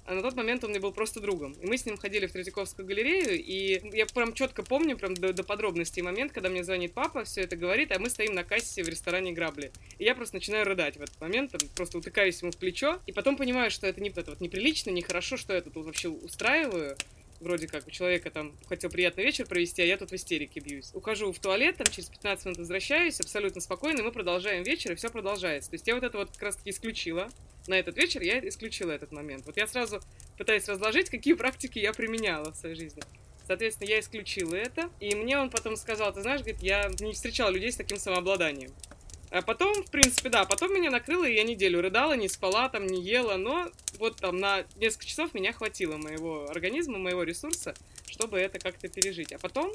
а 0.06 0.14
на 0.14 0.22
тот 0.22 0.34
момент 0.34 0.64
он 0.64 0.70
мне 0.70 0.80
был 0.80 0.92
просто 0.92 1.20
другом. 1.20 1.52
И 1.52 1.66
мы 1.66 1.76
с 1.76 1.86
ним 1.86 1.96
ходили 1.96 2.26
в 2.26 2.32
Третьяковскую 2.32 2.86
галерею, 2.86 3.42
и 3.42 3.80
я 3.96 4.06
прям 4.06 4.32
четко 4.32 4.62
помню, 4.62 4.96
прям 4.96 5.14
до, 5.14 5.32
до 5.32 5.44
подробностей 5.44 6.02
момент, 6.02 6.32
когда 6.32 6.48
мне 6.48 6.64
звонит 6.64 6.92
папа, 6.92 7.24
все 7.24 7.42
это 7.42 7.56
говорит, 7.56 7.92
а 7.92 7.98
мы 7.98 8.10
стоим 8.10 8.34
на 8.34 8.44
кассе 8.44 8.82
в 8.82 8.88
ресторане 8.88 9.32
Грабли. 9.32 9.72
И 9.98 10.04
я 10.04 10.14
просто 10.14 10.36
начинаю 10.36 10.64
рыдать 10.64 10.96
в 10.96 11.02
этот 11.02 11.20
момент, 11.20 11.52
там, 11.52 11.60
просто 11.74 11.98
утыкаюсь 11.98 12.40
ему 12.42 12.50
в 12.50 12.56
плечо, 12.56 13.00
и 13.06 13.12
потом 13.12 13.36
понимаю, 13.36 13.70
что 13.70 13.86
это 13.86 14.00
не 14.00 14.10
это 14.10 14.30
вот 14.30 14.40
неприлично, 14.40 14.90
нехорошо, 14.90 15.36
что 15.36 15.54
я 15.54 15.60
тут 15.60 15.76
вообще 15.76 16.08
устраиваю 16.08 16.96
вроде 17.40 17.66
как 17.66 17.86
у 17.86 17.90
человека 17.90 18.30
там 18.30 18.56
хотел 18.66 18.90
приятный 18.90 19.24
вечер 19.24 19.46
провести, 19.46 19.82
а 19.82 19.84
я 19.84 19.96
тут 19.96 20.10
в 20.10 20.14
истерике 20.14 20.60
бьюсь. 20.60 20.90
Ухожу 20.94 21.32
в 21.32 21.38
туалет, 21.38 21.76
там 21.76 21.86
через 21.86 22.08
15 22.08 22.46
минут 22.46 22.58
возвращаюсь, 22.58 23.20
абсолютно 23.20 23.60
спокойно, 23.60 24.00
и 24.00 24.02
мы 24.02 24.12
продолжаем 24.12 24.62
вечер, 24.62 24.92
и 24.92 24.94
все 24.94 25.10
продолжается. 25.10 25.70
То 25.70 25.74
есть 25.74 25.86
я 25.86 25.94
вот 25.94 26.04
это 26.04 26.18
вот 26.18 26.30
как 26.30 26.42
раз 26.42 26.56
таки 26.56 26.70
исключила. 26.70 27.28
На 27.66 27.78
этот 27.78 27.96
вечер 27.96 28.22
я 28.22 28.38
исключила 28.46 28.90
этот 28.90 29.12
момент. 29.12 29.46
Вот 29.46 29.56
я 29.56 29.66
сразу 29.66 30.00
пытаюсь 30.38 30.68
разложить, 30.68 31.10
какие 31.10 31.34
практики 31.34 31.78
я 31.78 31.92
применяла 31.92 32.52
в 32.52 32.56
своей 32.56 32.74
жизни. 32.74 33.02
Соответственно, 33.46 33.88
я 33.88 34.00
исключила 34.00 34.54
это. 34.54 34.90
И 35.00 35.14
мне 35.14 35.38
он 35.38 35.50
потом 35.50 35.76
сказал, 35.76 36.12
ты 36.12 36.22
знаешь, 36.22 36.40
говорит, 36.40 36.62
я 36.62 36.90
не 37.00 37.12
встречала 37.12 37.50
людей 37.50 37.72
с 37.72 37.76
таким 37.76 37.98
самообладанием. 37.98 38.70
А 39.30 39.42
потом, 39.42 39.84
в 39.84 39.90
принципе, 39.90 40.28
да, 40.28 40.44
потом 40.44 40.74
меня 40.74 40.90
накрыло, 40.90 41.24
и 41.24 41.34
я 41.34 41.44
неделю 41.44 41.80
рыдала, 41.80 42.14
не 42.14 42.28
спала, 42.28 42.68
там, 42.68 42.86
не 42.86 43.00
ела, 43.00 43.36
но 43.36 43.70
вот 43.98 44.16
там 44.16 44.38
на 44.38 44.64
несколько 44.76 45.06
часов 45.06 45.34
меня 45.34 45.52
хватило 45.52 45.96
моего 45.96 46.46
организма, 46.50 46.98
моего 46.98 47.22
ресурса, 47.22 47.74
чтобы 48.06 48.40
это 48.40 48.58
как-то 48.58 48.88
пережить. 48.88 49.32
А 49.32 49.38
потом, 49.38 49.72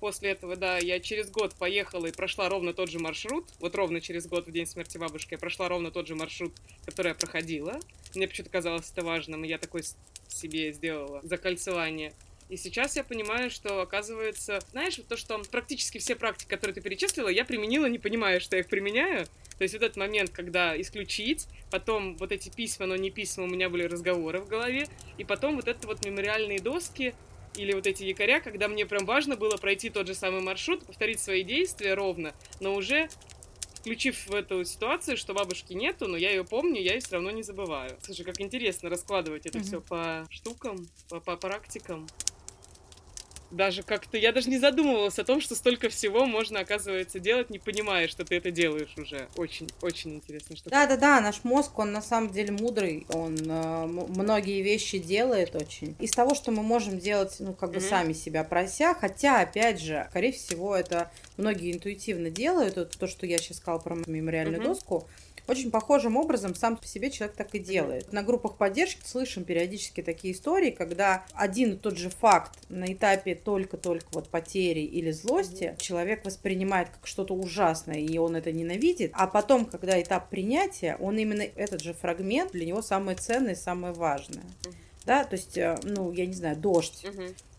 после 0.00 0.32
этого, 0.32 0.54
да, 0.54 0.76
я 0.76 1.00
через 1.00 1.30
год 1.30 1.54
поехала 1.54 2.06
и 2.06 2.12
прошла 2.12 2.50
ровно 2.50 2.74
тот 2.74 2.90
же 2.90 2.98
маршрут, 2.98 3.48
вот 3.58 3.74
ровно 3.74 4.02
через 4.02 4.26
год, 4.26 4.46
в 4.46 4.52
день 4.52 4.66
смерти 4.66 4.98
бабушки, 4.98 5.32
я 5.32 5.38
прошла 5.38 5.68
ровно 5.68 5.90
тот 5.90 6.06
же 6.06 6.14
маршрут, 6.14 6.52
который 6.84 7.08
я 7.08 7.14
проходила. 7.14 7.80
Мне 8.14 8.28
почему-то 8.28 8.50
казалось 8.50 8.90
это 8.92 9.02
важным, 9.02 9.44
и 9.44 9.48
я 9.48 9.56
такой 9.56 9.82
себе 10.28 10.72
сделала 10.72 11.20
закольцевание. 11.22 12.12
И 12.50 12.56
сейчас 12.56 12.96
я 12.96 13.04
понимаю, 13.04 13.48
что, 13.48 13.80
оказывается, 13.80 14.58
знаешь, 14.72 14.98
вот 14.98 15.06
то, 15.06 15.16
что 15.16 15.40
практически 15.50 15.98
все 15.98 16.16
практики, 16.16 16.48
которые 16.48 16.74
ты 16.74 16.80
перечислила, 16.80 17.28
я 17.28 17.44
применила, 17.44 17.86
не 17.86 18.00
понимая, 18.00 18.40
что 18.40 18.56
я 18.56 18.62
их 18.62 18.68
применяю. 18.68 19.26
То 19.56 19.62
есть 19.62 19.74
вот 19.74 19.84
этот 19.84 19.96
момент, 19.96 20.30
когда 20.30 20.78
исключить, 20.80 21.46
потом 21.70 22.16
вот 22.16 22.32
эти 22.32 22.48
письма, 22.50 22.86
но 22.86 22.96
не 22.96 23.10
письма, 23.10 23.44
у 23.44 23.46
меня 23.46 23.70
были 23.70 23.84
разговоры 23.84 24.40
в 24.40 24.48
голове, 24.48 24.88
и 25.16 25.22
потом 25.22 25.54
вот 25.54 25.68
это 25.68 25.86
вот 25.86 26.04
мемориальные 26.04 26.58
доски, 26.58 27.14
или 27.56 27.72
вот 27.72 27.86
эти 27.86 28.02
якоря, 28.02 28.40
когда 28.40 28.66
мне 28.66 28.84
прям 28.84 29.06
важно 29.06 29.36
было 29.36 29.56
пройти 29.56 29.90
тот 29.90 30.06
же 30.06 30.14
самый 30.14 30.40
маршрут, 30.40 30.84
повторить 30.84 31.20
свои 31.20 31.44
действия 31.44 31.94
ровно, 31.94 32.34
но 32.60 32.74
уже 32.74 33.08
включив 33.74 34.26
в 34.26 34.34
эту 34.34 34.64
ситуацию, 34.64 35.16
что 35.16 35.34
бабушки 35.34 35.72
нету, 35.72 36.06
но 36.06 36.16
я 36.16 36.30
ее 36.30 36.44
помню, 36.44 36.80
я 36.80 36.94
ее 36.94 37.00
все 37.00 37.14
равно 37.14 37.30
не 37.30 37.42
забываю. 37.42 37.96
Слушай, 38.02 38.24
как 38.24 38.40
интересно 38.40 38.88
раскладывать 38.88 39.46
это 39.46 39.58
mm-hmm. 39.58 39.62
все 39.62 39.80
по 39.80 40.26
штукам, 40.30 40.88
по, 41.08 41.20
по 41.20 41.36
практикам 41.36 42.06
даже 43.50 43.82
как-то... 43.82 44.16
Я 44.16 44.32
даже 44.32 44.48
не 44.48 44.58
задумывалась 44.58 45.18
о 45.18 45.24
том, 45.24 45.40
что 45.40 45.54
столько 45.54 45.88
всего 45.88 46.26
можно, 46.26 46.60
оказывается, 46.60 47.18
делать, 47.18 47.50
не 47.50 47.58
понимая, 47.58 48.08
что 48.08 48.24
ты 48.24 48.36
это 48.36 48.50
делаешь 48.50 48.92
уже. 48.96 49.28
Очень, 49.36 49.68
очень 49.82 50.14
интересно. 50.14 50.56
Что 50.56 50.70
Да-да-да, 50.70 51.20
наш 51.20 51.44
мозг, 51.44 51.78
он 51.78 51.92
на 51.92 52.02
самом 52.02 52.30
деле 52.30 52.52
мудрый, 52.52 53.06
он 53.12 53.36
э, 53.38 53.86
многие 53.86 54.62
вещи 54.62 54.98
делает 54.98 55.54
очень. 55.54 55.96
Из 55.98 56.10
того, 56.10 56.34
что 56.34 56.50
мы 56.50 56.62
можем 56.62 56.98
делать, 56.98 57.36
ну, 57.40 57.52
как 57.52 57.70
бы 57.70 57.76
mm-hmm. 57.76 57.88
сами 57.88 58.12
себя 58.12 58.44
прося, 58.44 58.94
хотя, 58.94 59.40
опять 59.40 59.80
же, 59.80 60.06
скорее 60.10 60.32
всего, 60.32 60.76
это 60.76 61.10
многие 61.36 61.72
интуитивно 61.72 62.30
делают, 62.30 62.76
это 62.76 62.98
то, 62.98 63.06
что 63.06 63.26
я 63.26 63.38
сейчас 63.38 63.58
сказала 63.58 63.80
про 63.80 63.96
мемориальную 64.06 64.60
mm-hmm. 64.60 64.64
доску, 64.64 65.08
очень 65.50 65.70
похожим 65.70 66.16
образом 66.16 66.54
сам 66.54 66.76
по 66.76 66.86
себе 66.86 67.10
человек 67.10 67.36
так 67.36 67.54
и 67.54 67.58
делает. 67.58 68.12
На 68.12 68.22
группах 68.22 68.56
поддержки 68.56 69.02
слышим 69.04 69.44
периодически 69.44 70.02
такие 70.02 70.32
истории, 70.32 70.70
когда 70.70 71.24
один 71.34 71.72
и 71.72 71.76
тот 71.76 71.98
же 71.98 72.08
факт 72.08 72.58
на 72.68 72.92
этапе 72.92 73.34
только-только 73.34 74.06
вот 74.12 74.28
потери 74.28 74.80
или 74.80 75.10
злости 75.10 75.74
человек 75.78 76.24
воспринимает 76.24 76.90
как 76.90 77.06
что-то 77.06 77.34
ужасное, 77.34 77.98
и 77.98 78.16
он 78.18 78.36
это 78.36 78.52
ненавидит, 78.52 79.10
а 79.14 79.26
потом, 79.26 79.66
когда 79.66 80.00
этап 80.00 80.30
принятия, 80.30 80.96
он 81.00 81.18
именно 81.18 81.42
этот 81.42 81.82
же 81.82 81.94
фрагмент 81.94 82.52
для 82.52 82.64
него 82.64 82.80
самое 82.82 83.16
ценное, 83.16 83.54
самое 83.54 83.92
важное. 83.92 84.44
Да, 85.04 85.24
то 85.24 85.34
есть, 85.34 85.58
э, 85.58 85.78
ну, 85.82 86.12
я 86.12 86.26
не 86.26 86.34
знаю, 86.34 86.56
дождь. 86.56 87.04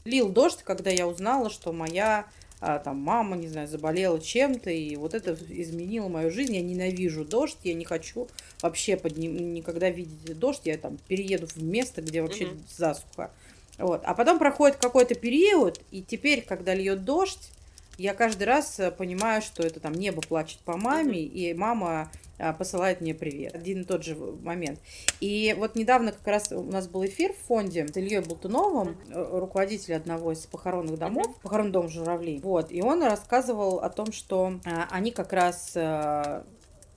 Лил 0.05 0.29
дождь, 0.29 0.63
когда 0.63 0.89
я 0.89 1.07
узнала, 1.07 1.49
что 1.49 1.73
моя 1.73 2.25
а, 2.61 2.77
там 2.77 2.97
мама, 2.97 3.35
не 3.35 3.47
знаю, 3.47 3.67
заболела 3.67 4.21
чем-то, 4.21 4.69
и 4.69 4.95
вот 4.95 5.15
это 5.15 5.35
изменило 5.49 6.07
мою 6.07 6.29
жизнь. 6.29 6.55
Я 6.55 6.61
ненавижу 6.61 7.25
дождь, 7.25 7.57
я 7.63 7.73
не 7.73 7.85
хочу 7.85 8.27
вообще 8.61 8.95
под 8.97 9.17
ним, 9.17 9.53
никогда 9.53 9.89
видеть 9.89 10.37
дождь, 10.37 10.61
я 10.65 10.77
там 10.77 10.99
перееду 11.07 11.47
в 11.47 11.61
место, 11.61 12.01
где 12.03 12.21
вообще 12.21 12.45
угу. 12.45 12.59
засуха. 12.77 13.31
Вот. 13.79 14.01
А 14.05 14.13
потом 14.13 14.37
проходит 14.37 14.77
какой-то 14.77 15.15
период, 15.15 15.81
и 15.89 16.03
теперь, 16.03 16.43
когда 16.43 16.75
льет 16.75 17.03
дождь, 17.03 17.49
я 17.97 18.13
каждый 18.13 18.43
раз 18.43 18.79
э, 18.79 18.91
понимаю, 18.91 19.41
что 19.41 19.63
это 19.63 19.79
там 19.79 19.93
небо 19.93 20.21
плачет 20.21 20.59
по 20.59 20.77
маме, 20.77 21.19
mm-hmm. 21.19 21.27
и 21.27 21.53
мама 21.53 22.11
посылает 22.57 23.01
мне 23.01 23.13
привет. 23.13 23.55
Один 23.55 23.81
и 23.81 23.83
тот 23.83 24.03
же 24.03 24.15
момент. 24.15 24.79
И 25.19 25.55
вот 25.57 25.75
недавно 25.75 26.11
как 26.11 26.27
раз 26.27 26.51
у 26.51 26.63
нас 26.63 26.87
был 26.87 27.05
эфир 27.05 27.33
в 27.33 27.47
фонде 27.47 27.87
с 27.87 27.95
Ильей 27.95 28.21
Болтуновым, 28.21 28.97
mm-hmm. 29.07 29.39
руководитель 29.39 29.95
одного 29.95 30.31
из 30.31 30.45
похоронных 30.45 30.97
домов, 30.97 31.27
похоронный 31.41 31.71
дом 31.71 31.89
Журавлей. 31.89 32.39
Вот, 32.39 32.71
и 32.71 32.81
он 32.81 33.03
рассказывал 33.03 33.79
о 33.79 33.89
том, 33.89 34.11
что 34.11 34.59
а, 34.65 34.87
они 34.91 35.11
как 35.11 35.33
раз 35.33 35.73
а, 35.75 36.45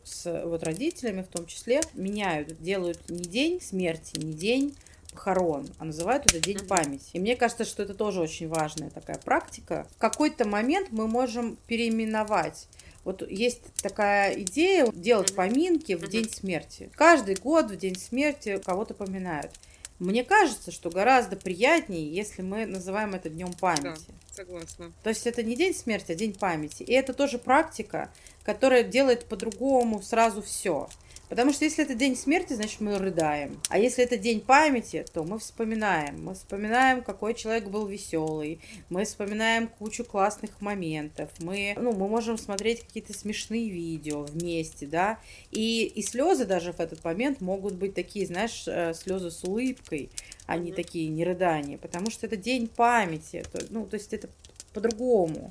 с 0.03 0.42
вот 0.45 0.62
родителями 0.62 1.22
в 1.22 1.28
том 1.28 1.47
числе 1.47 1.80
меняют, 1.95 2.61
делают 2.61 3.09
не 3.09 3.22
день 3.22 3.61
смерти, 3.61 4.18
не 4.18 4.32
день 4.32 4.74
похорон, 5.14 5.66
а 5.78 5.84
называют 5.84 6.26
это 6.26 6.40
День 6.40 6.59
памяти. 6.66 7.11
И 7.12 7.20
мне 7.20 7.36
кажется, 7.36 7.64
что 7.64 7.82
это 7.82 7.95
тоже 7.95 8.20
очень 8.20 8.49
важная 8.49 8.90
такая 8.90 9.16
практика. 9.18 9.86
В 9.97 9.99
какой-то 9.99 10.47
момент 10.47 10.88
мы 10.90 11.07
можем 11.07 11.57
переименовать 11.66 12.68
вот 13.05 13.28
есть 13.28 13.62
такая 13.82 14.34
идея 14.40 14.86
делать 14.92 15.34
поминки 15.34 15.94
в 15.94 16.09
день 16.09 16.30
смерти. 16.30 16.90
Каждый 16.94 17.36
год 17.36 17.70
в 17.70 17.76
день 17.76 17.96
смерти 17.96 18.61
кого-то 18.64 18.94
поминают. 18.94 19.52
Мне 19.98 20.24
кажется, 20.24 20.72
что 20.72 20.90
гораздо 20.90 21.36
приятнее, 21.36 22.12
если 22.12 22.42
мы 22.42 22.66
называем 22.66 23.14
это 23.14 23.30
днем 23.30 23.52
памяти. 23.52 24.07
Да, 24.09 24.34
согласна. 24.34 24.92
То 25.02 25.11
есть 25.11 25.26
это 25.26 25.42
не 25.42 25.55
день 25.55 25.74
смерти, 25.74 26.12
а 26.12 26.14
день 26.14 26.34
памяти. 26.34 26.82
И 26.82 26.92
это 26.92 27.14
тоже 27.14 27.38
практика, 27.38 28.11
которая 28.42 28.82
делает 28.82 29.26
по-другому 29.26 30.02
сразу 30.02 30.42
все. 30.42 30.88
Потому 31.29 31.53
что 31.53 31.64
если 31.64 31.85
это 31.85 31.95
день 31.95 32.16
смерти, 32.16 32.53
значит 32.53 32.81
мы 32.81 32.99
рыдаем. 32.99 33.61
А 33.68 33.79
если 33.79 34.05
это 34.05 34.16
день 34.16 34.41
памяти, 34.41 35.05
то 35.12 35.25
мы 35.25 35.39
вспоминаем. 35.39 36.22
Мы 36.25 36.35
вспоминаем, 36.35 37.03
какой 37.03 37.35
человек 37.35 37.68
был 37.68 37.87
веселый. 37.87 38.61
Мы 38.91 39.05
вспоминаем 39.05 39.68
кучу 39.68 40.05
классных 40.05 40.61
моментов. 40.61 41.31
Мы, 41.41 41.75
ну, 41.77 41.93
мы 41.93 42.09
можем 42.09 42.39
смотреть 42.39 42.83
какие-то 42.83 43.12
смешные 43.12 43.70
видео 43.70 44.22
вместе, 44.22 44.87
да. 44.87 45.18
И, 45.51 45.85
и 45.87 46.03
слезы 46.03 46.45
даже 46.45 46.72
в 46.72 46.81
этот 46.81 47.03
момент 47.05 47.41
могут 47.41 47.75
быть 47.75 47.95
такие, 47.95 48.27
знаешь, 48.27 48.64
э, 48.66 48.95
слезы 48.95 49.31
с 49.31 49.43
улыбкой, 49.45 50.11
а 50.47 50.57
не 50.57 50.72
такие 50.72 51.09
не 51.09 51.25
рыдания. 51.25 51.79
Потому 51.79 52.11
что 52.11 52.27
это 52.27 52.37
день 52.37 52.68
памяти. 52.68 53.45
Ну, 53.70 53.87
то 53.87 53.95
есть 53.95 54.12
это 54.12 54.29
по-другому. 54.72 55.51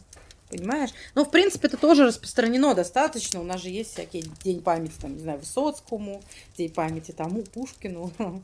Понимаешь? 0.54 0.91
Ну, 1.16 1.26
в 1.26 1.32
принципе, 1.32 1.68
это 1.68 1.78
тоже 1.78 2.06
распространено 2.06 2.76
достаточно. 2.76 3.41
У 3.41 3.43
нас 3.43 3.62
же 3.62 3.70
есть 3.70 3.93
всякие 3.93 4.24
день 4.43 4.62
памяти, 4.62 4.93
там, 5.01 5.16
не 5.16 5.20
знаю, 5.20 5.39
Высоцкому, 5.39 6.24
день 6.58 6.72
памяти 6.72 7.12
тому, 7.12 7.43
Пушкину. 7.43 8.12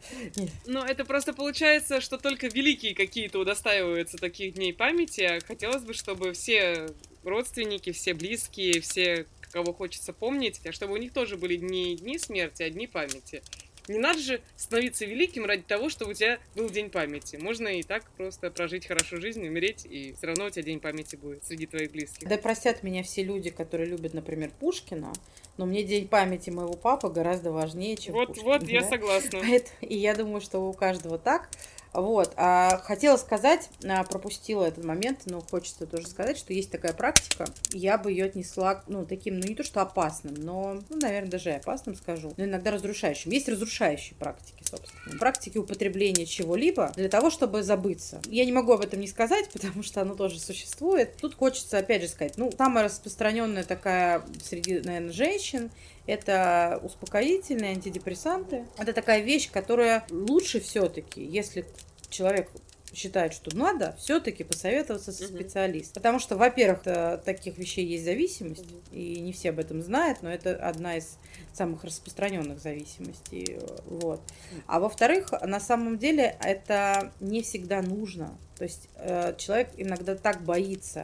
Ну, 0.66 0.84
это 0.84 1.06
просто 1.06 1.34
получается, 1.34 2.02
что 2.02 2.18
только 2.18 2.48
великие 2.48 2.96
какие-то 2.96 3.40
удостаиваются 3.40 4.18
таких 4.18 4.56
дней 4.56 4.74
памяти. 4.74 5.22
А 5.22 5.40
хотелось 5.46 5.84
бы, 5.84 5.94
чтобы 5.94 6.34
все 6.34 6.88
родственники, 7.24 7.92
все 7.92 8.14
близкие, 8.14 8.82
все, 8.82 9.26
кого 9.52 9.74
хочется 9.74 10.14
помнить, 10.14 10.60
а 10.66 10.72
чтобы 10.72 10.94
у 10.94 10.98
них 10.98 11.14
тоже 11.14 11.38
были 11.38 11.58
не 11.58 11.96
дни 11.96 12.18
смерти, 12.18 12.64
а 12.64 12.70
дни 12.70 12.88
памяти. 12.88 13.44
Не 13.90 13.98
надо 13.98 14.20
же 14.20 14.42
становиться 14.56 15.06
великим 15.06 15.46
ради 15.46 15.64
того, 15.64 15.90
чтобы 15.90 16.12
у 16.12 16.14
тебя 16.14 16.38
был 16.56 16.70
день 16.70 16.92
памяти. 16.92 17.38
Можно 17.38 17.68
и 17.70 17.82
так 17.82 18.04
просто 18.12 18.52
прожить 18.52 18.86
хорошо 18.86 19.18
жизнь, 19.18 19.46
умереть, 19.46 19.86
и 19.86 20.14
все 20.14 20.28
равно 20.28 20.46
у 20.46 20.50
тебя 20.52 20.64
день 20.64 20.80
памяти 20.80 21.16
будет 21.16 21.44
среди 21.44 21.66
твоих 21.66 21.92
близких. 21.92 22.28
Да 22.28 22.38
простят 22.38 22.84
меня 22.84 23.02
все 23.02 23.24
люди, 23.24 23.50
которые 23.50 23.90
любят, 23.90 24.14
например, 24.14 24.52
Пушкина, 24.60 25.12
но 25.58 25.66
мне 25.66 25.84
день 25.84 26.08
памяти 26.08 26.52
моего 26.52 26.74
папы 26.74 27.10
гораздо 27.10 27.52
важнее, 27.52 27.98
чем 27.98 28.14
Вот, 28.14 28.28
Пушкин, 28.28 28.46
вот, 28.46 28.62
да? 28.66 28.68
я 28.68 28.84
согласна. 28.84 29.42
И 29.82 29.98
я 29.98 30.14
думаю, 30.14 30.42
что 30.42 30.60
у 30.60 30.72
каждого 30.74 31.18
так. 31.18 31.50
Вот. 31.94 32.34
А 32.36 32.78
хотела 32.84 33.18
сказать, 33.18 33.70
а, 33.84 34.04
пропустила 34.04 34.66
этот 34.66 34.84
момент, 34.84 35.22
но 35.26 35.42
хочется 35.42 35.86
тоже 35.88 36.08
сказать, 36.08 36.38
что 36.38 36.54
есть 36.54 36.72
такая 36.72 36.94
практика. 36.94 37.46
Я 37.72 37.98
бы 37.98 38.12
ее 38.12 38.26
отнесла, 38.26 38.84
ну, 38.88 39.06
таким, 39.06 39.40
ну, 39.40 39.48
не 39.48 39.56
то 39.56 39.64
что 39.64 39.82
опасным, 39.82 40.36
но, 40.36 40.82
ну, 40.90 40.98
наверное, 40.98 41.32
даже 41.32 41.52
опасным 41.52 41.96
скажу, 41.96 42.34
но 42.38 42.46
иногда 42.46 42.72
разрушающим. 42.72 43.32
Есть 43.32 43.50
разрушающие 43.50 44.16
практики, 44.18 44.64
собственно. 44.64 45.18
Практики 45.18 45.58
употребления 45.58 46.26
чего-либо 46.26 46.92
для 46.96 47.10
того, 47.10 47.30
чтобы 47.30 47.64
забыться. 47.64 48.22
Я 48.28 48.46
не 48.46 48.52
могу 48.52 48.74
об 48.74 48.82
этом 48.82 49.00
не 49.00 49.08
сказать, 49.08 49.50
потому 49.54 49.84
что 49.84 50.02
оно 50.02 50.16
тоже 50.16 50.40
существует. 50.40 51.18
Тут 51.18 51.36
хочется, 51.36 51.78
опять 51.78 52.02
же, 52.02 52.08
сказать, 52.08 52.38
ну, 52.38 52.52
самая 52.56 52.86
распространенная 52.86 53.64
такая 53.64 54.24
среди, 54.44 54.80
наверное, 54.80 55.12
женщин 55.12 55.72
это 56.10 56.80
успокоительные, 56.84 57.72
антидепрессанты. 57.72 58.66
Это 58.78 58.94
такая 58.94 59.22
вещь, 59.22 59.50
которая 59.52 60.06
лучше 60.10 60.60
все-таки, 60.60 61.24
если 61.24 61.66
человек 62.10 62.50
считает, 62.94 63.34
что 63.34 63.56
надо, 63.56 63.96
все-таки 64.00 64.44
посоветоваться 64.44 65.12
со 65.12 65.28
специалистом. 65.28 65.94
Потому 66.02 66.20
что, 66.20 66.36
во-первых, 66.38 66.82
таких 67.24 67.58
вещей 67.58 67.86
есть 67.86 68.04
зависимость, 68.04 68.66
и 68.92 69.20
не 69.20 69.32
все 69.32 69.50
об 69.50 69.60
этом 69.60 69.82
знают, 69.82 70.24
но 70.24 70.32
это 70.32 70.56
одна 70.56 70.98
из 70.98 71.18
самых 71.54 71.84
распространенных 71.84 72.60
зависимостей. 72.60 73.60
Вот. 73.86 74.22
А 74.66 74.80
во-вторых, 74.80 75.32
на 75.42 75.60
самом 75.60 75.98
деле 75.98 76.38
это 76.42 77.14
не 77.20 77.44
всегда 77.44 77.82
нужно. 77.82 78.38
То 78.58 78.64
есть 78.64 78.90
э, 78.96 79.36
человек 79.38 79.70
иногда 79.78 80.16
так 80.16 80.44
боится 80.44 81.04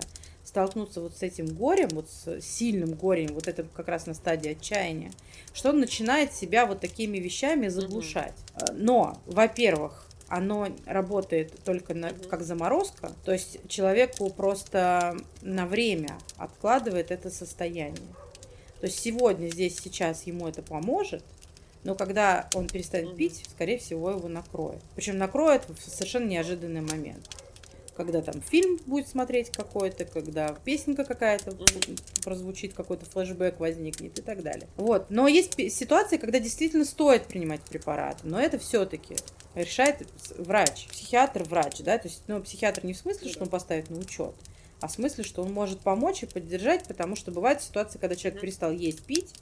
столкнуться 0.55 1.01
вот 1.01 1.17
с 1.17 1.21
этим 1.21 1.47
горем, 1.47 1.89
вот 1.91 2.09
с 2.09 2.39
сильным 2.39 2.93
горем, 2.93 3.33
вот 3.33 3.49
это 3.49 3.63
как 3.63 3.89
раз 3.89 4.05
на 4.05 4.13
стадии 4.13 4.51
отчаяния, 4.51 5.11
что 5.53 5.69
он 5.69 5.81
начинает 5.81 6.33
себя 6.33 6.65
вот 6.65 6.79
такими 6.79 7.17
вещами 7.17 7.67
заглушать. 7.67 8.33
Угу. 8.55 8.77
Но, 8.77 9.21
во-первых, 9.25 10.07
оно 10.29 10.69
работает 10.85 11.51
только 11.65 11.93
на, 11.93 12.11
как 12.29 12.43
заморозка, 12.43 13.11
то 13.25 13.33
есть 13.33 13.59
человеку 13.67 14.29
просто 14.29 15.17
на 15.41 15.65
время 15.67 16.17
откладывает 16.37 17.11
это 17.11 17.29
состояние. 17.29 18.07
То 18.79 18.87
есть 18.87 18.99
сегодня, 18.99 19.49
здесь, 19.49 19.77
сейчас 19.77 20.23
ему 20.23 20.47
это 20.47 20.61
поможет, 20.61 21.23
но 21.83 21.95
когда 21.95 22.47
он 22.53 22.67
перестанет 22.67 23.17
пить, 23.17 23.43
скорее 23.49 23.77
всего, 23.77 24.09
его 24.09 24.29
накроет. 24.29 24.81
Причем 24.95 25.17
накроет 25.17 25.67
в 25.67 25.81
совершенно 25.81 26.27
неожиданный 26.27 26.81
момент 26.81 27.29
когда 27.95 28.21
там 28.21 28.41
фильм 28.41 28.77
будет 28.85 29.07
смотреть 29.07 29.49
какой-то, 29.49 30.05
когда 30.05 30.55
песенка 30.65 31.05
какая-то 31.05 31.55
прозвучит, 32.23 32.73
какой-то 32.73 33.05
флешбэк 33.05 33.59
возникнет 33.59 34.19
и 34.19 34.21
так 34.21 34.43
далее. 34.43 34.67
Вот. 34.75 35.09
Но 35.09 35.27
есть 35.27 35.53
ситуации, 35.71 36.17
когда 36.17 36.39
действительно 36.39 36.85
стоит 36.85 37.25
принимать 37.25 37.61
препараты, 37.61 38.19
но 38.23 38.39
это 38.39 38.59
все-таки 38.59 39.15
решает 39.55 40.07
врач, 40.37 40.87
психиатр, 40.87 41.43
врач, 41.43 41.79
да, 41.79 41.97
то 41.97 42.07
есть, 42.07 42.23
ну, 42.27 42.41
психиатр 42.41 42.85
не 42.85 42.93
в 42.93 42.97
смысле, 42.97 43.31
что 43.31 43.43
он 43.43 43.49
поставит 43.49 43.89
на 43.89 43.97
учет, 43.97 44.35
а 44.81 44.87
в 44.87 44.91
смысле, 44.91 45.23
что 45.23 45.41
он 45.41 45.53
может 45.53 45.79
помочь 45.79 46.23
и 46.23 46.25
поддержать, 46.25 46.85
потому 46.85 47.15
что 47.15 47.31
бывают 47.31 47.61
ситуации, 47.61 47.97
когда 47.97 48.15
человек 48.15 48.41
перестал 48.41 48.71
есть, 48.71 49.03
пить, 49.03 49.33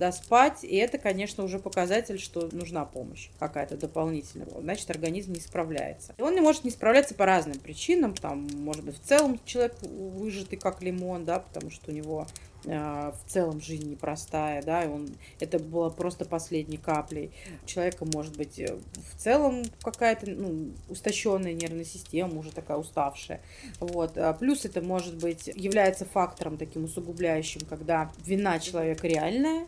да, 0.00 0.12
спать, 0.12 0.64
и 0.64 0.76
это, 0.76 0.96
конечно, 0.96 1.44
уже 1.44 1.58
показатель, 1.58 2.18
что 2.18 2.48
нужна 2.52 2.86
помощь 2.86 3.28
какая-то 3.38 3.76
дополнительная. 3.76 4.48
Значит, 4.58 4.88
организм 4.88 5.34
не 5.34 5.40
справляется. 5.40 6.14
И 6.16 6.22
он 6.22 6.34
не 6.34 6.40
может 6.40 6.64
не 6.64 6.70
справляться 6.70 7.14
по 7.14 7.26
разным 7.26 7.58
причинам, 7.58 8.14
там, 8.14 8.48
может 8.54 8.82
быть, 8.82 8.96
в 8.96 9.06
целом 9.06 9.38
человек 9.44 9.76
выжатый 9.82 10.58
как 10.58 10.82
лимон, 10.82 11.26
да, 11.26 11.40
потому 11.40 11.70
что 11.70 11.90
у 11.90 11.94
него 11.94 12.26
э, 12.64 12.70
в 12.70 13.30
целом 13.30 13.60
жизнь 13.60 13.90
непростая, 13.90 14.62
да, 14.62 14.84
и 14.84 14.88
он, 14.88 15.10
это 15.38 15.58
было 15.58 15.90
просто 15.90 16.24
последней 16.24 16.78
каплей. 16.78 17.30
У 17.62 17.66
человека 17.66 18.06
может 18.06 18.34
быть 18.38 18.58
э, 18.58 18.78
в 19.12 19.18
целом 19.18 19.64
какая-то 19.82 20.30
ну, 20.30 20.72
устощенная 20.88 21.52
нервная 21.52 21.84
система, 21.84 22.38
уже 22.38 22.52
такая 22.52 22.78
уставшая. 22.78 23.42
Вот. 23.80 24.16
А 24.16 24.32
плюс 24.32 24.64
это 24.64 24.80
может 24.80 25.16
быть 25.16 25.48
является 25.48 26.06
фактором 26.06 26.56
таким 26.56 26.84
усугубляющим, 26.84 27.60
когда 27.68 28.10
вина 28.24 28.58
человека 28.60 29.06
реальная, 29.06 29.66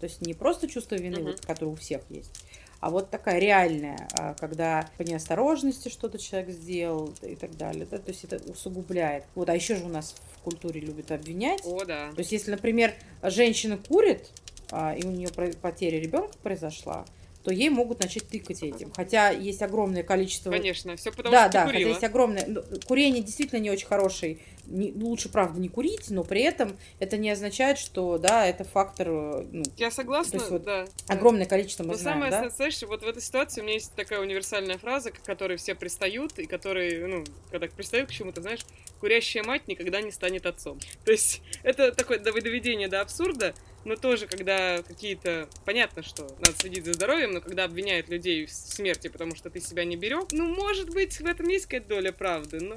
то 0.00 0.06
есть 0.06 0.22
не 0.22 0.34
просто 0.34 0.68
чувство 0.68 0.94
вины, 0.94 1.16
uh-huh. 1.16 1.32
вот, 1.32 1.46
которое 1.46 1.72
у 1.72 1.76
всех 1.76 2.02
есть, 2.08 2.32
а 2.80 2.88
вот 2.88 3.10
такая 3.10 3.38
реальная, 3.38 4.08
а, 4.14 4.34
когда 4.34 4.88
по 4.96 5.02
неосторожности 5.02 5.90
что-то 5.90 6.18
человек 6.18 6.50
сделал 6.50 7.12
и 7.20 7.36
так 7.36 7.56
далее. 7.56 7.86
Да? 7.88 7.98
То 7.98 8.10
есть 8.10 8.24
это 8.24 8.40
усугубляет. 8.50 9.24
Вот, 9.34 9.50
а 9.50 9.54
еще 9.54 9.76
же 9.76 9.84
у 9.84 9.88
нас 9.88 10.14
в 10.34 10.38
культуре 10.38 10.80
любят 10.80 11.10
обвинять. 11.10 11.60
О, 11.64 11.84
да. 11.84 12.10
То 12.12 12.20
есть 12.20 12.32
если, 12.32 12.52
например, 12.52 12.94
женщина 13.22 13.76
курит, 13.76 14.30
а, 14.70 14.94
и 14.94 15.04
у 15.04 15.10
нее 15.10 15.28
потеря 15.60 16.00
ребенка 16.00 16.38
произошла, 16.42 17.04
то 17.44 17.52
ей 17.52 17.68
могут 17.70 18.00
начать 18.00 18.28
тыкать 18.28 18.62
этим. 18.62 18.92
Хотя 18.92 19.30
есть 19.30 19.62
огромное 19.62 20.02
количество... 20.02 20.50
Конечно, 20.50 20.96
все 20.96 21.10
потому 21.10 21.32
да, 21.32 21.44
что 21.44 21.52
Да, 21.52 21.64
да, 21.64 21.72
хотя 21.72 21.78
есть 21.78 22.04
огромное... 22.04 22.44
Ну, 22.46 22.62
курение 22.86 23.22
действительно 23.22 23.58
не 23.58 23.70
очень 23.70 23.86
хороший 23.86 24.42
не, 24.70 24.92
лучше, 24.92 25.28
правда, 25.28 25.60
не 25.60 25.68
курить, 25.68 26.10
но 26.10 26.24
при 26.24 26.42
этом 26.42 26.76
это 26.98 27.16
не 27.16 27.30
означает, 27.30 27.78
что, 27.78 28.18
да, 28.18 28.46
это 28.46 28.64
фактор... 28.64 29.08
Э, 29.08 29.46
ну, 29.50 29.62
Я 29.76 29.90
согласна, 29.90 30.32
то 30.32 30.36
есть, 30.38 30.50
вот, 30.50 30.62
да. 30.64 30.86
Огромное 31.08 31.46
количество 31.46 31.82
мы 31.82 31.90
но 31.90 31.94
знаем, 31.96 32.20
самое, 32.20 32.30
да? 32.30 32.48
знаешь, 32.48 32.82
вот 32.82 33.02
в 33.02 33.06
этой 33.06 33.22
ситуации 33.22 33.60
у 33.60 33.64
меня 33.64 33.74
есть 33.74 33.94
такая 33.94 34.20
универсальная 34.20 34.78
фраза, 34.78 35.10
к 35.10 35.22
которой 35.22 35.56
все 35.56 35.74
пристают, 35.74 36.38
и 36.38 36.46
которые, 36.46 37.06
ну, 37.06 37.24
когда 37.50 37.66
пристают 37.66 38.08
к 38.08 38.12
чему-то, 38.12 38.40
знаешь, 38.40 38.64
курящая 39.00 39.42
мать 39.42 39.66
никогда 39.66 40.00
не 40.00 40.12
станет 40.12 40.46
отцом. 40.46 40.78
То 41.04 41.12
есть 41.12 41.42
это 41.62 41.92
такое 41.92 42.18
доведение 42.18 42.88
до 42.88 43.00
абсурда, 43.00 43.54
но 43.84 43.96
тоже, 43.96 44.26
когда 44.26 44.82
какие-то... 44.82 45.48
Понятно, 45.64 46.02
что 46.02 46.24
надо 46.38 46.52
следить 46.58 46.84
за 46.84 46.92
здоровьем, 46.92 47.32
но 47.32 47.40
когда 47.40 47.64
обвиняют 47.64 48.08
людей 48.08 48.46
в 48.46 48.52
смерти, 48.52 49.08
потому 49.08 49.34
что 49.34 49.50
ты 49.50 49.60
себя 49.60 49.84
не 49.84 49.96
берег, 49.96 50.28
ну, 50.32 50.54
может 50.54 50.90
быть, 50.90 51.18
в 51.18 51.26
этом 51.26 51.48
есть 51.48 51.64
какая-то 51.64 51.88
доля 51.88 52.12
правды, 52.12 52.60
но 52.60 52.76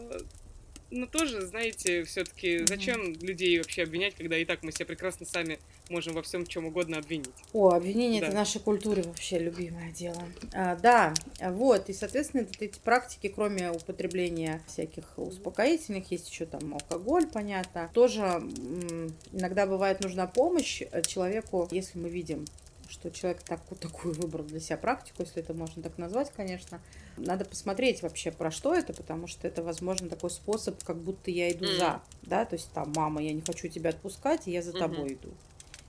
но 0.93 1.07
тоже, 1.07 1.41
знаете, 1.41 2.03
все-таки 2.03 2.57
mm-hmm. 2.57 2.67
зачем 2.67 3.13
людей 3.13 3.57
вообще 3.57 3.83
обвинять, 3.83 4.15
когда 4.15 4.37
и 4.37 4.45
так 4.45 4.63
мы 4.63 4.71
себя 4.71 4.85
прекрасно 4.85 5.25
сами 5.25 5.59
можем 5.89 6.13
во 6.13 6.21
всем 6.21 6.45
чем 6.45 6.65
угодно 6.65 6.97
обвинить. 6.97 7.29
О, 7.51 7.71
обвинение 7.71 8.21
да. 8.21 8.27
это 8.27 8.35
нашей 8.35 8.61
культуре 8.61 9.01
вообще 9.03 9.39
любимое 9.39 9.91
дело. 9.91 10.23
А, 10.53 10.75
да, 10.75 11.13
вот, 11.41 11.89
и, 11.89 11.93
соответственно, 11.93 12.47
эти 12.59 12.79
практики, 12.79 13.27
кроме 13.27 13.71
употребления 13.71 14.61
всяких 14.67 15.17
успокоительных, 15.17 16.11
есть 16.11 16.29
еще 16.29 16.45
там 16.45 16.73
алкоголь, 16.73 17.27
понятно. 17.27 17.89
Тоже 17.93 18.21
иногда 19.31 19.65
бывает 19.65 20.01
нужна 20.01 20.27
помощь 20.27 20.83
человеку, 21.07 21.67
если 21.71 21.97
мы 21.97 22.09
видим 22.09 22.45
что 22.93 23.09
человек 23.09 23.41
так, 23.41 23.61
такую 23.79 24.13
выбрал 24.13 24.45
для 24.45 24.59
себя 24.59 24.77
практику, 24.77 25.23
если 25.23 25.41
это 25.41 25.55
можно 25.55 25.81
так 25.81 25.97
назвать, 25.97 26.31
конечно. 26.31 26.79
Надо 27.17 27.43
посмотреть 27.43 28.03
вообще, 28.03 28.31
про 28.31 28.51
что 28.51 28.73
это, 28.73 28.93
потому 28.93 29.25
что 29.25 29.47
это, 29.47 29.63
возможно, 29.63 30.07
такой 30.09 30.29
способ, 30.29 30.81
как 30.83 30.97
будто 30.97 31.31
я 31.31 31.51
иду 31.51 31.65
mm. 31.65 31.77
за, 31.77 32.01
да, 32.21 32.45
то 32.45 32.55
есть 32.55 32.71
там, 32.71 32.93
мама, 32.95 33.21
я 33.23 33.33
не 33.33 33.41
хочу 33.41 33.67
тебя 33.67 33.89
отпускать, 33.89 34.47
и 34.47 34.51
я 34.51 34.61
за 34.61 34.71
mm-hmm. 34.71 34.79
тобой 34.79 35.13
иду. 35.13 35.29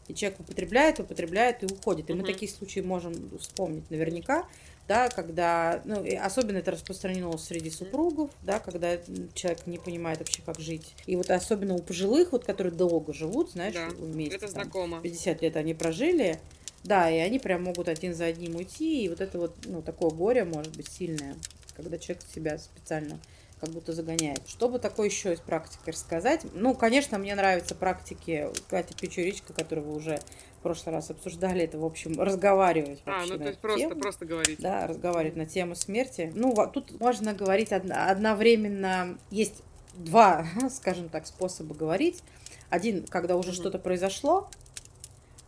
И 0.09 0.15
человек 0.15 0.41
употребляет, 0.41 1.01
употребляет 1.01 1.63
и 1.63 1.67
уходит. 1.67 2.09
И 2.09 2.13
mm-hmm. 2.13 2.17
мы 2.17 2.25
такие 2.25 2.51
случаи 2.51 2.81
можем 2.81 3.39
вспомнить 3.39 3.91
наверняка, 3.91 4.49
да, 4.89 5.09
когда, 5.09 5.83
ну, 5.85 6.05
особенно 6.21 6.59
это 6.59 6.71
распространено 6.71 7.37
среди 7.37 7.71
супругов, 7.71 8.31
да, 8.43 8.61
когда 8.61 8.97
человек 9.35 9.67
не 9.67 9.79
понимает 9.79 10.19
вообще, 10.19 10.43
как 10.43 10.59
жить. 10.59 10.95
И 11.05 11.17
вот 11.17 11.31
особенно 11.31 11.75
у 11.75 11.83
пожилых, 11.83 12.33
вот, 12.33 12.45
которые 12.45 12.73
долго 12.73 13.13
живут, 13.13 13.53
знаешь, 13.53 13.75
да, 13.75 13.89
вместе. 13.89 14.37
Это 14.37 14.47
там, 14.47 14.63
знакомо. 14.65 15.01
50 15.03 15.43
лет 15.43 15.57
они 15.57 15.75
прожили, 15.75 16.41
да, 16.85 17.11
и 17.11 17.18
они 17.18 17.39
прям 17.39 17.64
могут 17.64 17.89
один 17.89 18.14
за 18.14 18.26
одним 18.26 18.57
уйти, 18.57 19.05
и 19.05 19.09
вот 19.09 19.20
это 19.20 19.39
вот, 19.39 19.57
ну, 19.64 19.82
такое 19.82 20.11
горе 20.11 20.45
может 20.45 20.76
быть 20.76 20.89
сильное, 20.89 21.37
когда 21.74 21.99
человек 21.99 22.22
себя 22.32 22.59
специально 22.59 23.18
как 23.61 23.70
будто 23.70 23.93
загоняет. 23.93 24.43
Что 24.47 24.68
бы 24.68 24.78
такое 24.78 25.09
еще 25.09 25.32
из 25.32 25.41
практики 25.41 25.89
рассказать? 25.89 26.43
Ну, 26.53 26.74
конечно, 26.74 27.16
мне 27.16 27.35
нравятся 27.35 27.74
практики 27.74 28.49
Кати 28.68 28.95
Печуричка, 28.95 29.55
которую 29.55 29.87
вы 29.87 29.97
уже 29.97 30.20
в 30.59 30.62
прошлый 30.62 30.95
раз 30.95 31.11
обсуждали. 31.11 31.62
Это, 31.62 31.78
в 31.78 31.85
общем, 31.85 32.20
разговаривать 32.20 33.01
а, 33.07 33.12
вообще 33.12 33.32
А, 33.32 33.37
ну, 33.37 33.43
то 33.43 33.49
есть 33.49 33.61
просто, 33.61 33.80
тему. 33.80 34.01
просто 34.01 34.26
говорить. 34.26 34.61
Да, 34.61 34.87
разговаривать 34.87 35.37
на 35.37 35.47
тему 35.47 35.74
смерти. 35.74 36.30
Ну, 36.35 36.55
тут 36.72 37.01
можно 37.01 37.32
говорить 37.32 37.72
одновременно... 37.72 39.18
Есть 39.30 39.62
два, 39.95 40.47
скажем 40.70 41.09
так, 41.09 41.26
способа 41.26 41.74
говорить. 41.74 42.22
Один, 42.68 43.07
когда 43.07 43.37
уже 43.37 43.51
mm-hmm. 43.51 43.55
что-то 43.55 43.78
произошло, 43.78 44.51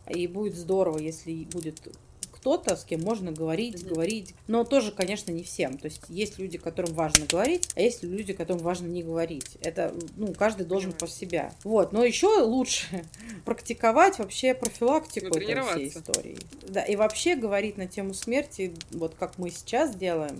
и 0.09 0.27
будет 0.27 0.55
здорово, 0.55 0.97
если 0.99 1.45
будет 1.45 1.79
кто-то, 2.47 2.77
с 2.77 2.85
кем 2.85 3.01
можно 3.01 3.31
говорить, 3.31 3.75
mm-hmm. 3.75 3.89
говорить. 3.89 4.35
Но 4.47 4.63
тоже, 4.63 4.91
конечно, 4.91 5.31
не 5.31 5.43
всем. 5.43 5.77
То 5.77 5.85
есть 5.85 6.01
есть 6.07 6.39
люди, 6.39 6.57
которым 6.57 6.93
важно 6.93 7.25
говорить, 7.25 7.69
а 7.75 7.81
есть 7.81 8.03
люди, 8.03 8.33
которым 8.33 8.61
важно 8.63 8.87
не 8.87 9.03
говорить. 9.03 9.57
Это, 9.61 9.93
ну, 10.15 10.33
каждый 10.33 10.65
должен 10.65 10.91
Понимаю. 10.91 11.11
по 11.11 11.19
себя. 11.19 11.53
Вот. 11.63 11.91
Но 11.91 12.05
еще 12.05 12.41
лучше 12.41 13.05
практиковать 13.45 14.19
вообще 14.19 14.53
профилактику 14.53 15.37
этой 15.37 15.61
всей 15.61 15.89
истории. 15.89 16.37
Да, 16.61 16.83
и 16.83 16.95
вообще 16.95 17.35
говорить 17.35 17.77
на 17.77 17.87
тему 17.87 18.13
смерти, 18.13 18.73
вот 18.91 19.15
как 19.15 19.37
мы 19.37 19.49
сейчас 19.49 19.95
делаем, 19.95 20.39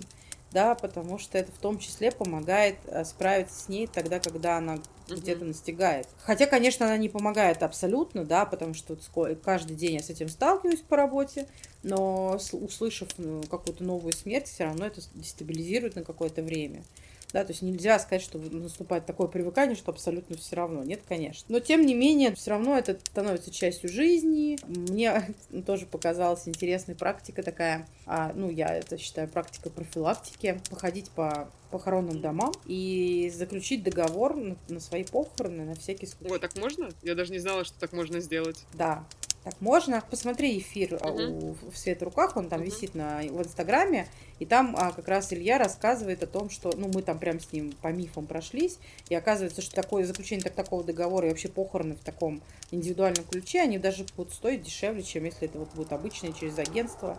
да, 0.52 0.74
потому 0.74 1.18
что 1.18 1.38
это 1.38 1.52
в 1.52 1.58
том 1.58 1.78
числе 1.78 2.10
помогает 2.10 2.76
э, 2.86 3.04
справиться 3.04 3.60
с 3.60 3.68
ней 3.68 3.86
тогда, 3.86 4.18
когда 4.18 4.56
она 4.56 4.78
Мгм. 5.08 5.20
где-то 5.20 5.44
настигает. 5.44 6.06
Хотя, 6.18 6.46
конечно, 6.46 6.86
она 6.86 6.96
не 6.96 7.08
помогает 7.08 7.62
абсолютно, 7.62 8.24
да, 8.24 8.44
потому 8.44 8.74
что 8.74 8.96
каждый 9.42 9.76
день 9.76 9.94
я 9.94 10.02
с 10.02 10.10
этим 10.10 10.28
сталкиваюсь 10.28 10.80
по 10.80 10.96
работе, 10.96 11.46
но 11.82 12.38
услышав 12.52 13.08
ну, 13.18 13.42
какую-то 13.42 13.84
новую 13.84 14.12
смерть, 14.12 14.48
все 14.48 14.64
равно 14.64 14.86
это 14.86 15.00
дестабилизирует 15.14 15.96
на 15.96 16.04
какое-то 16.04 16.42
время. 16.42 16.84
Да, 17.32 17.44
то 17.44 17.52
есть 17.52 17.60
нельзя 17.62 17.98
сказать, 17.98 18.22
что 18.22 18.38
наступает 18.38 19.04
такое 19.04 19.28
привыкание, 19.28 19.76
что 19.76 19.90
абсолютно 19.92 20.36
все 20.36 20.56
равно. 20.56 20.82
Нет, 20.82 21.00
конечно. 21.06 21.44
Но 21.48 21.60
тем 21.60 21.84
не 21.84 21.94
менее, 21.94 22.34
все 22.34 22.50
равно 22.50 22.76
это 22.78 22.98
становится 23.04 23.50
частью 23.50 23.90
жизни. 23.90 24.58
Мне 24.66 25.34
тоже 25.66 25.84
показалась 25.86 26.48
интересной 26.48 26.94
практика 26.94 27.42
такая. 27.42 27.86
а, 28.06 28.32
ну, 28.34 28.50
я 28.50 28.74
это 28.74 28.96
считаю 28.96 29.28
практикой 29.28 29.70
профилактики. 29.70 30.60
Походить 30.70 31.10
по 31.10 31.50
похоронным 31.70 32.22
домам 32.22 32.52
и 32.64 33.30
заключить 33.34 33.82
договор 33.82 34.34
на, 34.34 34.56
на 34.68 34.80
свои 34.80 35.04
похороны 35.04 35.64
на 35.64 35.74
всякий 35.74 36.06
случай. 36.06 36.32
Ой, 36.32 36.38
так 36.38 36.56
можно? 36.56 36.88
Я 37.02 37.14
даже 37.14 37.30
не 37.32 37.38
знала, 37.40 37.64
что 37.64 37.78
так 37.78 37.92
можно 37.92 38.20
сделать. 38.20 38.64
Да, 38.72 39.04
так 39.44 39.60
можно. 39.60 40.02
Посмотри 40.10 40.58
эфир 40.58 40.94
Мгм. 40.94 41.30
у, 41.32 41.56
в 41.70 41.76
свет 41.76 42.00
в 42.00 42.04
руках, 42.04 42.38
он 42.38 42.48
там 42.48 42.60
Мгм. 42.60 42.70
висит 42.70 42.94
на, 42.94 43.18
в 43.20 43.42
Инстаграме, 43.42 44.08
и 44.38 44.46
там 44.46 44.76
а, 44.78 44.92
как 44.92 45.08
раз 45.08 45.32
Илья 45.32 45.58
рассказывает 45.58 46.22
о 46.22 46.26
том, 46.26 46.50
что, 46.50 46.72
ну, 46.76 46.90
мы 46.92 47.02
там 47.02 47.18
прям 47.18 47.40
с 47.40 47.52
ним 47.52 47.72
по 47.82 47.88
мифам 47.88 48.26
прошлись, 48.26 48.78
и 49.08 49.14
оказывается, 49.14 49.62
что 49.62 49.74
такое 49.74 50.04
заключение 50.04 50.44
так, 50.44 50.54
такого 50.54 50.84
договора 50.84 51.26
и 51.26 51.30
вообще 51.30 51.48
похороны 51.48 51.94
в 51.96 52.04
таком 52.04 52.40
индивидуальном 52.70 53.24
ключе, 53.24 53.62
они 53.62 53.78
даже 53.78 54.04
будут 54.16 54.34
стоить 54.34 54.62
дешевле, 54.62 55.02
чем 55.02 55.24
если 55.24 55.48
это 55.48 55.58
вот 55.58 55.70
будет 55.74 55.92
обычное 55.92 56.32
через 56.32 56.58
агентство. 56.58 57.18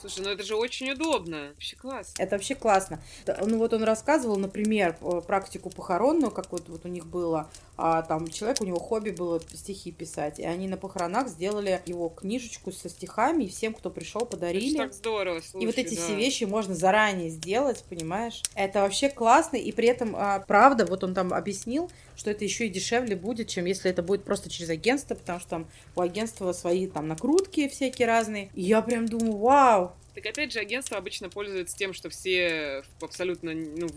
Слушай, 0.00 0.24
ну 0.24 0.30
это 0.30 0.42
же 0.42 0.56
очень 0.56 0.90
удобно. 0.90 1.50
Вообще 1.50 1.76
класс. 1.76 2.14
Это 2.18 2.36
вообще 2.36 2.54
классно. 2.54 3.02
Ну 3.44 3.58
вот 3.58 3.72
он 3.72 3.84
рассказывал, 3.84 4.36
например, 4.36 4.96
практику 5.26 5.70
похоронную, 5.70 6.30
как 6.30 6.50
вот, 6.52 6.68
вот 6.68 6.84
у 6.84 6.88
них 6.88 7.06
было. 7.06 7.50
А, 7.76 8.02
там 8.02 8.28
человек, 8.28 8.60
у 8.60 8.64
него 8.64 8.78
хобби 8.78 9.10
было 9.10 9.40
стихи 9.54 9.90
писать. 9.90 10.38
И 10.38 10.44
они 10.44 10.68
на 10.68 10.76
похоронах 10.76 11.28
сделали 11.28 11.80
его 11.86 12.08
книжечку 12.08 12.72
со 12.72 12.88
стихами, 12.88 13.44
и 13.44 13.48
всем, 13.48 13.72
кто 13.72 13.90
пришел, 13.90 14.22
Это 14.22 14.32
подарили. 14.32 14.76
так 14.76 14.92
здорово, 14.92 15.40
слушай, 15.40 15.62
И 15.62 15.66
вот 15.66 15.78
эти 15.78 15.94
да. 15.94 16.02
все 16.02 16.14
вещи 16.14 16.44
можно 16.50 16.74
заранее 16.74 17.30
сделать, 17.30 17.84
понимаешь? 17.88 18.42
Это 18.54 18.82
вообще 18.82 19.08
классно, 19.08 19.56
и 19.56 19.72
при 19.72 19.88
этом, 19.88 20.14
а, 20.16 20.40
правда, 20.40 20.84
вот 20.84 21.04
он 21.04 21.14
там 21.14 21.32
объяснил, 21.32 21.90
что 22.16 22.30
это 22.30 22.44
еще 22.44 22.66
и 22.66 22.68
дешевле 22.68 23.16
будет, 23.16 23.48
чем 23.48 23.64
если 23.64 23.90
это 23.90 24.02
будет 24.02 24.24
просто 24.24 24.50
через 24.50 24.68
агентство, 24.68 25.14
потому 25.14 25.40
что 25.40 25.48
там 25.48 25.70
у 25.96 26.00
агентства 26.00 26.52
свои 26.52 26.86
там 26.86 27.08
накрутки 27.08 27.68
всякие 27.68 28.06
разные. 28.06 28.50
И 28.54 28.62
я 28.62 28.82
прям 28.82 29.06
думаю, 29.06 29.36
вау, 29.38 29.92
Так 30.14 30.26
опять 30.26 30.52
же, 30.52 30.58
агентство 30.58 30.98
обычно 30.98 31.30
пользуется 31.30 31.76
тем, 31.76 31.94
что 31.94 32.10
все 32.10 32.82
абсолютно, 33.00 33.52
ну, 33.54 33.88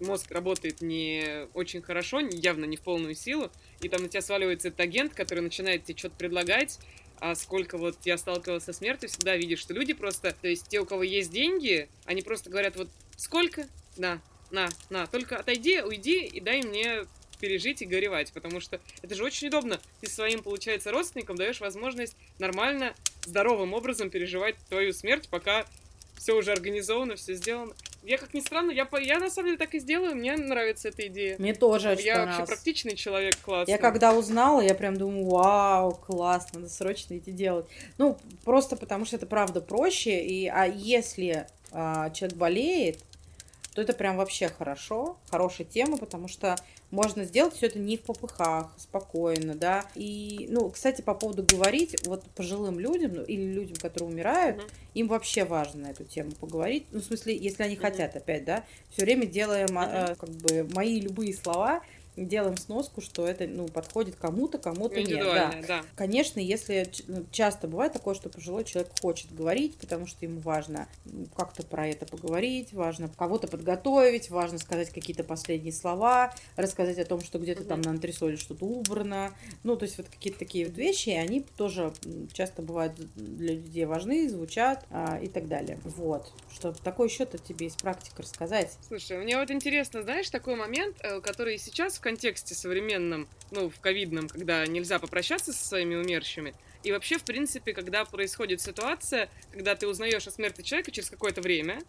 мозг 0.00 0.30
работает 0.32 0.80
не 0.80 1.46
очень 1.54 1.82
хорошо, 1.82 2.20
явно 2.20 2.64
не 2.64 2.76
в 2.76 2.80
полную 2.80 3.14
силу, 3.14 3.50
и 3.80 3.88
там 3.88 4.02
на 4.02 4.08
тебя 4.08 4.22
сваливается 4.22 4.68
этот 4.68 4.80
агент, 4.80 5.14
который 5.14 5.40
начинает 5.40 5.84
тебе 5.84 5.98
что-то 5.98 6.16
предлагать, 6.16 6.78
а 7.20 7.34
сколько 7.34 7.78
вот 7.78 7.96
я 8.04 8.18
сталкивалась 8.18 8.64
со 8.64 8.72
смертью, 8.72 9.08
всегда 9.08 9.36
видишь, 9.36 9.60
что 9.60 9.74
люди 9.74 9.92
просто, 9.92 10.34
то 10.40 10.48
есть 10.48 10.68
те, 10.68 10.80
у 10.80 10.86
кого 10.86 11.02
есть 11.02 11.30
деньги, 11.30 11.88
они 12.04 12.22
просто 12.22 12.50
говорят, 12.50 12.76
вот 12.76 12.88
сколько? 13.16 13.66
На, 13.96 14.22
на, 14.50 14.68
на, 14.90 15.06
только 15.06 15.36
отойди, 15.36 15.80
уйди 15.82 16.24
и 16.24 16.40
дай 16.40 16.62
мне 16.62 17.06
пережить 17.40 17.82
и 17.82 17.86
горевать, 17.86 18.32
потому 18.32 18.60
что 18.60 18.80
это 19.02 19.14
же 19.14 19.24
очень 19.24 19.48
удобно. 19.48 19.80
Ты 20.00 20.10
своим, 20.10 20.42
получается, 20.42 20.90
родственникам 20.90 21.36
даешь 21.36 21.60
возможность 21.60 22.16
нормально, 22.38 22.94
здоровым 23.24 23.74
образом 23.74 24.10
переживать 24.10 24.56
твою 24.68 24.92
смерть, 24.92 25.28
пока 25.28 25.66
все 26.16 26.34
уже 26.34 26.52
организовано, 26.52 27.16
все 27.16 27.34
сделано. 27.34 27.74
Я, 28.02 28.16
как 28.18 28.32
ни 28.32 28.40
странно, 28.40 28.70
я, 28.70 28.88
я 29.00 29.18
на 29.18 29.30
самом 29.30 29.48
деле 29.48 29.58
так 29.58 29.74
и 29.74 29.80
сделаю, 29.80 30.14
мне 30.14 30.36
нравится 30.36 30.88
эта 30.88 31.06
идея. 31.08 31.36
мне 31.38 31.52
тоже 31.52 31.90
очень 31.90 32.06
я 32.06 32.14
вообще 32.14 32.26
понравилось. 32.26 32.48
практичный 32.48 32.96
человек, 32.96 33.36
классный. 33.44 33.72
Я 33.72 33.78
когда 33.78 34.14
узнала, 34.14 34.60
я 34.60 34.74
прям 34.74 34.96
думаю, 34.96 35.26
вау, 35.26 35.92
класс, 35.94 36.48
надо 36.52 36.68
срочно 36.68 37.18
идти 37.18 37.32
делать. 37.32 37.66
Ну, 37.98 38.16
просто 38.44 38.76
потому 38.76 39.04
что 39.04 39.16
это 39.16 39.26
правда 39.26 39.60
проще, 39.60 40.24
и, 40.24 40.46
а 40.46 40.64
если 40.64 41.46
а, 41.72 42.10
человек 42.10 42.36
болеет, 42.38 42.98
то 43.78 43.82
это 43.82 43.92
прям 43.92 44.16
вообще 44.16 44.48
хорошо, 44.48 45.18
хорошая 45.30 45.64
тема, 45.64 45.98
потому 45.98 46.26
что 46.26 46.56
можно 46.90 47.22
сделать 47.22 47.54
все 47.54 47.66
это 47.66 47.78
не 47.78 47.96
в 47.96 48.02
попыхах, 48.02 48.74
спокойно, 48.76 49.54
да. 49.54 49.84
И, 49.94 50.48
ну, 50.50 50.68
кстати, 50.68 51.00
по 51.00 51.14
поводу 51.14 51.44
говорить, 51.44 51.94
вот 52.04 52.24
пожилым 52.34 52.80
людям, 52.80 53.14
ну, 53.14 53.22
или 53.22 53.44
людям, 53.44 53.76
которые 53.80 54.10
умирают, 54.10 54.56
Мгм. 54.56 54.66
им 54.94 55.06
вообще 55.06 55.44
важно 55.44 55.82
на 55.82 55.90
эту 55.92 56.02
тему 56.02 56.32
поговорить. 56.32 56.88
Ну, 56.90 56.98
в 56.98 57.04
смысле, 57.04 57.36
если 57.36 57.62
они 57.62 57.74
Мгм. 57.76 57.82
хотят, 57.82 58.16
опять, 58.16 58.44
да, 58.44 58.64
все 58.90 59.02
время 59.02 59.26
делаем, 59.26 59.66
Мгм. 59.66 59.78
а, 59.78 60.14
как 60.16 60.30
бы, 60.30 60.66
мои 60.74 61.00
любые 61.00 61.32
слова, 61.32 61.80
делаем 62.24 62.56
сноску, 62.56 63.00
что 63.00 63.26
это, 63.26 63.46
ну, 63.46 63.68
подходит 63.68 64.16
кому-то, 64.16 64.58
кому-то 64.58 65.02
нет, 65.02 65.24
да. 65.24 65.54
Да. 65.66 65.84
Конечно, 65.96 66.40
если 66.40 66.90
ну, 67.06 67.26
часто 67.30 67.68
бывает 67.68 67.92
такое, 67.92 68.14
что 68.14 68.28
пожилой 68.28 68.64
человек 68.64 68.90
хочет 69.00 69.32
говорить, 69.34 69.76
потому 69.78 70.06
что 70.06 70.24
ему 70.24 70.40
важно 70.40 70.88
м, 71.06 71.26
как-то 71.36 71.62
про 71.62 71.86
это 71.88 72.06
поговорить, 72.06 72.72
важно 72.72 73.08
кого-то 73.08 73.48
подготовить, 73.48 74.30
важно 74.30 74.58
сказать 74.58 74.90
какие-то 74.90 75.24
последние 75.24 75.72
слова, 75.72 76.32
рассказать 76.56 76.98
о 76.98 77.04
том, 77.04 77.20
что 77.22 77.38
где-то 77.38 77.64
там 77.64 77.78
Мгм. 77.80 77.86
на 77.86 77.90
антресоле 77.92 78.36
что-то 78.36 78.64
убрано. 78.64 79.34
Ну, 79.62 79.76
то 79.76 79.84
есть 79.84 79.98
вот 79.98 80.08
какие-то 80.08 80.38
такие 80.38 80.66
вот 80.66 80.76
вещи, 80.76 81.10
они 81.10 81.40
тоже 81.40 81.92
часто 82.32 82.62
бывают 82.62 82.94
для 83.14 83.54
людей 83.54 83.84
важны, 83.84 84.28
звучат 84.28 84.84
а, 84.90 85.18
и 85.22 85.28
так 85.28 85.48
далее. 85.48 85.78
Вот. 85.84 86.32
Что 86.52 86.72
такое 86.72 87.08
еще-то 87.08 87.38
тебе 87.38 87.66
из 87.66 87.76
практики 87.76 88.14
рассказать? 88.20 88.76
Слушай, 88.86 89.18
мне 89.18 89.36
вот 89.36 89.50
интересно, 89.50 90.02
знаешь, 90.02 90.28
такой 90.30 90.56
момент, 90.56 90.96
э, 91.00 91.20
который 91.20 91.58
сейчас 91.58 91.96
в 91.98 92.00
контексте 92.08 92.54
современном, 92.54 93.28
ну, 93.50 93.68
в 93.68 93.80
ковидном, 93.80 94.28
когда 94.28 94.66
нельзя 94.66 94.98
попрощаться 94.98 95.52
со 95.52 95.68
своими 95.68 95.94
умершими, 95.94 96.54
и 96.82 96.90
вообще, 96.90 97.18
в 97.18 97.24
принципе, 97.24 97.74
когда 97.74 98.06
происходит 98.06 98.62
ситуация, 98.62 99.28
когда 99.52 99.74
ты 99.74 99.86
узнаешь 99.86 100.26
о 100.26 100.30
смерти 100.30 100.62
человека 100.62 100.90
через 100.90 101.10
какое-то 101.10 101.42
время, 101.42 101.82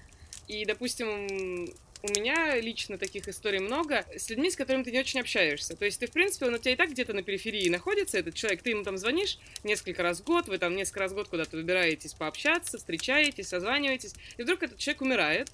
и, 0.49 0.65
допустим, 0.65 1.69
у 2.01 2.07
меня 2.11 2.59
лично 2.59 2.97
таких 2.97 3.29
историй 3.29 3.59
много 3.59 4.05
с 4.13 4.29
людьми, 4.29 4.51
с 4.51 4.57
которыми 4.57 4.83
ты 4.83 4.91
не 4.91 4.99
очень 4.99 5.21
общаешься. 5.21 5.77
То 5.77 5.85
есть 5.85 6.01
ты, 6.01 6.07
в 6.07 6.11
принципе, 6.11 6.47
он 6.47 6.55
у 6.55 6.57
тебя 6.57 6.73
и 6.73 6.75
так 6.75 6.91
где-то 6.91 7.13
на 7.13 7.23
периферии 7.23 7.69
находится, 7.69 8.17
этот 8.17 8.33
человек, 8.33 8.61
ты 8.61 8.71
ему 8.71 8.83
там 8.83 8.97
звонишь 8.97 9.37
несколько 9.63 10.03
раз 10.03 10.19
в 10.19 10.25
год, 10.25 10.49
вы 10.49 10.57
там 10.57 10.75
несколько 10.75 10.99
раз 10.99 11.13
в 11.13 11.15
год 11.15 11.29
куда-то 11.29 11.55
выбираетесь 11.55 12.13
пообщаться, 12.13 12.77
встречаетесь, 12.77 13.47
созваниваетесь, 13.47 14.15
и 14.37 14.43
вдруг 14.43 14.63
этот 14.63 14.79
человек 14.79 15.01
умирает, 15.01 15.49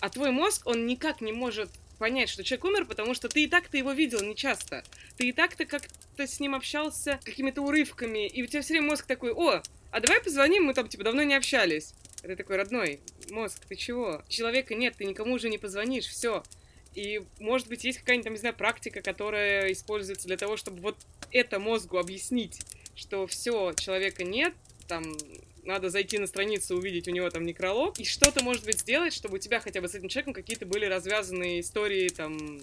а 0.00 0.08
твой 0.08 0.30
мозг, 0.30 0.66
он 0.66 0.86
никак 0.86 1.20
не 1.20 1.32
может 1.32 1.68
понять, 2.00 2.30
что 2.30 2.42
человек 2.42 2.64
умер, 2.64 2.84
потому 2.86 3.14
что 3.14 3.28
ты 3.28 3.44
и 3.44 3.46
так-то 3.46 3.76
его 3.76 3.92
видел 3.92 4.22
нечасто. 4.22 4.82
Ты 5.18 5.28
и 5.28 5.32
так-то 5.32 5.66
как-то 5.66 6.26
с 6.26 6.40
ним 6.40 6.54
общался 6.54 7.20
какими-то 7.22 7.60
урывками, 7.60 8.26
и 8.26 8.42
у 8.42 8.46
тебя 8.46 8.62
все 8.62 8.72
время 8.72 8.88
мозг 8.88 9.04
такой, 9.06 9.32
о, 9.32 9.62
а 9.90 10.00
давай 10.00 10.22
позвоним, 10.22 10.64
мы 10.64 10.72
там, 10.72 10.88
типа, 10.88 11.04
давно 11.04 11.22
не 11.22 11.34
общались. 11.34 11.92
Ты 12.22 12.36
такой, 12.36 12.56
родной, 12.56 13.00
мозг, 13.30 13.66
ты 13.68 13.76
чего? 13.76 14.22
Человека 14.28 14.74
нет, 14.74 14.94
ты 14.96 15.04
никому 15.04 15.34
уже 15.34 15.50
не 15.50 15.58
позвонишь, 15.58 16.06
все. 16.06 16.42
И, 16.94 17.22
может 17.38 17.68
быть, 17.68 17.84
есть 17.84 17.98
какая-нибудь, 17.98 18.24
там, 18.24 18.32
не 18.32 18.40
знаю, 18.40 18.56
практика, 18.56 19.02
которая 19.02 19.70
используется 19.70 20.26
для 20.26 20.38
того, 20.38 20.56
чтобы 20.56 20.80
вот 20.80 20.96
это 21.30 21.58
мозгу 21.58 21.98
объяснить, 21.98 22.62
что 22.96 23.26
все, 23.26 23.74
человека 23.74 24.24
нет, 24.24 24.54
там, 24.88 25.04
надо 25.70 25.90
зайти 25.90 26.18
на 26.18 26.26
страницу, 26.26 26.76
увидеть 26.76 27.08
у 27.08 27.10
него 27.10 27.30
там 27.30 27.44
некролог, 27.44 27.98
и 27.98 28.04
что-то, 28.04 28.42
может 28.44 28.64
быть, 28.64 28.80
сделать, 28.80 29.12
чтобы 29.12 29.36
у 29.36 29.38
тебя 29.38 29.60
хотя 29.60 29.80
бы 29.80 29.88
с 29.88 29.94
этим 29.94 30.08
человеком 30.08 30.34
какие-то 30.34 30.66
были 30.66 30.84
развязанные 30.84 31.60
истории, 31.60 32.08
там, 32.08 32.60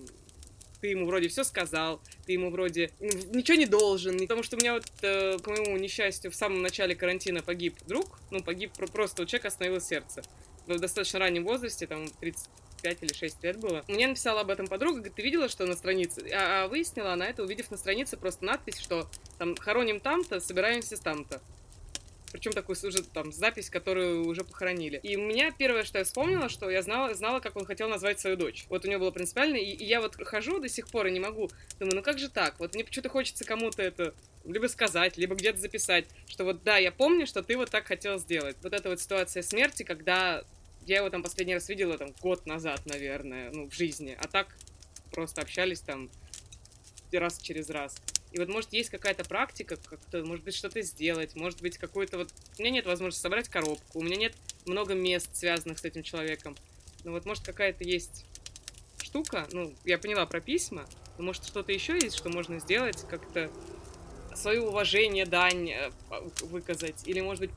ты 0.82 0.88
ему 0.88 1.06
вроде 1.06 1.28
все 1.28 1.44
сказал, 1.44 2.02
ты 2.26 2.34
ему 2.34 2.50
вроде 2.50 2.92
ну, 3.00 3.10
ничего 3.34 3.58
не 3.58 3.66
должен, 3.66 4.20
потому 4.20 4.44
что 4.44 4.58
у 4.58 4.60
меня 4.60 4.74
вот, 4.74 4.86
э, 5.02 5.38
к 5.40 5.48
моему 5.48 5.78
несчастью, 5.78 6.32
в 6.32 6.36
самом 6.36 6.62
начале 6.62 6.96
карантина 6.96 7.42
погиб 7.42 7.76
друг, 7.88 8.20
ну, 8.32 8.44
погиб 8.44 8.74
про- 8.74 8.88
просто, 8.88 9.24
у 9.24 9.26
человека 9.26 9.48
остановилось 9.48 9.88
сердце 9.88 10.22
в 10.68 10.80
достаточно 10.80 11.20
раннем 11.20 11.46
возрасте, 11.46 11.88
там, 11.88 12.08
35 12.20 13.04
или 13.04 13.14
6 13.14 13.44
лет 13.44 13.58
было. 13.58 13.84
Мне 13.88 14.08
написала 14.08 14.42
об 14.42 14.50
этом 14.50 14.68
подруга, 14.68 14.98
говорит, 14.98 15.16
ты 15.16 15.22
видела, 15.22 15.50
что 15.50 15.66
на 15.66 15.76
странице? 15.76 16.30
А, 16.34 16.66
а 16.66 16.68
выяснила 16.68 17.14
она 17.14 17.26
это, 17.26 17.44
увидев 17.44 17.72
на 17.72 17.78
странице 17.78 18.18
просто 18.18 18.46
надпись, 18.46 18.78
что 18.78 19.10
там 19.38 19.56
хороним 19.56 20.00
там-то, 20.00 20.40
собираемся 20.40 20.98
там-то. 21.02 21.42
Причем 22.32 22.52
такую 22.52 22.76
уже 22.84 23.04
там 23.04 23.32
запись, 23.32 23.70
которую 23.70 24.28
уже 24.28 24.44
похоронили. 24.44 25.00
И 25.02 25.16
у 25.16 25.22
меня 25.22 25.52
первое, 25.52 25.84
что 25.84 26.00
я 26.00 26.04
вспомнила, 26.04 26.50
что 26.50 26.70
я 26.70 26.82
знала, 26.82 27.14
знала, 27.14 27.40
как 27.40 27.56
он 27.56 27.66
хотел 27.66 27.88
назвать 27.88 28.20
свою 28.20 28.36
дочь. 28.36 28.66
Вот 28.70 28.86
у 28.86 28.90
него 28.90 29.02
было 29.02 29.12
принципиально, 29.12 29.56
и, 29.56 29.72
и 29.72 29.86
я 29.86 30.02
вот 30.02 30.16
хожу 30.16 30.60
до 30.60 30.68
сих 30.68 30.88
пор 30.90 31.08
и 31.08 31.12
не 31.12 31.20
могу. 31.20 31.50
Думаю, 31.80 31.96
ну 31.96 32.02
как 32.02 32.20
же 32.20 32.30
так? 32.30 32.60
Вот 32.60 32.74
мне 32.74 32.84
почему-то 32.84 33.10
хочется 33.10 33.46
кому-то 33.46 33.82
это 33.82 34.14
либо 34.46 34.68
сказать, 34.68 35.18
либо 35.18 35.36
где-то 35.36 35.60
записать, 35.60 36.06
что 36.28 36.46
вот 36.46 36.64
да, 36.64 36.78
я 36.78 36.92
помню, 36.92 37.28
что 37.28 37.44
ты 37.44 37.58
вот 37.58 37.70
так 37.70 37.86
хотел 37.86 38.18
сделать. 38.18 38.56
Вот 38.62 38.74
эта 38.74 38.90
вот 38.90 39.00
ситуация 39.00 39.44
смерти, 39.44 39.84
когда 39.84 40.44
я 40.86 40.98
его 40.98 41.10
там 41.10 41.22
последний 41.22 41.54
раз 41.54 41.68
видела 41.70 41.98
там 41.98 42.14
год 42.22 42.46
назад, 42.46 42.82
наверное, 42.86 43.52
ну, 43.52 43.70
в 43.70 43.74
жизни, 43.74 44.18
а 44.20 44.28
так 44.28 44.56
просто 45.12 45.42
общались 45.42 45.82
там 45.82 46.10
раз 47.12 47.40
через 47.40 47.70
раз. 47.70 47.96
И 48.32 48.40
вот, 48.40 48.50
может, 48.50 48.74
есть 48.74 48.90
какая-то 48.90 49.24
практика, 49.24 49.78
как-то, 49.78 50.24
может 50.24 50.44
быть, 50.44 50.56
что-то 50.56 50.82
сделать, 50.82 51.36
может 51.36 51.62
быть, 51.62 51.78
какой-то 51.78 52.18
вот... 52.18 52.34
У 52.58 52.62
меня 52.62 52.72
нет 52.72 52.86
возможности 52.86 53.22
собрать 53.22 53.48
коробку, 53.48 54.00
у 54.00 54.04
меня 54.04 54.18
нет 54.18 54.36
много 54.66 54.94
мест, 54.94 55.30
связанных 55.34 55.80
с 55.80 55.86
этим 55.86 56.04
человеком. 56.04 56.56
но 57.04 57.12
вот 57.12 57.26
может 57.26 57.46
какая-то 57.46 57.84
есть 57.84 58.26
штука, 59.02 59.48
ну, 59.52 59.74
я 59.86 59.98
поняла 59.98 60.26
про 60.26 60.42
письма, 60.42 60.86
но 61.18 61.24
может 61.24 61.46
что-то 61.46 61.72
еще 61.72 61.94
есть, 61.94 62.18
что 62.18 62.30
можно 62.30 62.60
сделать, 62.60 63.06
как-то 63.10 63.50
свое 64.36 64.62
уважение, 64.62 65.26
дань 65.26 65.72
э, 65.72 65.92
выказать, 66.42 67.08
или, 67.08 67.22
может 67.22 67.42
быть, 67.42 67.52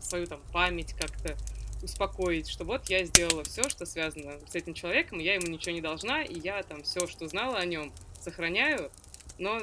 свою 0.00 0.26
там 0.26 0.42
память 0.52 0.92
как-то 0.92 1.36
успокоить, 1.82 2.48
что 2.48 2.64
вот 2.64 2.88
я 2.88 3.04
сделала 3.04 3.44
все, 3.44 3.68
что 3.68 3.86
связано 3.86 4.38
с 4.48 4.54
этим 4.54 4.74
человеком, 4.74 5.18
я 5.18 5.34
ему 5.34 5.46
ничего 5.46 5.74
не 5.74 5.80
должна, 5.80 6.22
и 6.22 6.38
я 6.38 6.62
там 6.62 6.82
все, 6.82 7.06
что 7.06 7.28
знала 7.28 7.58
о 7.58 7.64
нем, 7.64 7.92
сохраняю, 8.20 8.90
но 9.38 9.62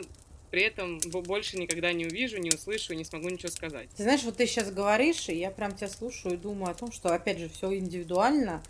при 0.54 0.62
этом 0.62 1.00
больше 1.00 1.58
никогда 1.58 1.92
не 1.94 2.06
увижу, 2.06 2.38
не 2.38 2.52
услышу, 2.52 2.94
не 2.94 3.04
смогу 3.04 3.28
ничего 3.28 3.52
сказать. 3.52 3.90
Ты 3.98 4.04
знаешь, 4.04 4.22
вот 4.22 4.38
ты 4.38 4.46
сейчас 4.46 4.70
говоришь, 4.70 5.28
и 5.30 5.36
я 5.36 5.50
прям 5.50 5.72
тебя 5.76 5.88
слушаю 5.88 6.36
и 6.36 6.38
думаю 6.38 6.70
о 6.70 6.76
том, 6.76 6.92
что, 6.92 7.12
опять 7.12 7.40
же, 7.40 7.50
все 7.50 7.76
индивидуально, 7.76 8.62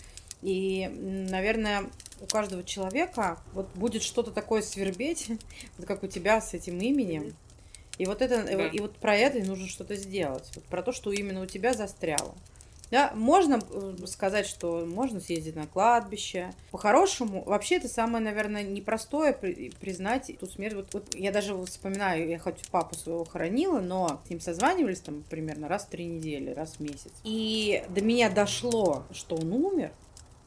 и, 0.42 0.88
наверное, 0.88 1.90
у 2.22 2.26
каждого 2.26 2.64
человека 2.64 3.38
вот 3.52 3.68
будет 3.76 4.02
что-то 4.02 4.32
такое 4.32 4.62
свербеть, 4.62 5.28
вот 5.78 5.86
как 5.86 6.04
у 6.04 6.08
тебя 6.08 6.40
с 6.40 6.54
этим 6.54 6.80
именем. 6.80 7.36
И 7.98 8.06
вот 8.06 8.22
это, 8.22 8.44
да. 8.44 8.68
и 8.68 8.80
вот 8.80 8.96
про 8.96 9.18
это 9.18 9.46
нужно 9.46 9.68
что-то 9.68 9.98
сделать. 9.98 10.50
Вот 10.56 10.64
про 10.64 10.84
то, 10.84 10.94
что 10.94 11.12
именно 11.12 11.42
у 11.42 11.48
тебя 11.48 11.74
застряло. 11.74 12.34
Да, 12.94 13.12
можно 13.16 13.60
э, 13.72 13.96
сказать, 14.06 14.46
что 14.46 14.86
можно 14.86 15.20
съездить 15.20 15.56
на 15.56 15.66
кладбище. 15.66 16.54
По-хорошему, 16.70 17.44
вообще 17.44 17.78
это 17.78 17.88
самое, 17.88 18.24
наверное, 18.24 18.62
непростое 18.62 19.34
признать 19.34 20.30
эту 20.30 20.46
смерть. 20.46 20.76
Вот, 20.76 20.94
вот 20.94 21.16
я 21.16 21.32
даже 21.32 21.60
вспоминаю, 21.66 22.30
я 22.30 22.38
хоть 22.38 22.68
папу 22.70 22.94
своего 22.94 23.26
хоронила, 23.26 23.80
но 23.80 24.22
с 24.28 24.30
ним 24.30 24.40
созванивались 24.40 25.00
там 25.00 25.24
примерно 25.28 25.68
раз 25.68 25.86
в 25.86 25.90
три 25.90 26.06
недели, 26.06 26.52
раз 26.52 26.76
в 26.76 26.82
месяц. 26.82 27.12
И 27.24 27.84
до 27.90 28.04
меня 28.04 28.30
дошло, 28.30 29.06
что 29.12 29.38
он 29.38 29.52
умер, 29.52 29.92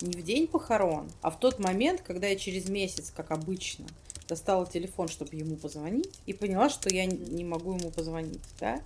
не 0.01 0.13
в 0.13 0.23
день 0.23 0.47
похорон, 0.47 1.11
а 1.23 1.33
в 1.33 1.41
тот 1.41 1.59
момент, 1.59 2.03
когда 2.03 2.29
я 2.29 2.37
через 2.37 2.69
месяц, 2.69 3.11
как 3.11 3.33
обычно, 3.33 3.87
достала 4.29 4.67
телефон, 4.67 5.09
чтобы 5.09 5.35
ему 5.35 5.57
позвонить, 5.57 6.21
и 6.27 6.33
поняла, 6.33 6.69
что 6.69 6.95
я 6.95 7.07
не 7.07 7.43
могу 7.43 7.75
ему 7.75 7.91
позвонить, 7.91 8.39
да. 8.61 8.81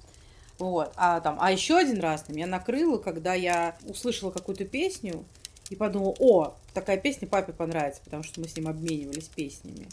Вот. 0.61 0.93
А 0.97 1.21
там, 1.21 1.39
а 1.41 1.51
еще 1.51 1.79
один 1.79 2.01
раз 2.01 2.29
меня 2.29 2.47
накрыло, 2.47 2.99
когда 2.99 3.33
я 3.33 3.77
услышала 3.87 4.31
какую-то 4.31 4.67
песню 4.67 5.25
и 5.71 5.75
подумала, 5.75 6.15
о, 6.21 6.55
такая 6.75 6.99
песня 6.99 7.27
папе 7.27 7.55
понравится, 7.55 8.03
потому 8.05 8.23
что 8.23 8.41
мы 8.41 8.47
с 8.47 8.57
ним 8.57 8.69
обменивались 8.69 9.29
песнями. 9.29 9.89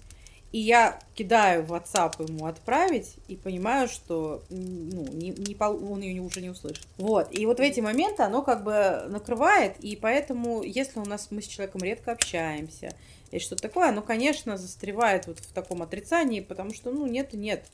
И 0.51 0.59
я 0.59 0.99
кидаю 1.15 1.63
в 1.63 1.73
WhatsApp 1.73 2.27
ему 2.27 2.47
отправить 2.47 3.15
и 3.29 3.37
понимаю, 3.37 3.87
что 3.87 4.43
ну, 4.49 5.07
не, 5.13 5.29
не, 5.29 5.55
он 5.59 6.01
ее 6.01 6.21
уже 6.21 6.41
не 6.41 6.49
услышит. 6.49 6.85
Вот. 6.97 7.27
И 7.31 7.45
вот 7.45 7.59
в 7.59 7.61
эти 7.61 7.79
моменты 7.79 8.23
оно 8.23 8.41
как 8.41 8.63
бы 8.63 9.05
накрывает, 9.07 9.77
и 9.79 9.95
поэтому, 9.95 10.63
если 10.63 10.99
у 10.99 11.05
нас 11.05 11.27
мы 11.31 11.41
с 11.41 11.47
человеком 11.47 11.81
редко 11.81 12.11
общаемся, 12.11 12.93
и 13.31 13.39
что-то 13.39 13.61
такое, 13.61 13.89
оно, 13.89 14.01
конечно, 14.01 14.57
застревает 14.57 15.27
вот 15.27 15.39
в 15.39 15.53
таком 15.53 15.81
отрицании, 15.81 16.41
потому 16.41 16.73
что, 16.73 16.91
ну, 16.91 17.05
нет 17.05 17.33
нет. 17.33 17.65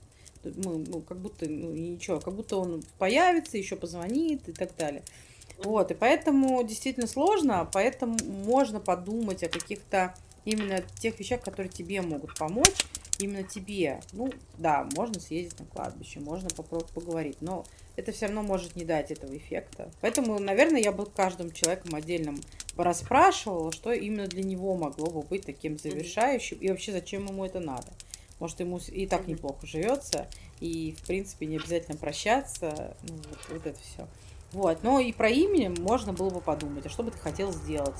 Мы, 0.43 0.77
ну, 0.87 1.01
как 1.01 1.19
будто, 1.19 1.47
ну, 1.49 1.71
ничего, 1.71 2.19
как 2.19 2.33
будто 2.33 2.57
он 2.57 2.83
появится, 2.97 3.57
еще 3.57 3.75
позвонит 3.75 4.47
и 4.49 4.51
так 4.51 4.75
далее. 4.75 5.03
Вот, 5.63 5.91
и 5.91 5.93
поэтому 5.93 6.63
действительно 6.63 7.07
сложно, 7.07 7.69
поэтому 7.71 8.17
можно 8.23 8.79
подумать 8.79 9.43
о 9.43 9.49
каких-то 9.49 10.15
именно 10.45 10.83
тех 10.99 11.19
вещах, 11.19 11.41
которые 11.41 11.71
тебе 11.71 12.01
могут 12.01 12.37
помочь, 12.37 12.85
именно 13.19 13.43
тебе. 13.43 14.01
Ну, 14.11 14.29
да, 14.57 14.87
можно 14.95 15.19
съездить 15.19 15.59
на 15.59 15.65
кладбище, 15.65 16.19
можно 16.19 16.49
попробовать 16.49 16.91
поговорить, 16.91 17.37
но 17.41 17.65
это 17.95 18.11
все 18.11 18.25
равно 18.25 18.41
может 18.43 18.75
не 18.75 18.85
дать 18.85 19.11
этого 19.11 19.35
эффекта. 19.37 19.91
Поэтому, 20.01 20.39
наверное, 20.39 20.81
я 20.81 20.91
бы 20.91 21.05
каждым 21.05 21.51
человеком 21.51 21.95
отдельным 21.95 22.41
расспрашивала, 22.75 23.71
что 23.71 23.91
именно 23.91 24.27
для 24.27 24.43
него 24.43 24.75
могло 24.75 25.09
бы 25.09 25.21
быть 25.21 25.45
таким 25.45 25.77
завершающим, 25.77 26.57
и 26.57 26.69
вообще 26.69 26.91
зачем 26.91 27.27
ему 27.27 27.45
это 27.45 27.59
надо. 27.59 27.87
Может, 28.43 28.59
ему 28.59 28.77
и 28.89 29.07
так 29.07 29.25
неплохо 29.25 29.65
живется, 29.65 30.27
и, 30.59 30.97
в 30.99 31.07
принципе, 31.07 31.45
не 31.45 31.55
обязательно 31.55 31.95
прощаться, 31.95 32.97
ну, 33.03 33.15
вот, 33.15 33.39
вот 33.49 33.65
это 33.65 33.79
все. 33.79 34.05
Вот, 34.51 34.83
но 34.83 34.99
и 34.99 35.13
про 35.13 35.29
имя 35.29 35.73
можно 35.79 36.11
было 36.11 36.29
бы 36.29 36.41
подумать, 36.41 36.85
а 36.85 36.89
что 36.89 37.03
бы 37.03 37.11
ты 37.11 37.17
хотел 37.19 37.53
сделать 37.53 37.95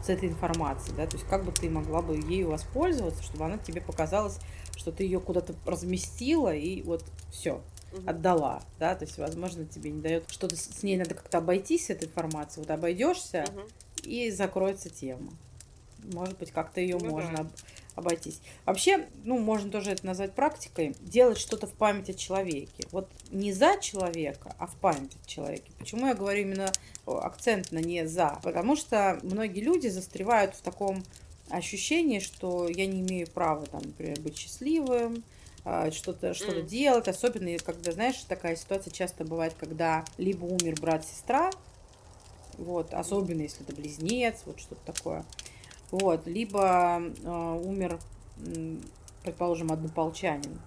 с, 0.00 0.08
этой 0.08 0.28
информацией, 0.28 0.94
да, 0.96 1.08
то 1.08 1.16
есть 1.16 1.28
как 1.28 1.44
бы 1.44 1.50
ты 1.50 1.68
могла 1.68 2.00
бы 2.00 2.14
ею 2.14 2.50
воспользоваться, 2.50 3.24
чтобы 3.24 3.44
она 3.44 3.58
тебе 3.58 3.80
показалась, 3.80 4.38
что 4.76 4.92
ты 4.92 5.02
ее 5.02 5.18
куда-то 5.18 5.56
разместила 5.66 6.54
и 6.54 6.80
вот 6.82 7.02
все, 7.32 7.60
угу. 7.92 8.08
отдала, 8.08 8.62
да, 8.78 8.94
то 8.94 9.04
есть, 9.04 9.18
возможно, 9.18 9.64
тебе 9.64 9.90
не 9.90 10.00
дает 10.00 10.30
что-то 10.30 10.54
с 10.54 10.84
ней 10.84 10.96
надо 10.96 11.16
как-то 11.16 11.38
обойтись 11.38 11.86
с 11.86 11.90
этой 11.90 12.06
информацией, 12.06 12.64
вот 12.64 12.70
обойдешься 12.70 13.46
угу. 13.48 13.62
и 14.04 14.30
закроется 14.30 14.90
тема. 14.90 15.32
Может 16.12 16.38
быть, 16.38 16.52
как-то 16.52 16.80
ее 16.80 16.98
ну, 17.00 17.10
можно 17.10 17.42
да 17.42 17.50
обойтись. 17.98 18.40
Вообще, 18.64 19.06
ну, 19.24 19.38
можно 19.38 19.70
тоже 19.70 19.90
это 19.90 20.06
назвать 20.06 20.32
практикой, 20.34 20.94
делать 21.00 21.38
что-то 21.38 21.66
в 21.66 21.72
память 21.72 22.10
о 22.10 22.14
человеке. 22.14 22.84
Вот 22.92 23.10
не 23.30 23.52
за 23.52 23.78
человека, 23.80 24.54
а 24.58 24.66
в 24.66 24.74
память 24.76 25.16
о 25.22 25.28
человеке. 25.28 25.70
Почему 25.78 26.06
я 26.06 26.14
говорю 26.14 26.42
именно 26.42 26.72
акцент 27.06 27.72
на 27.72 27.78
не 27.78 28.06
за? 28.06 28.38
Потому 28.42 28.76
что 28.76 29.18
многие 29.22 29.60
люди 29.60 29.88
застревают 29.88 30.54
в 30.54 30.62
таком 30.62 31.02
ощущении, 31.50 32.18
что 32.18 32.68
я 32.68 32.86
не 32.86 33.00
имею 33.00 33.26
права, 33.26 33.66
там, 33.66 33.82
например, 33.82 34.20
быть 34.20 34.36
счастливым, 34.36 35.24
а, 35.64 35.90
что-то 35.90 36.34
что 36.34 36.52
mm. 36.52 36.66
делать, 36.66 37.08
особенно 37.08 37.56
когда, 37.58 37.92
знаешь, 37.92 38.16
такая 38.28 38.56
ситуация 38.56 38.90
часто 38.90 39.24
бывает, 39.24 39.54
когда 39.58 40.04
либо 40.16 40.44
умер 40.44 40.80
брат-сестра, 40.80 41.50
вот, 42.58 42.92
особенно 42.92 43.42
если 43.42 43.62
это 43.62 43.74
близнец, 43.74 44.42
вот 44.44 44.60
что-то 44.60 44.92
такое, 44.92 45.24
вот, 45.90 46.26
либо 46.26 47.00
э, 47.00 47.60
умер, 47.64 47.98
предположим, 49.22 49.72
однополчанин. 49.72 50.58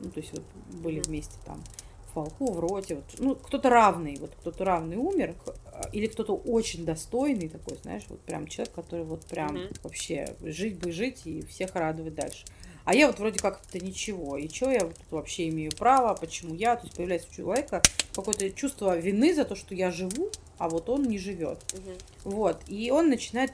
Ну, 0.00 0.10
то 0.10 0.20
есть 0.20 0.32
вот 0.32 0.42
были 0.82 1.00
вместе 1.00 1.36
там 1.44 1.62
в 2.08 2.14
полку, 2.14 2.52
в 2.52 2.60
роте. 2.60 2.96
Вот, 2.96 3.04
ну, 3.18 3.34
кто-то 3.36 3.68
равный, 3.70 4.16
вот 4.20 4.32
кто-то 4.40 4.64
равный 4.64 4.96
умер, 4.96 5.34
а, 5.66 5.88
или 5.92 6.06
кто-то 6.06 6.34
очень 6.34 6.84
достойный 6.84 7.48
такой, 7.48 7.76
знаешь, 7.82 8.04
вот 8.08 8.20
прям 8.20 8.46
человек, 8.46 8.74
который 8.74 9.04
вот 9.04 9.24
прям 9.26 9.56
mm 9.56 9.76
вообще 9.82 10.34
жить 10.42 10.78
бы 10.78 10.92
жить 10.92 11.22
и 11.26 11.42
всех 11.42 11.74
радовать 11.74 12.14
дальше. 12.14 12.44
А 12.84 12.94
я 12.94 13.06
вот 13.06 13.18
вроде 13.18 13.38
как-то 13.38 13.78
ничего. 13.78 14.36
И 14.36 14.48
что 14.48 14.70
я 14.70 14.80
тут 14.80 15.10
вообще 15.10 15.48
имею 15.48 15.70
право, 15.76 16.14
почему 16.14 16.54
я? 16.54 16.76
То 16.76 16.84
есть 16.84 16.96
появляется 16.96 17.28
у 17.30 17.34
человека 17.34 17.82
какое-то 18.14 18.50
чувство 18.50 18.96
вины 18.96 19.34
за 19.34 19.44
то, 19.44 19.54
что 19.54 19.74
я 19.74 19.90
живу, 19.90 20.30
а 20.58 20.68
вот 20.68 20.88
он 20.88 21.04
не 21.04 21.18
живет. 21.18 21.58
Угу. 21.72 22.34
Вот. 22.34 22.62
И 22.68 22.90
он 22.90 23.08
начинает 23.08 23.52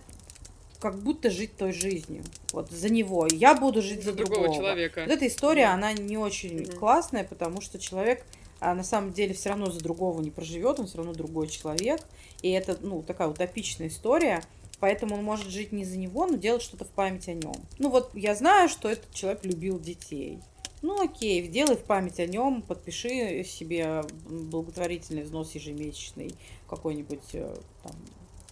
как 0.80 0.98
будто 0.98 1.30
жить 1.30 1.56
той 1.56 1.72
жизнью. 1.72 2.22
Вот 2.52 2.70
за 2.70 2.88
него. 2.88 3.26
Я 3.30 3.54
буду 3.54 3.82
жить 3.82 4.02
за, 4.02 4.10
за 4.10 4.16
другого. 4.16 4.42
другого 4.42 4.60
человека. 4.60 5.00
Вот 5.00 5.10
эта 5.10 5.26
история, 5.26 5.66
да. 5.66 5.74
она 5.74 5.92
не 5.92 6.16
очень 6.18 6.62
угу. 6.62 6.78
классная, 6.78 7.24
потому 7.24 7.60
что 7.60 7.78
человек 7.78 8.24
а 8.58 8.74
на 8.74 8.84
самом 8.84 9.12
деле 9.12 9.34
все 9.34 9.50
равно 9.50 9.70
за 9.70 9.80
другого 9.80 10.20
не 10.22 10.30
проживет, 10.30 10.80
он 10.80 10.86
все 10.86 10.98
равно 10.98 11.12
другой 11.12 11.48
человек. 11.48 12.00
И 12.42 12.50
это, 12.50 12.78
ну, 12.80 13.02
такая 13.02 13.28
утопичная 13.28 13.88
история. 13.88 14.42
Поэтому 14.78 15.16
он 15.16 15.24
может 15.24 15.48
жить 15.48 15.72
не 15.72 15.84
за 15.84 15.96
него, 15.96 16.26
но 16.26 16.36
делать 16.36 16.62
что-то 16.62 16.84
в 16.84 16.90
память 16.90 17.28
о 17.28 17.34
нем. 17.34 17.54
Ну 17.78 17.88
вот 17.88 18.10
я 18.14 18.34
знаю, 18.34 18.68
что 18.68 18.90
этот 18.90 19.12
человек 19.12 19.44
любил 19.44 19.78
детей. 19.78 20.40
Ну 20.82 21.02
окей, 21.02 21.42
сделай 21.46 21.76
в 21.76 21.84
память 21.84 22.20
о 22.20 22.26
нем, 22.26 22.60
подпиши 22.60 23.42
себе 23.44 24.02
благотворительный 24.28 25.22
взнос 25.22 25.54
ежемесячный, 25.54 26.34
какой-нибудь 26.68 27.24
э, 27.32 27.56
там, 27.82 27.96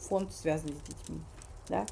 фонд, 0.01 0.33
связанный 0.33 0.75
с 0.75 0.89
детьми. 0.89 1.21
Да? 1.69 1.87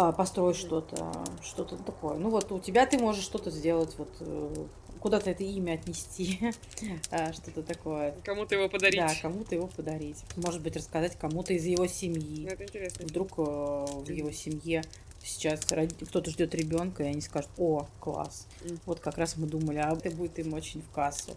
А, 0.00 0.12
построить 0.12 0.56
что-то, 0.56 1.12
что-то 1.42 1.76
такое. 1.76 2.16
Ну 2.16 2.30
вот 2.30 2.50
у 2.52 2.58
тебя 2.58 2.86
ты 2.86 2.98
можешь 2.98 3.22
что-то 3.22 3.50
сделать, 3.50 3.94
вот 3.98 4.08
э, 4.20 4.64
куда-то 4.98 5.28
это 5.28 5.44
имя 5.44 5.74
отнести, 5.74 6.40
а, 7.10 7.34
что-то 7.34 7.62
такое. 7.62 8.14
Кому-то 8.24 8.54
его 8.54 8.70
подарить. 8.70 8.98
Да, 8.98 9.12
кому-то 9.20 9.54
его 9.54 9.66
подарить. 9.66 10.16
Может 10.36 10.62
быть, 10.62 10.74
рассказать 10.76 11.18
кому-то 11.18 11.52
из 11.52 11.66
его 11.66 11.86
семьи. 11.86 12.48
Это 12.50 12.64
интересно. 12.64 13.04
Вдруг 13.04 13.32
э, 13.36 13.42
в 13.42 14.08
его 14.08 14.30
семье 14.30 14.84
сейчас 15.22 15.60
кто-то 15.66 16.30
ждет 16.30 16.54
ребенка, 16.54 17.02
и 17.02 17.08
они 17.08 17.20
скажут, 17.20 17.50
о, 17.58 17.86
класс. 18.00 18.46
Вот 18.86 19.00
как 19.00 19.18
раз 19.18 19.36
мы 19.36 19.46
думали, 19.46 19.80
а 19.84 19.92
это 19.92 20.16
будет 20.16 20.38
им 20.38 20.54
очень 20.54 20.80
в 20.80 20.90
кассу. 20.94 21.36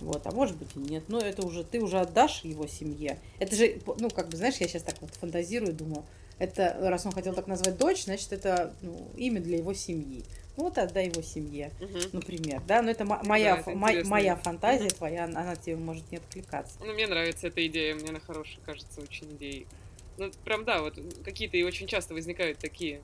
Вот, 0.00 0.26
а 0.26 0.32
может 0.32 0.56
быть 0.56 0.74
и 0.74 0.80
нет. 0.80 1.04
Но 1.06 1.20
это 1.20 1.46
уже, 1.46 1.62
ты 1.62 1.80
уже 1.80 2.00
отдашь 2.00 2.42
его 2.42 2.66
семье. 2.66 3.20
Это 3.38 3.54
же, 3.54 3.78
ну, 3.98 4.10
как 4.10 4.30
бы, 4.30 4.36
знаешь, 4.36 4.56
я 4.56 4.66
сейчас 4.66 4.82
так 4.82 4.96
вот 5.00 5.10
фантазирую, 5.10 5.72
думаю, 5.74 6.04
это, 6.40 6.76
раз 6.80 7.04
он 7.06 7.12
хотел 7.12 7.34
так 7.34 7.46
назвать 7.46 7.76
дочь, 7.76 8.04
значит, 8.04 8.32
это 8.32 8.74
ну, 8.80 9.10
имя 9.16 9.40
для 9.40 9.58
его 9.58 9.74
семьи. 9.74 10.24
Ну, 10.56 10.64
вот 10.64 10.78
отдай 10.78 11.06
его 11.06 11.22
семье, 11.22 11.70
угу. 11.80 11.98
например, 12.12 12.60
да, 12.66 12.82
но 12.82 12.90
это 12.90 13.04
моя, 13.04 13.56
да, 13.56 13.60
это 13.60 13.70
моя, 13.70 14.04
моя 14.04 14.36
фантазия 14.36 14.86
угу. 14.86 14.96
твоя, 14.96 15.24
она 15.24 15.54
тебе 15.54 15.76
может 15.76 16.10
не 16.10 16.16
откликаться. 16.16 16.76
Ну, 16.80 16.92
мне 16.92 17.06
нравится 17.06 17.46
эта 17.46 17.64
идея, 17.66 17.94
мне 17.94 18.08
она 18.08 18.20
хорошая, 18.20 18.58
кажется, 18.64 19.00
очень 19.00 19.30
идеей. 19.36 19.66
Ну, 20.16 20.30
прям 20.44 20.64
да, 20.64 20.80
вот 20.80 20.98
какие-то 21.24 21.56
и 21.56 21.62
очень 21.62 21.86
часто 21.86 22.14
возникают 22.14 22.58
такие 22.58 23.00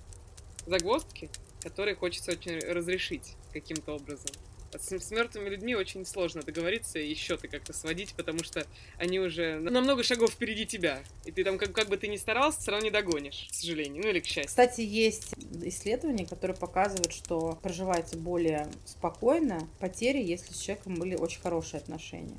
загвоздки, 0.67 1.29
которые 1.63 1.95
хочется 1.95 2.33
очень 2.33 2.59
разрешить 2.59 3.35
каким-то 3.53 3.97
образом. 3.97 4.31
С, 4.79 4.91
с 4.91 5.11
мертвыми 5.11 5.49
людьми 5.49 5.75
очень 5.75 6.05
сложно 6.05 6.43
договориться 6.43 6.99
и 6.99 7.15
счеты 7.15 7.49
как-то 7.49 7.73
сводить, 7.73 8.15
потому 8.15 8.43
что 8.45 8.67
они 8.99 9.21
уже 9.21 9.59
на 9.59 9.81
много 9.81 10.03
шагов 10.03 10.31
впереди 10.31 10.67
тебя. 10.67 11.01
И 11.25 11.33
ты 11.33 11.45
там, 11.45 11.59
как, 11.59 11.73
как 11.73 11.89
бы 11.89 11.97
ты 11.97 12.09
ни 12.09 12.17
старался, 12.17 12.61
все 12.61 12.71
равно 12.71 12.87
не 12.87 12.91
догонишь, 12.91 13.49
к 13.51 13.55
сожалению. 13.55 14.03
Ну 14.03 14.11
или 14.11 14.21
к 14.21 14.27
счастью. 14.27 14.49
Кстати, 14.49 14.81
есть 14.81 15.35
исследования, 15.63 16.27
которые 16.27 16.57
показывают, 16.57 17.13
что 17.13 17.59
проживается 17.63 18.17
более 18.17 18.69
спокойно 18.85 19.69
потери, 19.79 20.23
если 20.23 20.53
с 20.53 20.59
человеком 20.59 20.95
были 20.95 21.15
очень 21.15 21.41
хорошие 21.41 21.79
отношения. 21.79 22.37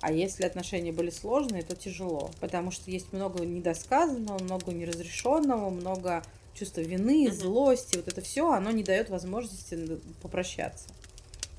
А 0.00 0.12
если 0.12 0.44
отношения 0.44 0.92
были 0.92 1.10
сложные, 1.10 1.62
то 1.62 1.76
тяжело, 1.76 2.30
потому 2.40 2.70
что 2.70 2.90
есть 2.90 3.12
много 3.12 3.44
недосказанного, 3.44 4.42
много 4.42 4.72
неразрешенного, 4.72 5.68
много 5.68 6.22
чувства 6.54 6.80
вины, 6.80 7.30
злости, 7.30 7.96
вот 7.96 8.08
это 8.08 8.20
все, 8.22 8.50
оно 8.50 8.70
не 8.70 8.82
дает 8.82 9.10
возможности 9.10 10.00
попрощаться. 10.22 10.88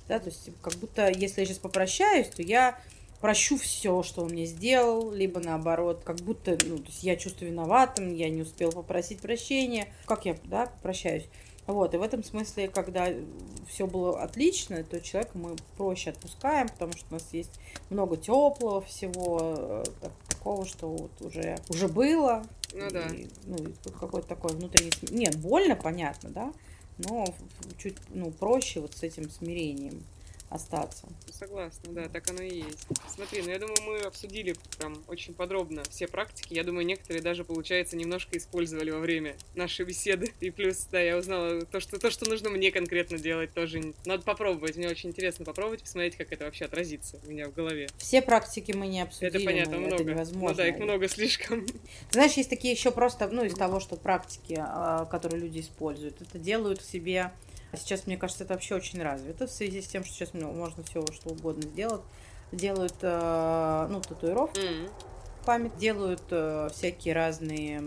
Да, 0.07 0.19
то 0.19 0.29
есть 0.29 0.49
как 0.61 0.73
будто 0.75 1.09
если 1.09 1.41
я 1.41 1.47
сейчас 1.47 1.59
попрощаюсь, 1.59 2.27
то 2.27 2.41
я 2.41 2.77
прощу 3.21 3.57
все, 3.57 4.03
что 4.03 4.23
он 4.23 4.31
мне 4.31 4.45
сделал, 4.45 5.11
либо 5.11 5.39
наоборот, 5.39 6.01
как 6.03 6.17
будто, 6.17 6.57
ну, 6.65 6.79
то 6.79 6.87
есть 6.87 7.03
я 7.03 7.15
чувствую 7.15 7.51
виноватым, 7.51 8.13
я 8.13 8.29
не 8.29 8.41
успел 8.41 8.71
попросить 8.71 9.19
прощения, 9.19 9.87
как 10.05 10.25
я, 10.25 10.35
да, 10.43 10.71
прощаюсь. 10.81 11.25
Вот, 11.67 11.93
и 11.93 11.97
в 11.97 12.01
этом 12.01 12.23
смысле, 12.23 12.67
когда 12.67 13.07
все 13.69 13.85
было 13.85 14.21
отлично, 14.21 14.83
то 14.83 14.99
человека 14.99 15.37
мы 15.37 15.55
проще 15.77 16.09
отпускаем, 16.09 16.67
потому 16.67 16.93
что 16.93 17.05
у 17.11 17.13
нас 17.13 17.27
есть 17.31 17.51
много 17.89 18.17
теплого 18.17 18.81
всего, 18.81 19.39
э, 19.41 19.83
так- 20.01 20.11
такого, 20.27 20.65
что 20.65 20.89
вот 20.89 21.11
уже, 21.21 21.57
уже 21.69 21.87
было. 21.87 22.43
Ну 22.73 22.89
да. 22.89 23.05
И, 23.09 23.27
ну, 23.45 23.57
и 23.57 23.73
тут 23.83 23.93
какой-то 23.93 24.27
такой 24.27 24.55
внутренний... 24.55 24.91
Нет, 25.11 25.37
больно, 25.37 25.75
понятно, 25.75 26.29
да, 26.31 26.51
но 27.07 27.25
чуть, 27.77 27.95
ну, 28.13 28.31
проще 28.31 28.79
вот 28.79 28.95
с 28.95 29.03
этим 29.03 29.29
смирением 29.29 30.03
остаться. 30.51 31.07
Согласна, 31.31 31.93
да, 31.93 32.09
так 32.09 32.29
оно 32.29 32.43
и 32.43 32.57
есть. 32.57 32.85
Смотри, 33.09 33.41
ну 33.41 33.49
я 33.49 33.57
думаю, 33.57 33.77
мы 33.85 33.99
обсудили 33.99 34.53
прям 34.77 35.01
очень 35.07 35.33
подробно 35.33 35.83
все 35.89 36.07
практики. 36.07 36.53
Я 36.53 36.65
думаю, 36.65 36.85
некоторые 36.85 37.23
даже, 37.23 37.45
получается, 37.45 37.95
немножко 37.95 38.37
использовали 38.37 38.91
во 38.91 38.99
время 38.99 39.35
нашей 39.55 39.85
беседы. 39.85 40.31
И 40.41 40.51
плюс, 40.51 40.87
да, 40.91 40.99
я 40.99 41.17
узнала 41.17 41.61
то, 41.65 41.79
что, 41.79 41.97
то, 41.97 42.11
что 42.11 42.29
нужно 42.29 42.49
мне 42.49 42.71
конкретно 42.71 43.17
делать, 43.17 43.53
тоже 43.53 43.93
надо 44.05 44.23
попробовать. 44.23 44.75
Мне 44.75 44.89
очень 44.89 45.09
интересно 45.09 45.45
попробовать, 45.45 45.83
посмотреть, 45.83 46.17
как 46.17 46.33
это 46.33 46.43
вообще 46.43 46.65
отразится 46.65 47.19
у 47.25 47.29
меня 47.29 47.47
в 47.47 47.53
голове. 47.53 47.87
Все 47.97 48.21
практики 48.21 48.73
мы 48.73 48.87
не 48.87 49.01
обсудили, 49.01 49.29
это 49.29 49.45
понятно, 49.45 49.77
ну, 49.77 49.87
много. 49.87 50.03
это 50.03 50.11
невозможно. 50.11 50.49
Ну 50.49 50.55
да, 50.55 50.67
их 50.67 50.79
много 50.79 51.07
слишком. 51.07 51.65
Знаешь, 52.11 52.33
есть 52.33 52.49
такие 52.49 52.73
еще 52.73 52.91
просто, 52.91 53.29
ну, 53.29 53.45
из 53.45 53.53
того, 53.53 53.79
что 53.79 53.95
практики, 53.95 54.57
а, 54.59 55.05
которые 55.05 55.39
люди 55.39 55.61
используют, 55.61 56.21
это 56.21 56.37
делают 56.37 56.83
себе... 56.83 57.31
а 57.72 57.78
Сейчас, 57.78 58.05
мне 58.05 58.17
кажется, 58.17 58.43
это 58.43 58.53
вообще 58.53 58.76
очень 58.76 59.01
развито 59.01 59.47
в 59.47 59.51
связи 59.51 59.82
с 59.82 59.88
тем, 59.88 60.03
что 60.03 60.13
сейчас 60.13 60.34
ну, 60.34 60.51
можно 60.51 60.84
все 60.84 61.05
что 61.13 61.30
угодно 61.30 61.63
сделать. 61.63 62.01
Делают, 62.51 62.95
э, 63.01 63.88
ну, 63.89 64.01
татуировки, 64.01 64.59
М, 64.59 64.89
память, 65.45 65.78
делают 65.78 66.22
э, 66.32 66.69
всякие 66.74 67.13
разные 67.13 67.82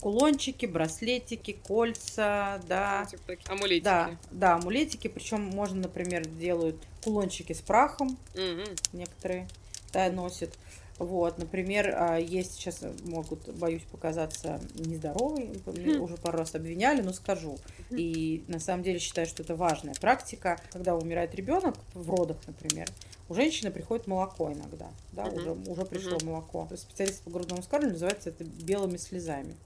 кулончики, 0.00 0.66
браслетики, 0.66 1.58
кольца, 1.66 2.60
да. 2.68 3.06
типа 3.10 3.32
амулетики. 3.48 3.84
Да, 3.84 4.10
да, 4.30 4.54
амулетики. 4.56 5.08
Причем 5.08 5.40
можно, 5.40 5.80
например, 5.82 6.26
делают 6.26 6.76
кулончики 7.02 7.54
с 7.54 7.62
прахом, 7.62 8.18
м. 8.34 8.62
некоторые 8.92 9.48
да, 9.92 10.10
носят. 10.10 10.52
Вот, 10.98 11.38
например, 11.38 11.94
а, 11.96 12.16
есть 12.18 12.54
сейчас 12.54 12.82
э, 12.82 12.92
могут, 13.04 13.48
боюсь, 13.56 13.82
показаться 13.90 14.60
нездоровые, 14.74 15.52
меня 15.66 15.98
Хм. 15.98 16.02
уже 16.02 16.16
пару 16.16 16.38
раз 16.38 16.54
обвиняли, 16.54 17.02
но 17.02 17.12
скажу. 17.12 17.58
И 17.90 18.44
на 18.48 18.60
самом 18.60 18.82
деле 18.84 18.98
считаю, 18.98 19.26
что 19.26 19.42
это 19.42 19.56
важная 19.56 19.94
практика. 19.94 20.60
Когда 20.70 20.94
умирает 20.96 21.34
ребенок 21.34 21.76
в 21.94 22.08
родах, 22.10 22.36
например, 22.46 22.88
у 23.28 23.34
женщины 23.34 23.70
приходит 23.70 24.06
молоко 24.06 24.52
иногда, 24.52 24.90
да, 25.12 25.26
уже, 25.26 25.52
уже 25.52 25.84
пришло 25.84 26.18
молоко. 26.20 26.68
Специалисты 26.76 27.24
по 27.24 27.30
грудному 27.30 27.62
вскармливанию 27.62 27.94
называется 27.94 28.30
это 28.30 28.44
белыми 28.44 28.96
слезами. 28.96 29.56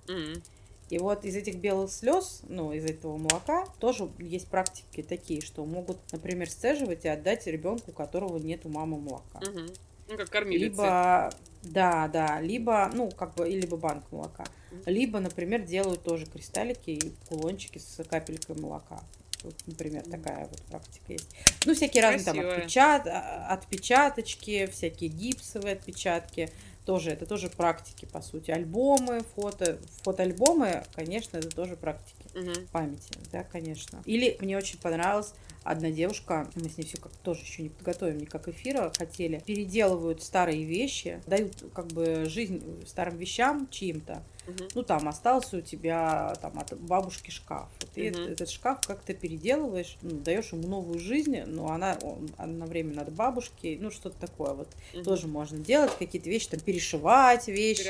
И 0.90 0.98
вот 0.98 1.24
из 1.26 1.36
этих 1.36 1.56
белых 1.56 1.92
слез, 1.92 2.40
ну, 2.48 2.72
из 2.72 2.84
этого 2.86 3.18
молока, 3.18 3.66
тоже 3.78 4.08
есть 4.18 4.48
практики 4.48 5.02
такие, 5.02 5.42
что 5.42 5.66
могут, 5.66 5.98
например, 6.12 6.48
сцеживать 6.48 7.04
и 7.04 7.08
отдать 7.08 7.46
ребенку, 7.46 7.90
у 7.90 7.94
которого 7.94 8.38
нет 8.38 8.64
у 8.64 8.70
мамы 8.70 8.98
молока. 8.98 9.40
мгм. 9.40 9.68
Ну, 10.08 10.16
как 10.16 10.30
кормилица. 10.30 10.64
Либо, 10.64 11.30
да, 11.62 12.08
да, 12.08 12.40
либо, 12.40 12.90
ну, 12.94 13.10
как 13.10 13.34
бы, 13.34 13.48
либо 13.48 13.76
банк 13.76 14.04
молока. 14.10 14.44
Либо, 14.86 15.20
например, 15.20 15.62
делают 15.62 16.02
тоже 16.02 16.26
кристаллики 16.26 16.90
и 16.90 17.12
кулончики 17.28 17.78
с 17.78 18.02
капелькой 18.04 18.56
молока. 18.60 19.00
Вот, 19.42 19.54
например, 19.66 20.02
такая 20.02 20.46
вот 20.48 20.60
практика 20.62 21.12
есть. 21.12 21.28
Ну, 21.64 21.74
всякие 21.74 22.02
разные 22.02 22.24
там 22.24 22.34
Красивая. 22.34 22.56
отпечат, 22.58 23.06
а- 23.06 23.46
отпечаточки, 23.52 24.66
всякие 24.66 25.10
гипсовые 25.10 25.74
отпечатки. 25.74 26.50
Тоже, 26.84 27.10
это 27.10 27.26
тоже 27.26 27.48
практики, 27.50 28.06
по 28.06 28.20
сути. 28.22 28.50
Альбомы, 28.50 29.20
фото. 29.36 29.78
Фотоальбомы, 30.02 30.82
конечно, 30.94 31.36
это 31.36 31.50
тоже 31.50 31.76
практики 31.76 32.24
Мгм. 32.34 32.66
памяти, 32.72 33.12
да, 33.30 33.44
конечно. 33.44 34.02
Или 34.06 34.36
мне 34.40 34.56
очень 34.56 34.78
понравилась 34.78 35.34
одна 35.68 35.90
девушка, 35.90 36.48
мы 36.54 36.68
с 36.68 36.78
ней 36.78 36.84
все 36.84 36.98
как 36.98 37.12
тоже 37.22 37.42
еще 37.42 37.62
не 37.62 37.68
подготовим 37.68 38.18
никак 38.18 38.48
эфира, 38.48 38.92
хотели, 38.96 39.42
переделывают 39.44 40.22
старые 40.22 40.64
вещи, 40.64 41.22
дают 41.26 41.52
как 41.74 41.88
бы 41.88 42.24
жизнь 42.26 42.84
старым 42.86 43.18
вещам 43.18 43.68
чьим-то. 43.70 44.22
Мгм. 44.46 44.68
Ну, 44.74 44.82
там 44.82 45.08
остался 45.08 45.58
у 45.58 45.60
тебя 45.60 46.38
там 46.40 46.58
от 46.58 46.80
бабушки 46.80 47.30
шкаф. 47.30 47.68
Ты 47.94 48.10
Мгм. 48.10 48.32
этот, 48.32 48.48
шкаф 48.48 48.80
как-то 48.86 49.12
переделываешь, 49.12 49.98
ну, 50.00 50.10
даешь 50.20 50.52
ему 50.52 50.66
новую 50.66 50.98
жизнь, 50.98 51.38
но 51.42 51.70
она 51.70 51.98
он 52.00 52.30
одновременно 52.38 53.02
от 53.02 53.12
бабушки, 53.12 53.76
ну, 53.78 53.90
что-то 53.90 54.18
такое 54.18 54.54
вот. 54.54 54.68
Мгм. 54.94 55.04
Тоже 55.04 55.26
можно 55.26 55.58
делать, 55.58 55.92
какие-то 55.98 56.30
вещи, 56.30 56.48
там, 56.48 56.60
перешивать 56.60 57.48
вещи. 57.48 57.82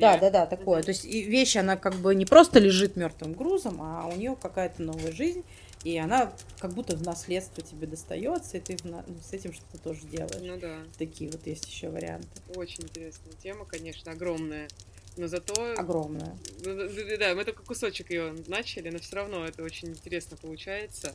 Да, 0.00 0.18
да, 0.18 0.30
да, 0.30 0.46
такое. 0.46 0.78
Мгм. 0.78 0.86
То 0.86 0.90
есть 0.90 1.04
и 1.04 1.22
вещь, 1.22 1.56
она 1.56 1.76
как 1.76 1.94
бы 1.94 2.16
не 2.16 2.26
просто 2.26 2.58
лежит 2.58 2.96
мертвым 2.96 3.34
грузом, 3.34 3.80
а 3.80 4.08
у 4.12 4.16
нее 4.16 4.36
какая-то 4.40 4.82
новая 4.82 5.12
жизнь, 5.12 5.44
и 5.84 5.96
она 5.98 6.32
как 6.60 6.72
будто 6.74 6.96
в 6.96 7.02
наследство 7.02 7.62
тебе 7.62 7.86
достается, 7.86 8.56
и 8.56 8.60
ты 8.60 8.76
на- 8.84 9.04
ну, 9.06 9.16
с 9.20 9.32
этим 9.32 9.52
что-то 9.52 9.78
тоже 9.78 10.06
делаешь. 10.06 10.40
Ну 10.40 10.56
да. 10.58 10.78
Такие 10.98 11.30
вот 11.30 11.46
есть 11.46 11.66
еще 11.66 11.88
варианты. 11.88 12.28
Очень 12.54 12.84
интересная 12.84 13.32
тема, 13.34 13.64
конечно, 13.64 14.12
огромная. 14.12 14.68
Но 15.16 15.26
зато... 15.26 15.74
Огромное. 15.76 16.38
Ну, 16.64 16.74
да, 16.76 16.88
да, 16.88 17.16
да, 17.18 17.34
мы 17.34 17.44
только 17.44 17.62
кусочек 17.64 18.10
ее 18.10 18.34
начали, 18.46 18.88
но 18.90 18.98
все 18.98 19.16
равно 19.16 19.44
это 19.44 19.62
очень 19.62 19.88
интересно 19.88 20.36
получается. 20.36 21.12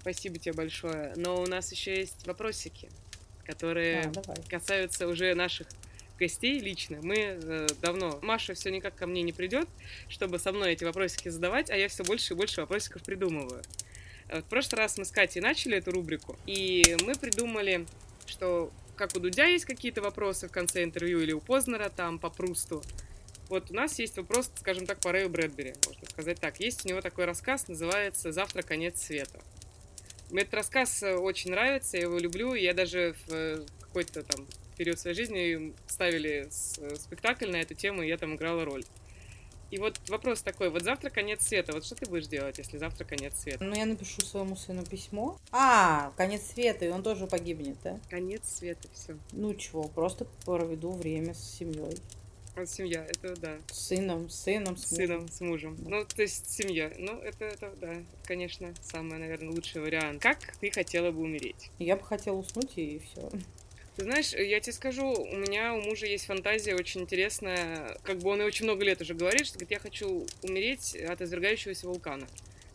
Спасибо 0.00 0.38
тебе 0.38 0.54
большое. 0.54 1.12
Но 1.16 1.40
у 1.40 1.46
нас 1.46 1.70
еще 1.72 1.96
есть 1.96 2.26
вопросики, 2.26 2.90
которые 3.44 4.02
А, 4.02 4.10
давай. 4.10 4.36
касаются 4.48 5.06
уже 5.06 5.34
наших 5.34 5.68
гостей 6.18 6.58
лично. 6.58 6.98
Мы 7.02 7.16
э, 7.16 7.66
давно... 7.80 8.18
Маша 8.22 8.52
все 8.54 8.70
никак 8.70 8.94
ко 8.94 9.06
мне 9.06 9.22
не 9.22 9.32
придет, 9.32 9.68
чтобы 10.08 10.38
со 10.38 10.52
мной 10.52 10.72
эти 10.72 10.84
вопросики 10.84 11.28
задавать, 11.30 11.70
а 11.70 11.76
я 11.76 11.88
все 11.88 12.04
больше 12.04 12.34
и 12.34 12.36
больше 12.36 12.60
вопросиков 12.60 13.02
придумываю. 13.02 13.62
Э, 14.30 14.40
В 14.40 14.44
прошлый 14.44 14.78
раз 14.78 14.96
мы 14.96 15.04
с 15.04 15.10
Катей 15.10 15.42
начали 15.42 15.76
эту 15.76 15.90
рубрику, 15.90 16.36
и 16.46 16.96
мы 17.04 17.14
придумали, 17.14 17.86
что 18.26 18.72
как 18.96 19.16
у 19.16 19.20
Дудя 19.20 19.46
есть 19.46 19.64
какие-то 19.64 20.02
вопросы 20.02 20.48
в 20.48 20.52
конце 20.52 20.84
интервью 20.84 21.20
или 21.20 21.32
у 21.32 21.40
Познера 21.40 21.88
там 21.88 22.18
по 22.18 22.30
Прусту, 22.30 22.82
вот 23.48 23.70
у 23.70 23.74
нас 23.74 23.98
есть 23.98 24.16
вопрос, 24.16 24.50
скажем 24.56 24.86
так, 24.86 25.00
по 25.00 25.10
Рэю 25.10 25.28
Брэдбери, 25.28 25.74
можно 25.84 26.08
сказать 26.08 26.38
так. 26.38 26.60
Есть 26.60 26.86
у 26.86 26.88
него 26.88 27.00
такой 27.00 27.24
рассказ, 27.24 27.66
называется 27.66 28.30
«Завтра 28.30 28.62
конец 28.62 29.02
света». 29.02 29.40
Мне 30.30 30.42
этот 30.42 30.54
рассказ 30.54 31.02
э, 31.02 31.16
очень 31.16 31.50
нравится, 31.50 31.96
я 31.96 32.04
его 32.04 32.18
люблю, 32.18 32.54
я 32.54 32.72
даже 32.72 33.16
в 33.26 33.32
э, 33.32 33.66
какой-то 33.80 34.22
там 34.22 34.46
период 34.76 35.00
своей 35.00 35.16
жизни 35.16 35.74
ставили 35.88 36.48
спектакль 36.50 37.50
на 37.50 37.56
эту 37.56 37.74
тему, 37.74 38.02
и 38.02 38.08
я 38.08 38.16
там 38.16 38.36
играла 38.36 38.64
роль. 38.64 38.84
И 39.70 39.78
вот 39.78 40.00
вопрос 40.08 40.42
такой, 40.42 40.70
вот 40.70 40.82
завтра 40.82 41.10
конец 41.10 41.46
света, 41.46 41.72
вот 41.72 41.84
что 41.84 41.94
ты 41.94 42.06
будешь 42.08 42.26
делать, 42.26 42.58
если 42.58 42.76
завтра 42.76 43.04
конец 43.04 43.34
света? 43.36 43.62
Ну, 43.62 43.74
я 43.76 43.86
напишу 43.86 44.20
своему 44.22 44.56
сыну 44.56 44.84
письмо. 44.84 45.38
А, 45.52 46.12
конец 46.16 46.42
света, 46.42 46.84
и 46.86 46.88
он 46.88 47.02
тоже 47.02 47.26
погибнет, 47.26 47.76
да? 47.84 47.98
Конец 48.08 48.42
света, 48.48 48.88
все. 48.92 49.16
Ну 49.32 49.54
чего, 49.54 49.84
просто 49.84 50.26
проведу 50.44 50.92
время 50.92 51.34
с 51.34 51.58
семьей. 51.58 51.96
Вот 52.56 52.68
семья, 52.68 53.06
это 53.08 53.36
да, 53.36 53.58
С 53.70 53.86
сыном, 53.86 54.28
с 54.28 54.34
сыном, 54.42 54.76
с 54.76 54.90
мужем. 54.90 55.06
сыном, 55.06 55.28
с 55.28 55.40
мужем. 55.40 55.76
Ну, 55.86 56.04
то 56.04 56.22
есть 56.22 56.50
семья. 56.50 56.92
Ну, 56.98 57.18
это, 57.20 57.44
это, 57.44 57.72
да, 57.80 57.94
конечно, 58.24 58.74
самый, 58.82 59.18
наверное, 59.20 59.52
лучший 59.52 59.80
вариант. 59.80 60.20
Как 60.20 60.38
ты 60.58 60.70
хотела 60.70 61.12
бы 61.12 61.22
умереть? 61.22 61.70
Я 61.78 61.96
бы 61.96 62.02
хотела 62.02 62.36
уснуть 62.36 62.72
и 62.76 62.98
все. 62.98 63.30
Ты 64.00 64.04
знаешь, 64.04 64.32
я 64.32 64.60
тебе 64.60 64.72
скажу, 64.72 65.12
у 65.12 65.36
меня 65.36 65.74
у 65.74 65.82
мужа 65.82 66.06
есть 66.06 66.24
фантазия 66.24 66.74
очень 66.74 67.02
интересная. 67.02 67.98
Как 68.02 68.16
бы 68.20 68.30
он 68.30 68.40
и 68.40 68.44
очень 68.46 68.64
много 68.64 68.82
лет 68.82 68.98
уже 69.02 69.12
говорит, 69.12 69.46
что 69.46 69.58
говорит, 69.58 69.72
я 69.72 69.78
хочу 69.78 70.26
умереть 70.40 70.96
от 70.96 71.20
извергающегося 71.20 71.86
вулкана. 71.86 72.26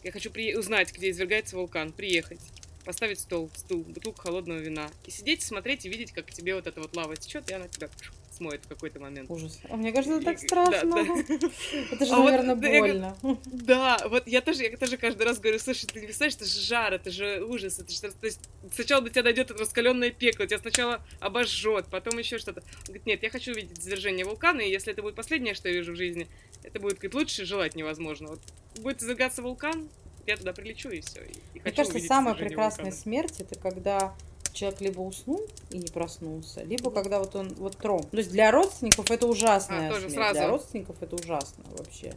Я 0.03 0.11
хочу 0.11 0.29
при... 0.29 0.55
узнать, 0.55 0.93
где 0.93 1.09
извергается 1.09 1.57
вулкан, 1.57 1.93
приехать, 1.93 2.41
поставить 2.85 3.19
стол, 3.19 3.49
стул, 3.55 3.81
бутылку 3.81 4.21
холодного 4.21 4.59
вина 4.59 4.91
и 5.07 5.09
сидеть, 5.09 5.41
смотреть 5.41 5.87
и 5.87 5.89
видеть, 5.89 6.11
как 6.11 6.27
к 6.27 6.31
тебе 6.31 6.53
вот 6.53 6.67
эта 6.67 6.79
вот 6.79 6.95
лава 6.95 7.17
течет, 7.17 7.49
и 7.49 7.55
она 7.55 7.67
тебя 7.69 7.89
смоет 8.35 8.65
в 8.65 8.67
какой-то 8.67 8.99
момент. 8.99 9.29
Ужас. 9.29 9.59
А 9.69 9.75
мне 9.75 9.91
кажется, 9.91 10.17
это 10.17 10.25
так 10.25 10.39
страшно. 10.39 10.91
да, 10.91 11.03
да. 11.03 11.47
Это 11.91 12.05
же, 12.05 12.13
А 12.13 12.17
вот, 12.17 12.31
наверное, 12.31 12.71
я 12.71 12.79
больно. 12.79 13.17
Да, 13.45 13.97
вот 14.09 14.27
я 14.27 14.41
тоже, 14.41 14.63
я 14.63 14.77
тоже 14.77 14.97
каждый 14.97 15.23
раз 15.23 15.39
говорю, 15.39 15.59
слушай, 15.59 15.85
ты 15.87 15.99
не 16.01 16.05
представляешь, 16.07 16.35
это 16.35 16.45
же 16.45 16.59
жар, 16.61 16.93
это 16.93 17.11
же 17.11 17.43
ужас, 17.43 17.79
это 17.79 17.91
же, 17.91 18.01
то 18.01 18.25
есть 18.25 18.41
сначала 18.73 19.01
до 19.01 19.09
тебя 19.09 19.23
дойдет 19.23 19.51
это 19.51 19.59
раскаленное 19.59 20.11
пекло, 20.11 20.45
тебя 20.45 20.59
сначала 20.59 21.01
обожжет, 21.19 21.87
потом 21.89 22.17
еще 22.19 22.37
что-то. 22.37 22.61
Он 22.61 22.83
говорит, 22.85 23.05
нет, 23.05 23.23
я 23.23 23.29
хочу 23.29 23.51
увидеть 23.51 23.79
извержение 23.79 24.25
вулкана, 24.25 24.61
и 24.61 24.69
если 24.69 24.93
это 24.93 25.01
будет 25.01 25.15
последнее, 25.15 25.53
что 25.53 25.69
я 25.69 25.75
вижу 25.75 25.93
в 25.93 25.95
жизни, 25.95 26.27
это 26.63 26.79
будет, 26.79 26.95
говорит, 26.95 27.13
лучше 27.15 27.45
желать 27.45 27.75
невозможно. 27.75 28.29
Вот 28.29 28.39
будет 28.79 29.01
извергаться 29.01 29.41
вулкан, 29.41 29.89
я 30.25 30.37
туда 30.37 30.53
прилечу 30.53 30.89
и 30.89 31.01
все. 31.01 31.21
И, 31.21 31.59
Мне 31.59 31.71
кажется, 31.71 31.99
самая 31.99 32.33
прекрасная 32.35 32.85
вулкана. 32.85 33.01
смерть 33.01 33.39
это 33.39 33.59
когда 33.59 34.15
человек 34.55 34.81
либо 34.81 35.01
уснул 35.01 35.41
и 35.69 35.77
не 35.77 35.87
проснулся, 35.87 36.63
либо 36.63 36.89
когда 36.91 37.19
вот 37.19 37.35
он 37.35 37.53
вот 37.55 37.77
тромб. 37.77 38.09
То 38.09 38.17
есть 38.17 38.31
для 38.31 38.51
родственников 38.51 39.11
это 39.11 39.27
ужасная 39.27 39.87
А, 39.87 39.89
тоже 39.89 40.09
смерть. 40.09 40.15
сразу. 40.15 40.33
Для 40.33 40.47
родственников 40.47 40.95
это 41.01 41.15
ужасно 41.15 41.63
вообще. 41.77 42.15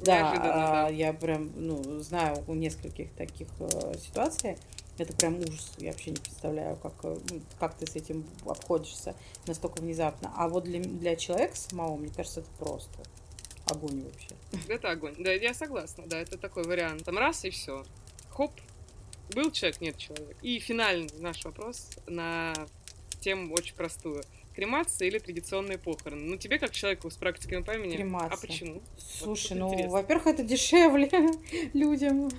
Да, 0.00 0.86
а, 0.86 0.88
я 0.90 1.12
прям, 1.12 1.52
ну, 1.54 2.00
знаю 2.00 2.42
у 2.48 2.54
нескольких 2.54 3.12
таких 3.12 3.48
э, 3.60 3.94
ситуаций. 3.98 4.56
Это 4.98 5.12
прям 5.12 5.38
ужас. 5.38 5.72
Я 5.78 5.92
вообще 5.92 6.10
не 6.10 6.16
представляю, 6.16 6.76
как, 6.76 6.92
э, 7.04 7.16
ну, 7.30 7.40
как 7.58 7.74
ты 7.74 7.86
с 7.86 7.96
этим 7.96 8.24
обходишься 8.46 9.14
настолько 9.46 9.80
внезапно. 9.80 10.32
А 10.36 10.48
вот 10.48 10.64
для, 10.64 10.80
для 10.80 11.16
человека 11.16 11.56
самого, 11.56 11.96
мне 11.96 12.10
кажется, 12.14 12.40
это 12.40 12.50
просто 12.58 12.98
огонь 13.66 14.02
вообще. 14.04 14.28
Это 14.68 14.90
огонь. 14.90 15.14
Да, 15.18 15.32
я 15.32 15.54
согласна, 15.54 16.04
да, 16.06 16.18
это 16.18 16.38
такой 16.38 16.64
вариант. 16.64 17.04
Там 17.04 17.16
раз 17.18 17.44
и 17.44 17.50
все. 17.50 17.84
Хоп, 18.30 18.52
был 19.32 19.50
человек, 19.50 19.80
нет 19.80 19.96
человека. 19.96 20.34
И 20.42 20.58
финальный 20.58 21.08
наш 21.18 21.44
вопрос 21.44 21.90
на 22.06 22.52
тему 23.20 23.54
очень 23.54 23.74
простую. 23.74 24.22
Кремация 24.54 25.08
или 25.08 25.18
традиционные 25.18 25.78
похороны? 25.78 26.22
Ну, 26.22 26.36
тебе, 26.36 26.60
как 26.60 26.70
человеку 26.70 27.10
с 27.10 27.16
практикой 27.16 27.64
памяти, 27.64 27.94
а 27.94 27.96
Кремация. 27.96 28.40
почему? 28.48 28.82
Слушай, 28.98 29.48
тут 29.48 29.58
ну, 29.58 29.88
во-первых, 29.88 30.28
это 30.28 30.44
дешевле 30.44 31.10
людям. 31.74 32.30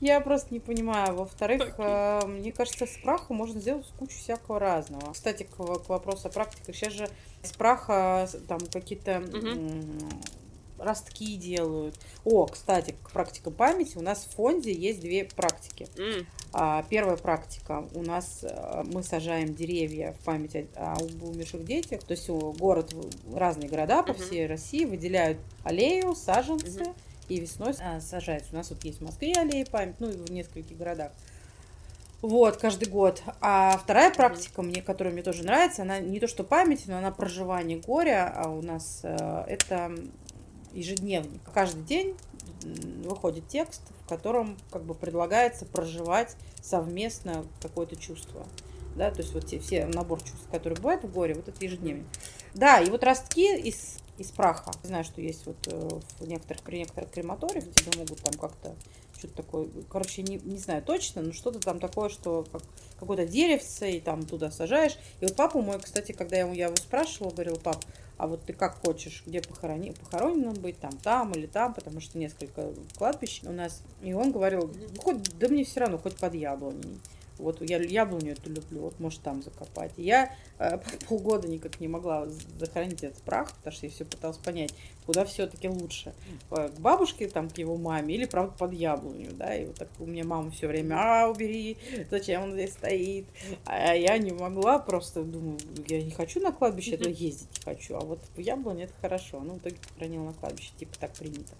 Я 0.00 0.20
просто 0.22 0.54
не 0.54 0.60
понимаю. 0.60 1.14
Во-вторых, 1.16 1.74
э, 1.76 2.26
мне 2.26 2.50
кажется, 2.50 2.86
с 2.86 2.96
праха 3.02 3.34
можно 3.34 3.60
сделать 3.60 3.86
кучу 3.98 4.16
всякого 4.16 4.58
разного. 4.58 5.12
Кстати, 5.12 5.42
к, 5.42 5.56
к 5.56 5.88
вопросу 5.90 6.28
о 6.28 6.30
практиках. 6.30 6.74
Сейчас 6.74 6.94
же 6.94 7.10
из 7.42 7.52
праха 7.52 8.26
с- 8.26 8.38
там 8.46 8.60
какие-то 8.60 9.20
Мгм. 9.20 9.98
Ростки 10.78 11.36
делают. 11.36 11.98
О, 12.24 12.46
кстати, 12.46 12.94
к 13.02 13.10
практикам 13.10 13.52
памяти 13.54 13.96
у 13.98 14.00
нас 14.02 14.24
в 14.24 14.34
фонде 14.34 14.72
есть 14.72 15.00
две 15.00 15.24
практики. 15.24 15.86
М, 15.98 16.26
А, 16.52 16.82
Первая 16.88 17.18
практика. 17.18 17.84
У 17.94 18.02
нас 18.02 18.38
э, 18.42 18.82
мы 18.86 19.02
сажаем 19.02 19.54
деревья 19.54 20.14
в 20.18 20.24
память 20.24 20.54
о, 20.76 20.94
об 20.94 21.22
умерших 21.22 21.62
детях. 21.66 22.02
То 22.04 22.12
есть 22.12 22.30
о, 22.30 22.52
город, 22.52 22.94
разные 23.34 23.68
города 23.68 24.02
по 24.02 24.14
Мгм. 24.14 24.22
всей 24.22 24.46
России 24.46 24.86
выделяют 24.86 25.36
аллею, 25.64 26.14
саженцы, 26.14 26.84
Мгм. 26.84 26.94
и 27.28 27.38
весной 27.40 27.74
а, 27.80 28.00
сажается. 28.00 28.48
У 28.52 28.56
нас 28.56 28.70
вот 28.70 28.82
есть 28.84 29.00
в 29.00 29.04
Москве 29.04 29.34
аллея 29.36 29.66
память, 29.66 29.96
ну 29.98 30.08
и 30.08 30.16
в 30.16 30.30
нескольких 30.30 30.76
городах. 30.78 31.12
Вот, 32.22 32.56
каждый 32.56 32.88
год. 32.88 33.22
А 33.40 33.76
вторая 33.78 34.10
практика, 34.12 34.62
мне, 34.62 34.82
которая 34.82 35.12
мне 35.12 35.22
тоже 35.22 35.44
нравится, 35.44 35.82
она 35.82 36.00
не 36.00 36.18
то 36.18 36.26
что 36.26 36.42
память, 36.42 36.84
но 36.86 36.96
она 36.98 37.10
проживание 37.12 37.78
горя, 37.78 38.32
а 38.34 38.48
у 38.48 38.60
нас 38.62 39.00
э, 39.04 39.44
это 39.46 39.92
ежедневник. 40.78 41.40
Каждый 41.52 41.82
день 41.82 42.16
выходит 43.04 43.48
текст, 43.48 43.82
в 44.04 44.08
котором 44.08 44.56
как 44.70 44.84
бы 44.84 44.94
предлагается 44.94 45.64
проживать 45.64 46.36
совместно 46.62 47.44
какое-то 47.60 47.96
чувство. 47.96 48.46
Да, 48.96 49.10
то 49.10 49.20
есть 49.20 49.32
вот 49.32 49.46
те, 49.46 49.60
все 49.60 49.86
набор 49.86 50.20
чувств, 50.20 50.48
которые 50.50 50.76
бывают 50.76 51.04
в 51.04 51.12
горе, 51.12 51.34
вот 51.34 51.48
это 51.48 51.64
ежедневник. 51.64 52.06
Да, 52.54 52.80
и 52.80 52.90
вот 52.90 53.04
ростки 53.04 53.56
из, 53.56 53.98
из 54.18 54.32
праха. 54.32 54.72
Знаю, 54.82 55.04
что 55.04 55.20
есть 55.20 55.46
вот 55.46 55.56
э, 55.68 55.88
в 56.18 56.26
некоторых, 56.26 56.62
при 56.62 56.78
некоторых 56.78 57.10
крематориях 57.10 57.64
тебе 57.64 57.96
могут 57.96 58.20
там 58.20 58.34
как-то 58.34 58.74
что-то 59.16 59.34
такое, 59.34 59.68
короче, 59.88 60.22
не, 60.22 60.36
не 60.36 60.58
знаю 60.58 60.82
точно, 60.82 61.22
но 61.22 61.32
что-то 61.32 61.58
там 61.58 61.80
такое, 61.80 62.08
что 62.08 62.44
как, 62.50 62.62
какое-то 62.98 63.26
деревце, 63.26 63.92
и 63.92 64.00
там 64.00 64.24
туда 64.24 64.50
сажаешь. 64.50 64.96
И 65.20 65.26
вот 65.26 65.36
папа 65.36 65.60
мой, 65.60 65.78
кстати, 65.80 66.12
когда 66.12 66.36
я, 66.36 66.50
я 66.52 66.66
его 66.66 66.76
спрашивала, 66.76 67.30
говорил, 67.30 67.56
пап, 67.56 67.84
а 68.18 68.26
вот 68.26 68.42
ты 68.44 68.52
как 68.52 68.74
хочешь, 68.84 69.22
где 69.24 69.40
похорони, 69.40 69.92
похоронен 69.92 70.52
быть, 70.54 70.78
там, 70.80 70.92
там 70.98 71.32
или 71.32 71.46
там, 71.46 71.72
потому 71.72 72.00
что 72.00 72.18
несколько 72.18 72.70
кладбищ 72.96 73.42
у 73.44 73.52
нас. 73.52 73.82
И 74.02 74.12
он 74.12 74.32
говорил, 74.32 74.70
«Ну, 74.74 75.02
хоть, 75.02 75.38
да 75.38 75.48
мне 75.48 75.64
все 75.64 75.80
равно, 75.80 75.98
хоть 75.98 76.16
под 76.16 76.34
яблоней. 76.34 76.98
Вот 77.38 77.62
я 77.62 77.78
яблоню 77.78 78.32
эту 78.32 78.50
люблю, 78.50 78.82
вот 78.82 78.98
может 79.00 79.22
там 79.22 79.42
закопать. 79.42 79.92
Я 79.96 80.34
э, 80.58 80.78
полгода 81.08 81.48
никак 81.48 81.80
не 81.80 81.88
могла 81.88 82.26
захоронить 82.58 83.04
этот 83.04 83.22
прах, 83.22 83.52
потому 83.56 83.74
что 83.74 83.86
я 83.86 83.92
все 83.92 84.04
пыталась 84.04 84.38
понять, 84.38 84.74
куда 85.06 85.24
все-таки 85.24 85.68
лучше. 85.68 86.12
Э, 86.50 86.68
К 86.68 86.80
бабушке, 86.80 87.28
там, 87.28 87.48
к 87.48 87.58
его 87.58 87.76
маме, 87.76 88.14
или, 88.14 88.24
правда, 88.24 88.54
под 88.58 88.72
яблоню, 88.72 89.30
да, 89.32 89.54
и 89.54 89.66
вот 89.66 89.76
так 89.76 89.88
у 89.98 90.06
меня 90.06 90.24
мама 90.24 90.50
все 90.50 90.66
время, 90.66 90.96
а, 90.98 91.28
убери, 91.28 91.76
зачем 92.10 92.42
он 92.42 92.52
здесь 92.52 92.72
стоит. 92.72 93.26
А 93.64 93.94
я 93.94 94.18
не 94.18 94.32
могла, 94.32 94.78
просто 94.78 95.22
думаю, 95.22 95.58
я 95.86 96.02
не 96.02 96.10
хочу 96.10 96.40
на 96.40 96.52
кладбище, 96.52 96.92
это 96.92 97.08
ездить 97.08 97.48
не 97.58 97.64
хочу, 97.64 97.94
а 97.96 98.00
вот 98.00 98.20
в 98.34 98.40
яблоне 98.40 98.84
это 98.84 98.94
хорошо. 99.00 99.40
Ну, 99.40 99.54
в 99.54 99.58
итоге 99.58 99.76
похоронила 99.76 100.24
на 100.24 100.32
кладбище, 100.32 100.70
типа 100.78 100.98
так 100.98 101.12
принято. 101.12 101.54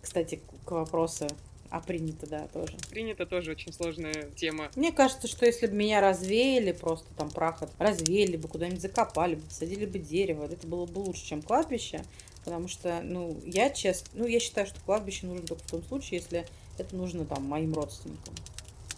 Кстати, 0.00 0.40
к 0.64 0.70
вопросу, 0.70 1.28
а 1.72 1.80
принято, 1.80 2.26
да, 2.26 2.48
тоже. 2.48 2.74
Принято 2.90 3.24
тоже 3.24 3.52
очень 3.52 3.72
сложная 3.72 4.30
тема. 4.36 4.70
Мне 4.76 4.92
кажется, 4.92 5.26
что 5.26 5.46
если 5.46 5.66
бы 5.66 5.72
меня 5.72 6.02
развеяли, 6.02 6.72
просто 6.72 7.06
там 7.16 7.30
прах 7.30 7.62
развеяли 7.78 8.36
бы, 8.36 8.46
куда-нибудь 8.46 8.82
закопали 8.82 9.36
бы, 9.36 9.40
посадили 9.40 9.86
бы 9.86 9.98
дерево, 9.98 10.44
это 10.44 10.66
было 10.66 10.84
бы 10.84 10.98
лучше, 10.98 11.24
чем 11.24 11.40
кладбище. 11.40 12.04
Потому 12.44 12.68
что, 12.68 13.00
ну, 13.02 13.40
я 13.46 13.70
честно, 13.70 14.08
ну, 14.14 14.26
я 14.26 14.38
считаю, 14.38 14.66
что 14.66 14.80
кладбище 14.80 15.26
нужно 15.26 15.46
только 15.46 15.62
в 15.62 15.70
том 15.70 15.82
случае, 15.84 16.20
если 16.20 16.46
это 16.76 16.94
нужно 16.94 17.24
там 17.24 17.42
моим 17.44 17.72
родственникам. 17.72 18.34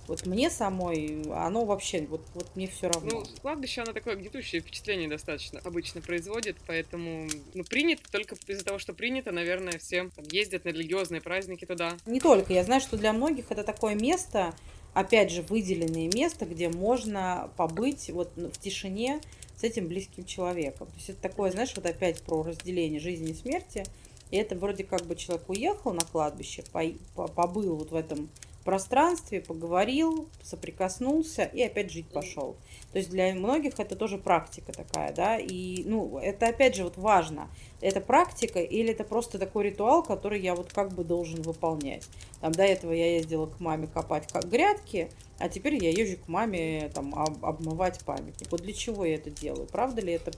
Вот 0.06 0.26
мне 0.26 0.50
самой, 0.50 1.22
оно 1.32 1.64
вообще, 1.64 2.06
вот, 2.06 2.20
вот 2.34 2.54
мне 2.54 2.66
все 2.68 2.88
равно. 2.88 3.20
Ну, 3.20 3.24
кладбище, 3.40 3.82
оно 3.82 3.92
такое 3.92 4.16
гнетущее 4.16 4.60
впечатление 4.60 5.08
достаточно 5.08 5.60
обычно 5.64 6.00
производит, 6.00 6.56
поэтому, 6.66 7.28
ну, 7.54 7.64
принято 7.64 8.02
только 8.10 8.36
из-за 8.46 8.64
того, 8.64 8.78
что 8.78 8.92
принято, 8.92 9.32
наверное, 9.32 9.78
все 9.78 10.10
там, 10.14 10.24
ездят 10.30 10.64
на 10.64 10.70
религиозные 10.70 11.20
праздники 11.20 11.64
туда. 11.64 11.96
Не 12.06 12.20
только. 12.20 12.52
Я 12.52 12.64
знаю, 12.64 12.80
что 12.80 12.96
для 12.96 13.12
многих 13.12 13.50
это 13.50 13.64
такое 13.64 13.94
место, 13.94 14.54
опять 14.92 15.30
же, 15.30 15.42
выделенное 15.42 16.10
место, 16.12 16.44
где 16.44 16.68
можно 16.68 17.50
побыть 17.56 18.10
вот 18.10 18.30
в 18.36 18.58
тишине 18.58 19.20
с 19.56 19.64
этим 19.64 19.88
близким 19.88 20.24
человеком. 20.24 20.88
То 20.88 20.94
есть 20.96 21.10
это 21.10 21.20
такое, 21.22 21.50
знаешь, 21.50 21.72
вот 21.74 21.86
опять 21.86 22.22
про 22.22 22.42
разделение 22.42 23.00
жизни 23.00 23.30
и 23.30 23.34
смерти. 23.34 23.84
И 24.30 24.36
это 24.36 24.56
вроде 24.56 24.84
как 24.84 25.02
бы 25.06 25.14
человек 25.16 25.48
уехал 25.48 25.92
на 25.92 26.00
кладбище, 26.00 26.64
по- 26.72 26.92
по- 27.14 27.28
побыл 27.28 27.76
вот 27.76 27.90
в 27.90 27.94
этом 27.94 28.28
пространстве, 28.64 29.40
поговорил, 29.40 30.28
соприкоснулся 30.42 31.44
и 31.44 31.62
опять 31.62 31.90
жить 31.92 32.06
пошел. 32.08 32.56
То 32.92 32.98
есть 32.98 33.10
для 33.10 33.34
многих 33.34 33.78
это 33.78 33.96
тоже 33.96 34.18
практика 34.18 34.72
такая, 34.72 35.12
да, 35.12 35.38
и, 35.38 35.82
ну, 35.84 36.18
это 36.18 36.48
опять 36.48 36.74
же 36.74 36.84
вот 36.84 36.96
важно, 36.96 37.48
это 37.80 38.00
практика 38.00 38.60
или 38.60 38.90
это 38.92 39.04
просто 39.04 39.38
такой 39.38 39.64
ритуал, 39.64 40.02
который 40.02 40.40
я 40.40 40.54
вот 40.54 40.72
как 40.72 40.92
бы 40.92 41.04
должен 41.04 41.42
выполнять. 41.42 42.08
Там 42.40 42.52
до 42.52 42.62
этого 42.62 42.92
я 42.92 43.16
ездила 43.16 43.46
к 43.46 43.60
маме 43.60 43.86
копать 43.86 44.30
как 44.32 44.48
грядки, 44.48 45.10
а 45.38 45.48
теперь 45.48 45.82
я 45.82 45.90
езжу 45.90 46.16
к 46.16 46.28
маме 46.28 46.90
там 46.94 47.14
об- 47.14 47.44
обмывать 47.44 48.00
памятник. 48.04 48.50
Вот 48.50 48.62
для 48.62 48.72
чего 48.72 49.04
я 49.04 49.16
это 49.16 49.30
делаю? 49.30 49.66
Правда 49.66 50.00
ли 50.00 50.12
это 50.12 50.32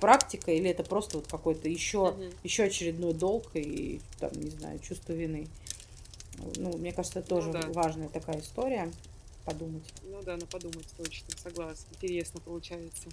практика 0.00 0.52
или 0.52 0.68
это 0.70 0.82
просто 0.84 1.16
вот 1.16 1.26
какой-то 1.26 1.68
еще, 1.68 2.12
Мгм. 2.12 2.30
еще 2.44 2.64
очередной 2.64 3.14
долг 3.14 3.50
и 3.54 4.00
там, 4.20 4.30
не 4.34 4.50
знаю, 4.50 4.78
чувство 4.78 5.12
вины? 5.14 5.48
Ну, 6.56 6.76
мне 6.76 6.92
кажется, 6.92 7.20
это 7.20 7.28
тоже 7.28 7.52
да. 7.52 7.62
важная 7.68 8.08
такая 8.08 8.40
история. 8.40 8.90
Подумать. 9.44 9.84
Ну 10.04 10.22
да, 10.22 10.32
надо 10.32 10.46
подумать 10.46 10.88
точно, 10.96 11.28
согласна. 11.40 11.86
Интересно 11.94 12.40
получается 12.40 13.08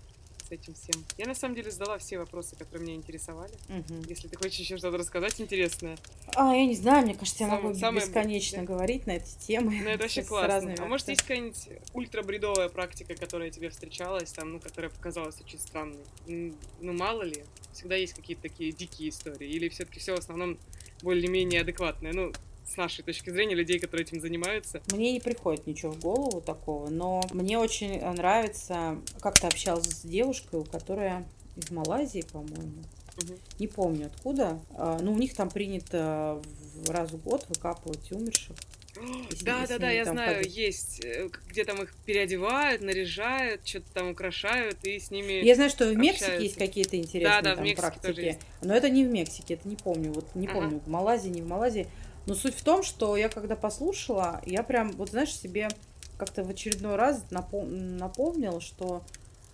с 0.47 0.51
этим 0.51 0.73
всем. 0.73 1.05
Я 1.17 1.27
на 1.27 1.35
самом 1.35 1.55
деле 1.55 1.69
задала 1.71 1.97
все 1.99 2.17
вопросы, 2.17 2.55
которые 2.55 2.85
меня 2.85 2.95
интересовали. 2.95 3.53
Мгм. 3.69 4.01
Если 4.09 4.27
ты 4.27 4.35
хочешь 4.35 4.59
еще 4.59 4.77
что-то 4.77 4.97
рассказать 4.97 5.39
интересное, 5.39 5.95
А, 6.35 6.53
я 6.55 6.65
не 6.65 6.75
знаю, 6.75 7.05
мне 7.05 7.13
кажется, 7.13 7.43
я 7.43 7.49
Сам- 7.51 7.63
могу 7.63 7.75
самое- 7.77 8.05
бесконечно 8.05 8.57
да. 8.57 8.63
говорить 8.65 9.05
на 9.07 9.11
эти 9.11 9.37
темы. 9.45 9.79
ну 9.83 9.89
это 9.89 10.03
вообще 10.03 10.23
классно. 10.23 10.47
разными 10.47 10.79
А 10.79 10.85
может 10.85 11.07
есть 11.07 11.21
какая-нибудь 11.21 11.69
ультрабредовая 11.93 12.69
практика, 12.69 13.15
которая 13.15 13.51
тебе 13.51 13.69
встречалась, 13.69 14.31
там, 14.33 14.53
ну, 14.53 14.59
которая 14.59 14.89
показалась 14.91 15.39
очень 15.39 15.59
странной? 15.59 16.03
Ну 16.27 16.93
мало 16.93 17.21
ли, 17.21 17.43
всегда 17.73 17.95
есть 17.95 18.13
какие-то 18.13 18.41
такие 18.41 18.71
дикие 18.71 19.09
истории, 19.09 19.47
или 19.49 19.69
все-таки 19.69 19.99
все 19.99 20.15
в 20.15 20.19
основном 20.19 20.57
более-менее 21.03 21.61
адекватное, 21.61 22.11
ну, 22.11 22.33
с 22.73 22.77
нашей 22.77 23.03
точки 23.03 23.29
зрения, 23.29 23.55
людей, 23.55 23.79
которые 23.79 24.05
этим 24.05 24.19
занимаются. 24.19 24.81
Мне 24.91 25.11
не 25.13 25.19
приходит 25.19 25.67
ничего 25.67 25.91
в 25.91 25.99
голову 25.99 26.41
такого, 26.41 26.89
но 26.89 27.21
мне 27.31 27.57
очень 27.59 27.99
нравится, 28.01 28.97
как-то 29.21 29.47
общалась 29.47 29.85
с 29.85 30.01
девушкой, 30.01 30.59
у 30.59 30.63
которой 30.63 31.11
из 31.55 31.69
Малайзии, 31.71 32.25
по-моему, 32.31 32.83
Мгм. 33.21 33.35
не 33.59 33.67
помню 33.67 34.07
откуда, 34.07 34.59
а, 34.75 34.97
но 34.99 35.11
у 35.13 35.17
них 35.17 35.35
там 35.35 35.49
принято 35.51 36.41
в 36.83 36.89
раз 36.89 37.11
в 37.11 37.21
год 37.23 37.45
выкапывать 37.47 38.11
умерших. 38.11 38.55
Если- 39.31 39.45
Да, 39.45 39.61
если 39.61 39.73
да, 39.73 39.79
да, 39.79 39.89
я 39.91 40.05
знаю, 40.05 40.37
ходят. 40.37 40.51
есть, 40.51 41.03
э, 41.03 41.27
где 41.49 41.63
там 41.63 41.81
их 41.81 41.93
переодевают, 42.05 42.81
наряжают, 42.81 43.67
что-то 43.67 43.85
там 43.93 44.09
украшают, 44.11 44.77
и 44.83 44.99
с 44.99 45.09
ними... 45.11 45.43
Я 45.45 45.55
знаю, 45.55 45.69
что 45.71 45.85
в 45.87 45.95
Мексике 45.95 46.25
общаются. 46.25 46.43
есть 46.43 46.57
какие-то 46.57 46.97
интересные 46.97 47.41
Да, 47.41 47.41
да, 47.41 47.53
в 47.53 47.55
там 47.57 47.63
Мексике 47.65 47.81
тоже 47.89 47.99
практики. 48.01 48.25
есть. 48.25 48.39
Но 48.61 48.75
это 48.75 48.89
не 48.89 49.03
в 49.05 49.09
Мексике, 49.11 49.55
это 49.55 49.67
не 49.67 49.75
помню. 49.75 50.11
Вот 50.13 50.33
не 50.35 50.45
Ага. 50.47 50.55
помню, 50.59 50.79
в 50.79 50.87
Малайзии, 50.87 51.29
не 51.29 51.41
в 51.41 51.47
Малайзии. 51.47 51.87
Но 52.25 52.35
суть 52.35 52.55
в 52.55 52.63
том, 52.63 52.83
что 52.83 53.17
я 53.17 53.29
когда 53.29 53.55
послушала, 53.55 54.41
я 54.45 54.63
прям, 54.63 54.91
вот 54.93 55.09
знаешь, 55.09 55.35
себе 55.35 55.69
как-то 56.17 56.43
в 56.43 56.49
очередной 56.49 56.95
раз 56.95 57.23
напом- 57.31 57.97
напомнила, 57.97 58.61
что 58.61 59.03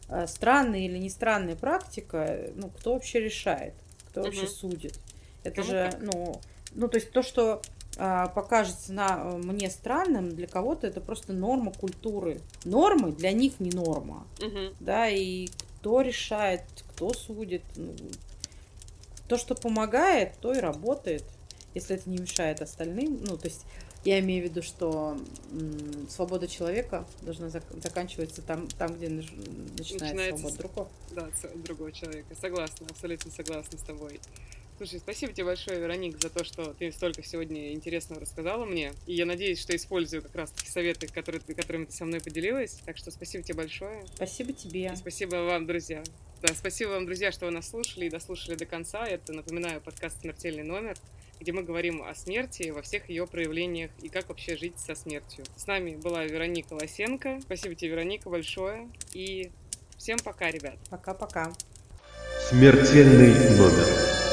э, 0.10 0.28
странная 0.28 0.80
или 0.82 0.98
не 0.98 1.10
странная 1.10 1.56
практика, 1.56 2.18
э, 2.18 2.52
ну, 2.56 2.70
кто 2.70 2.94
вообще 2.94 3.20
решает, 3.20 3.74
кто 4.10 4.24
вообще 4.24 4.42
Мгм. 4.44 4.50
судит. 4.50 5.00
Это 5.44 5.56
Кому 5.58 5.68
же, 5.68 5.90
как. 5.92 6.02
ну, 6.02 6.42
ну, 6.74 6.88
то 6.88 6.98
есть 6.98 7.12
то, 7.12 7.22
что 7.24 7.62
а, 7.98 8.28
покажется 8.28 8.94
на, 8.94 9.20
э, 9.24 9.38
мне 9.38 9.70
странным, 9.70 10.30
для 10.30 10.48
кого-то 10.48 10.88
это 10.88 11.02
просто 11.02 11.34
норма 11.34 11.74
культуры. 11.74 12.40
Нормы 12.64 13.12
для 13.12 13.32
них 13.32 13.60
не 13.60 13.72
норма 13.72 14.26
Мгм. 14.40 14.74
да, 14.80 15.10
и 15.10 15.48
кто 15.80 16.02
решает, 16.02 16.62
кто 16.94 17.14
судит. 17.14 17.64
ну, 17.76 17.94
То, 19.28 19.38
что 19.38 19.54
помогает, 19.56 20.36
то 20.40 20.54
и 20.54 20.60
работает, 20.60 21.24
если 21.74 21.96
это 21.96 22.10
не 22.10 22.18
мешает 22.18 22.62
остальным. 22.62 23.24
Ну, 23.24 23.38
то 23.38 23.46
есть 23.48 23.66
я 24.06 24.20
имею 24.20 24.46
в 24.46 24.50
виду, 24.50 24.62
что 24.62 25.18
свобода 26.10 26.48
человека 26.48 27.06
должна 27.22 27.48
зак- 27.48 27.82
заканчиваться 27.82 28.42
там, 28.42 28.68
там 28.68 28.96
где 28.96 29.10
начинается, 29.10 29.94
Начинается 29.94 30.38
свобода 30.38 30.54
с- 30.54 30.58
другого. 30.58 30.90
Да, 31.12 31.30
другого 31.56 31.92
человека. 31.92 32.36
Согласна, 32.40 32.88
абсолютно 32.90 33.32
согласна 33.32 33.78
с 33.78 33.82
тобой. 33.82 34.20
Слушай, 34.78 35.00
спасибо 35.02 35.34
тебе 35.34 35.44
большое, 35.44 35.78
Вероник, 35.82 36.22
за 36.22 36.30
то, 36.30 36.46
что 36.46 36.74
ты 36.74 36.90
столько 36.94 37.22
сегодня 37.22 37.74
интересного 37.74 38.22
рассказала 38.22 38.64
мне. 38.64 38.94
И 39.08 39.14
я 39.14 39.26
надеюсь, 39.26 39.60
что 39.60 39.76
использую 39.76 40.22
как 40.22 40.34
раз 40.36 40.52
таки 40.52 40.70
советы, 40.70 41.06
которые 41.08 41.42
которыми 41.42 41.84
ты 41.84 41.92
со 41.92 42.06
мной 42.06 42.22
поделилась. 42.22 42.80
Так 42.86 42.96
что 42.96 43.12
спасибо 43.12 43.44
тебе 43.44 43.56
большое. 43.58 44.06
Спасибо 44.16 44.54
тебе. 44.54 44.90
И 44.94 44.96
спасибо 44.96 45.36
вам, 45.36 45.68
друзья. 45.68 46.02
Да, 46.42 46.54
спасибо 46.56 46.92
вам, 46.92 47.06
друзья, 47.06 47.34
что 47.34 47.48
вы 47.48 47.52
нас 47.52 47.68
слушали 47.68 48.06
и 48.06 48.10
дослушали 48.10 48.56
до 48.56 48.66
конца. 48.66 49.06
Это, 49.06 49.34
напоминаю, 49.34 49.82
подкаст 49.82 50.22
«Смертельный 50.22 50.64
номер», 50.64 50.96
где 51.40 51.52
мы 51.52 51.64
говорим 51.64 52.04
о 52.04 52.14
смерти 52.16 52.70
во 52.70 52.82
всех 52.82 53.10
ее 53.10 53.26
проявлениях 53.28 53.92
и 54.02 54.10
как 54.10 54.30
вообще 54.30 54.58
жить 54.58 54.78
со 54.78 54.96
смертью. 54.96 55.46
С 55.56 55.68
нами 55.68 55.96
была 55.96 56.26
Вероника 56.26 56.74
Лосенко. 56.74 57.40
Спасибо 57.42 57.76
тебе, 57.76 57.92
Вероника, 57.92 58.30
большое. 58.30 58.90
И 59.14 59.52
всем 59.98 60.18
пока, 60.20 60.52
ребят. 60.52 60.78
Пока-пока. 60.90 61.54
Смертельный 62.50 63.34
номер. 63.58 64.29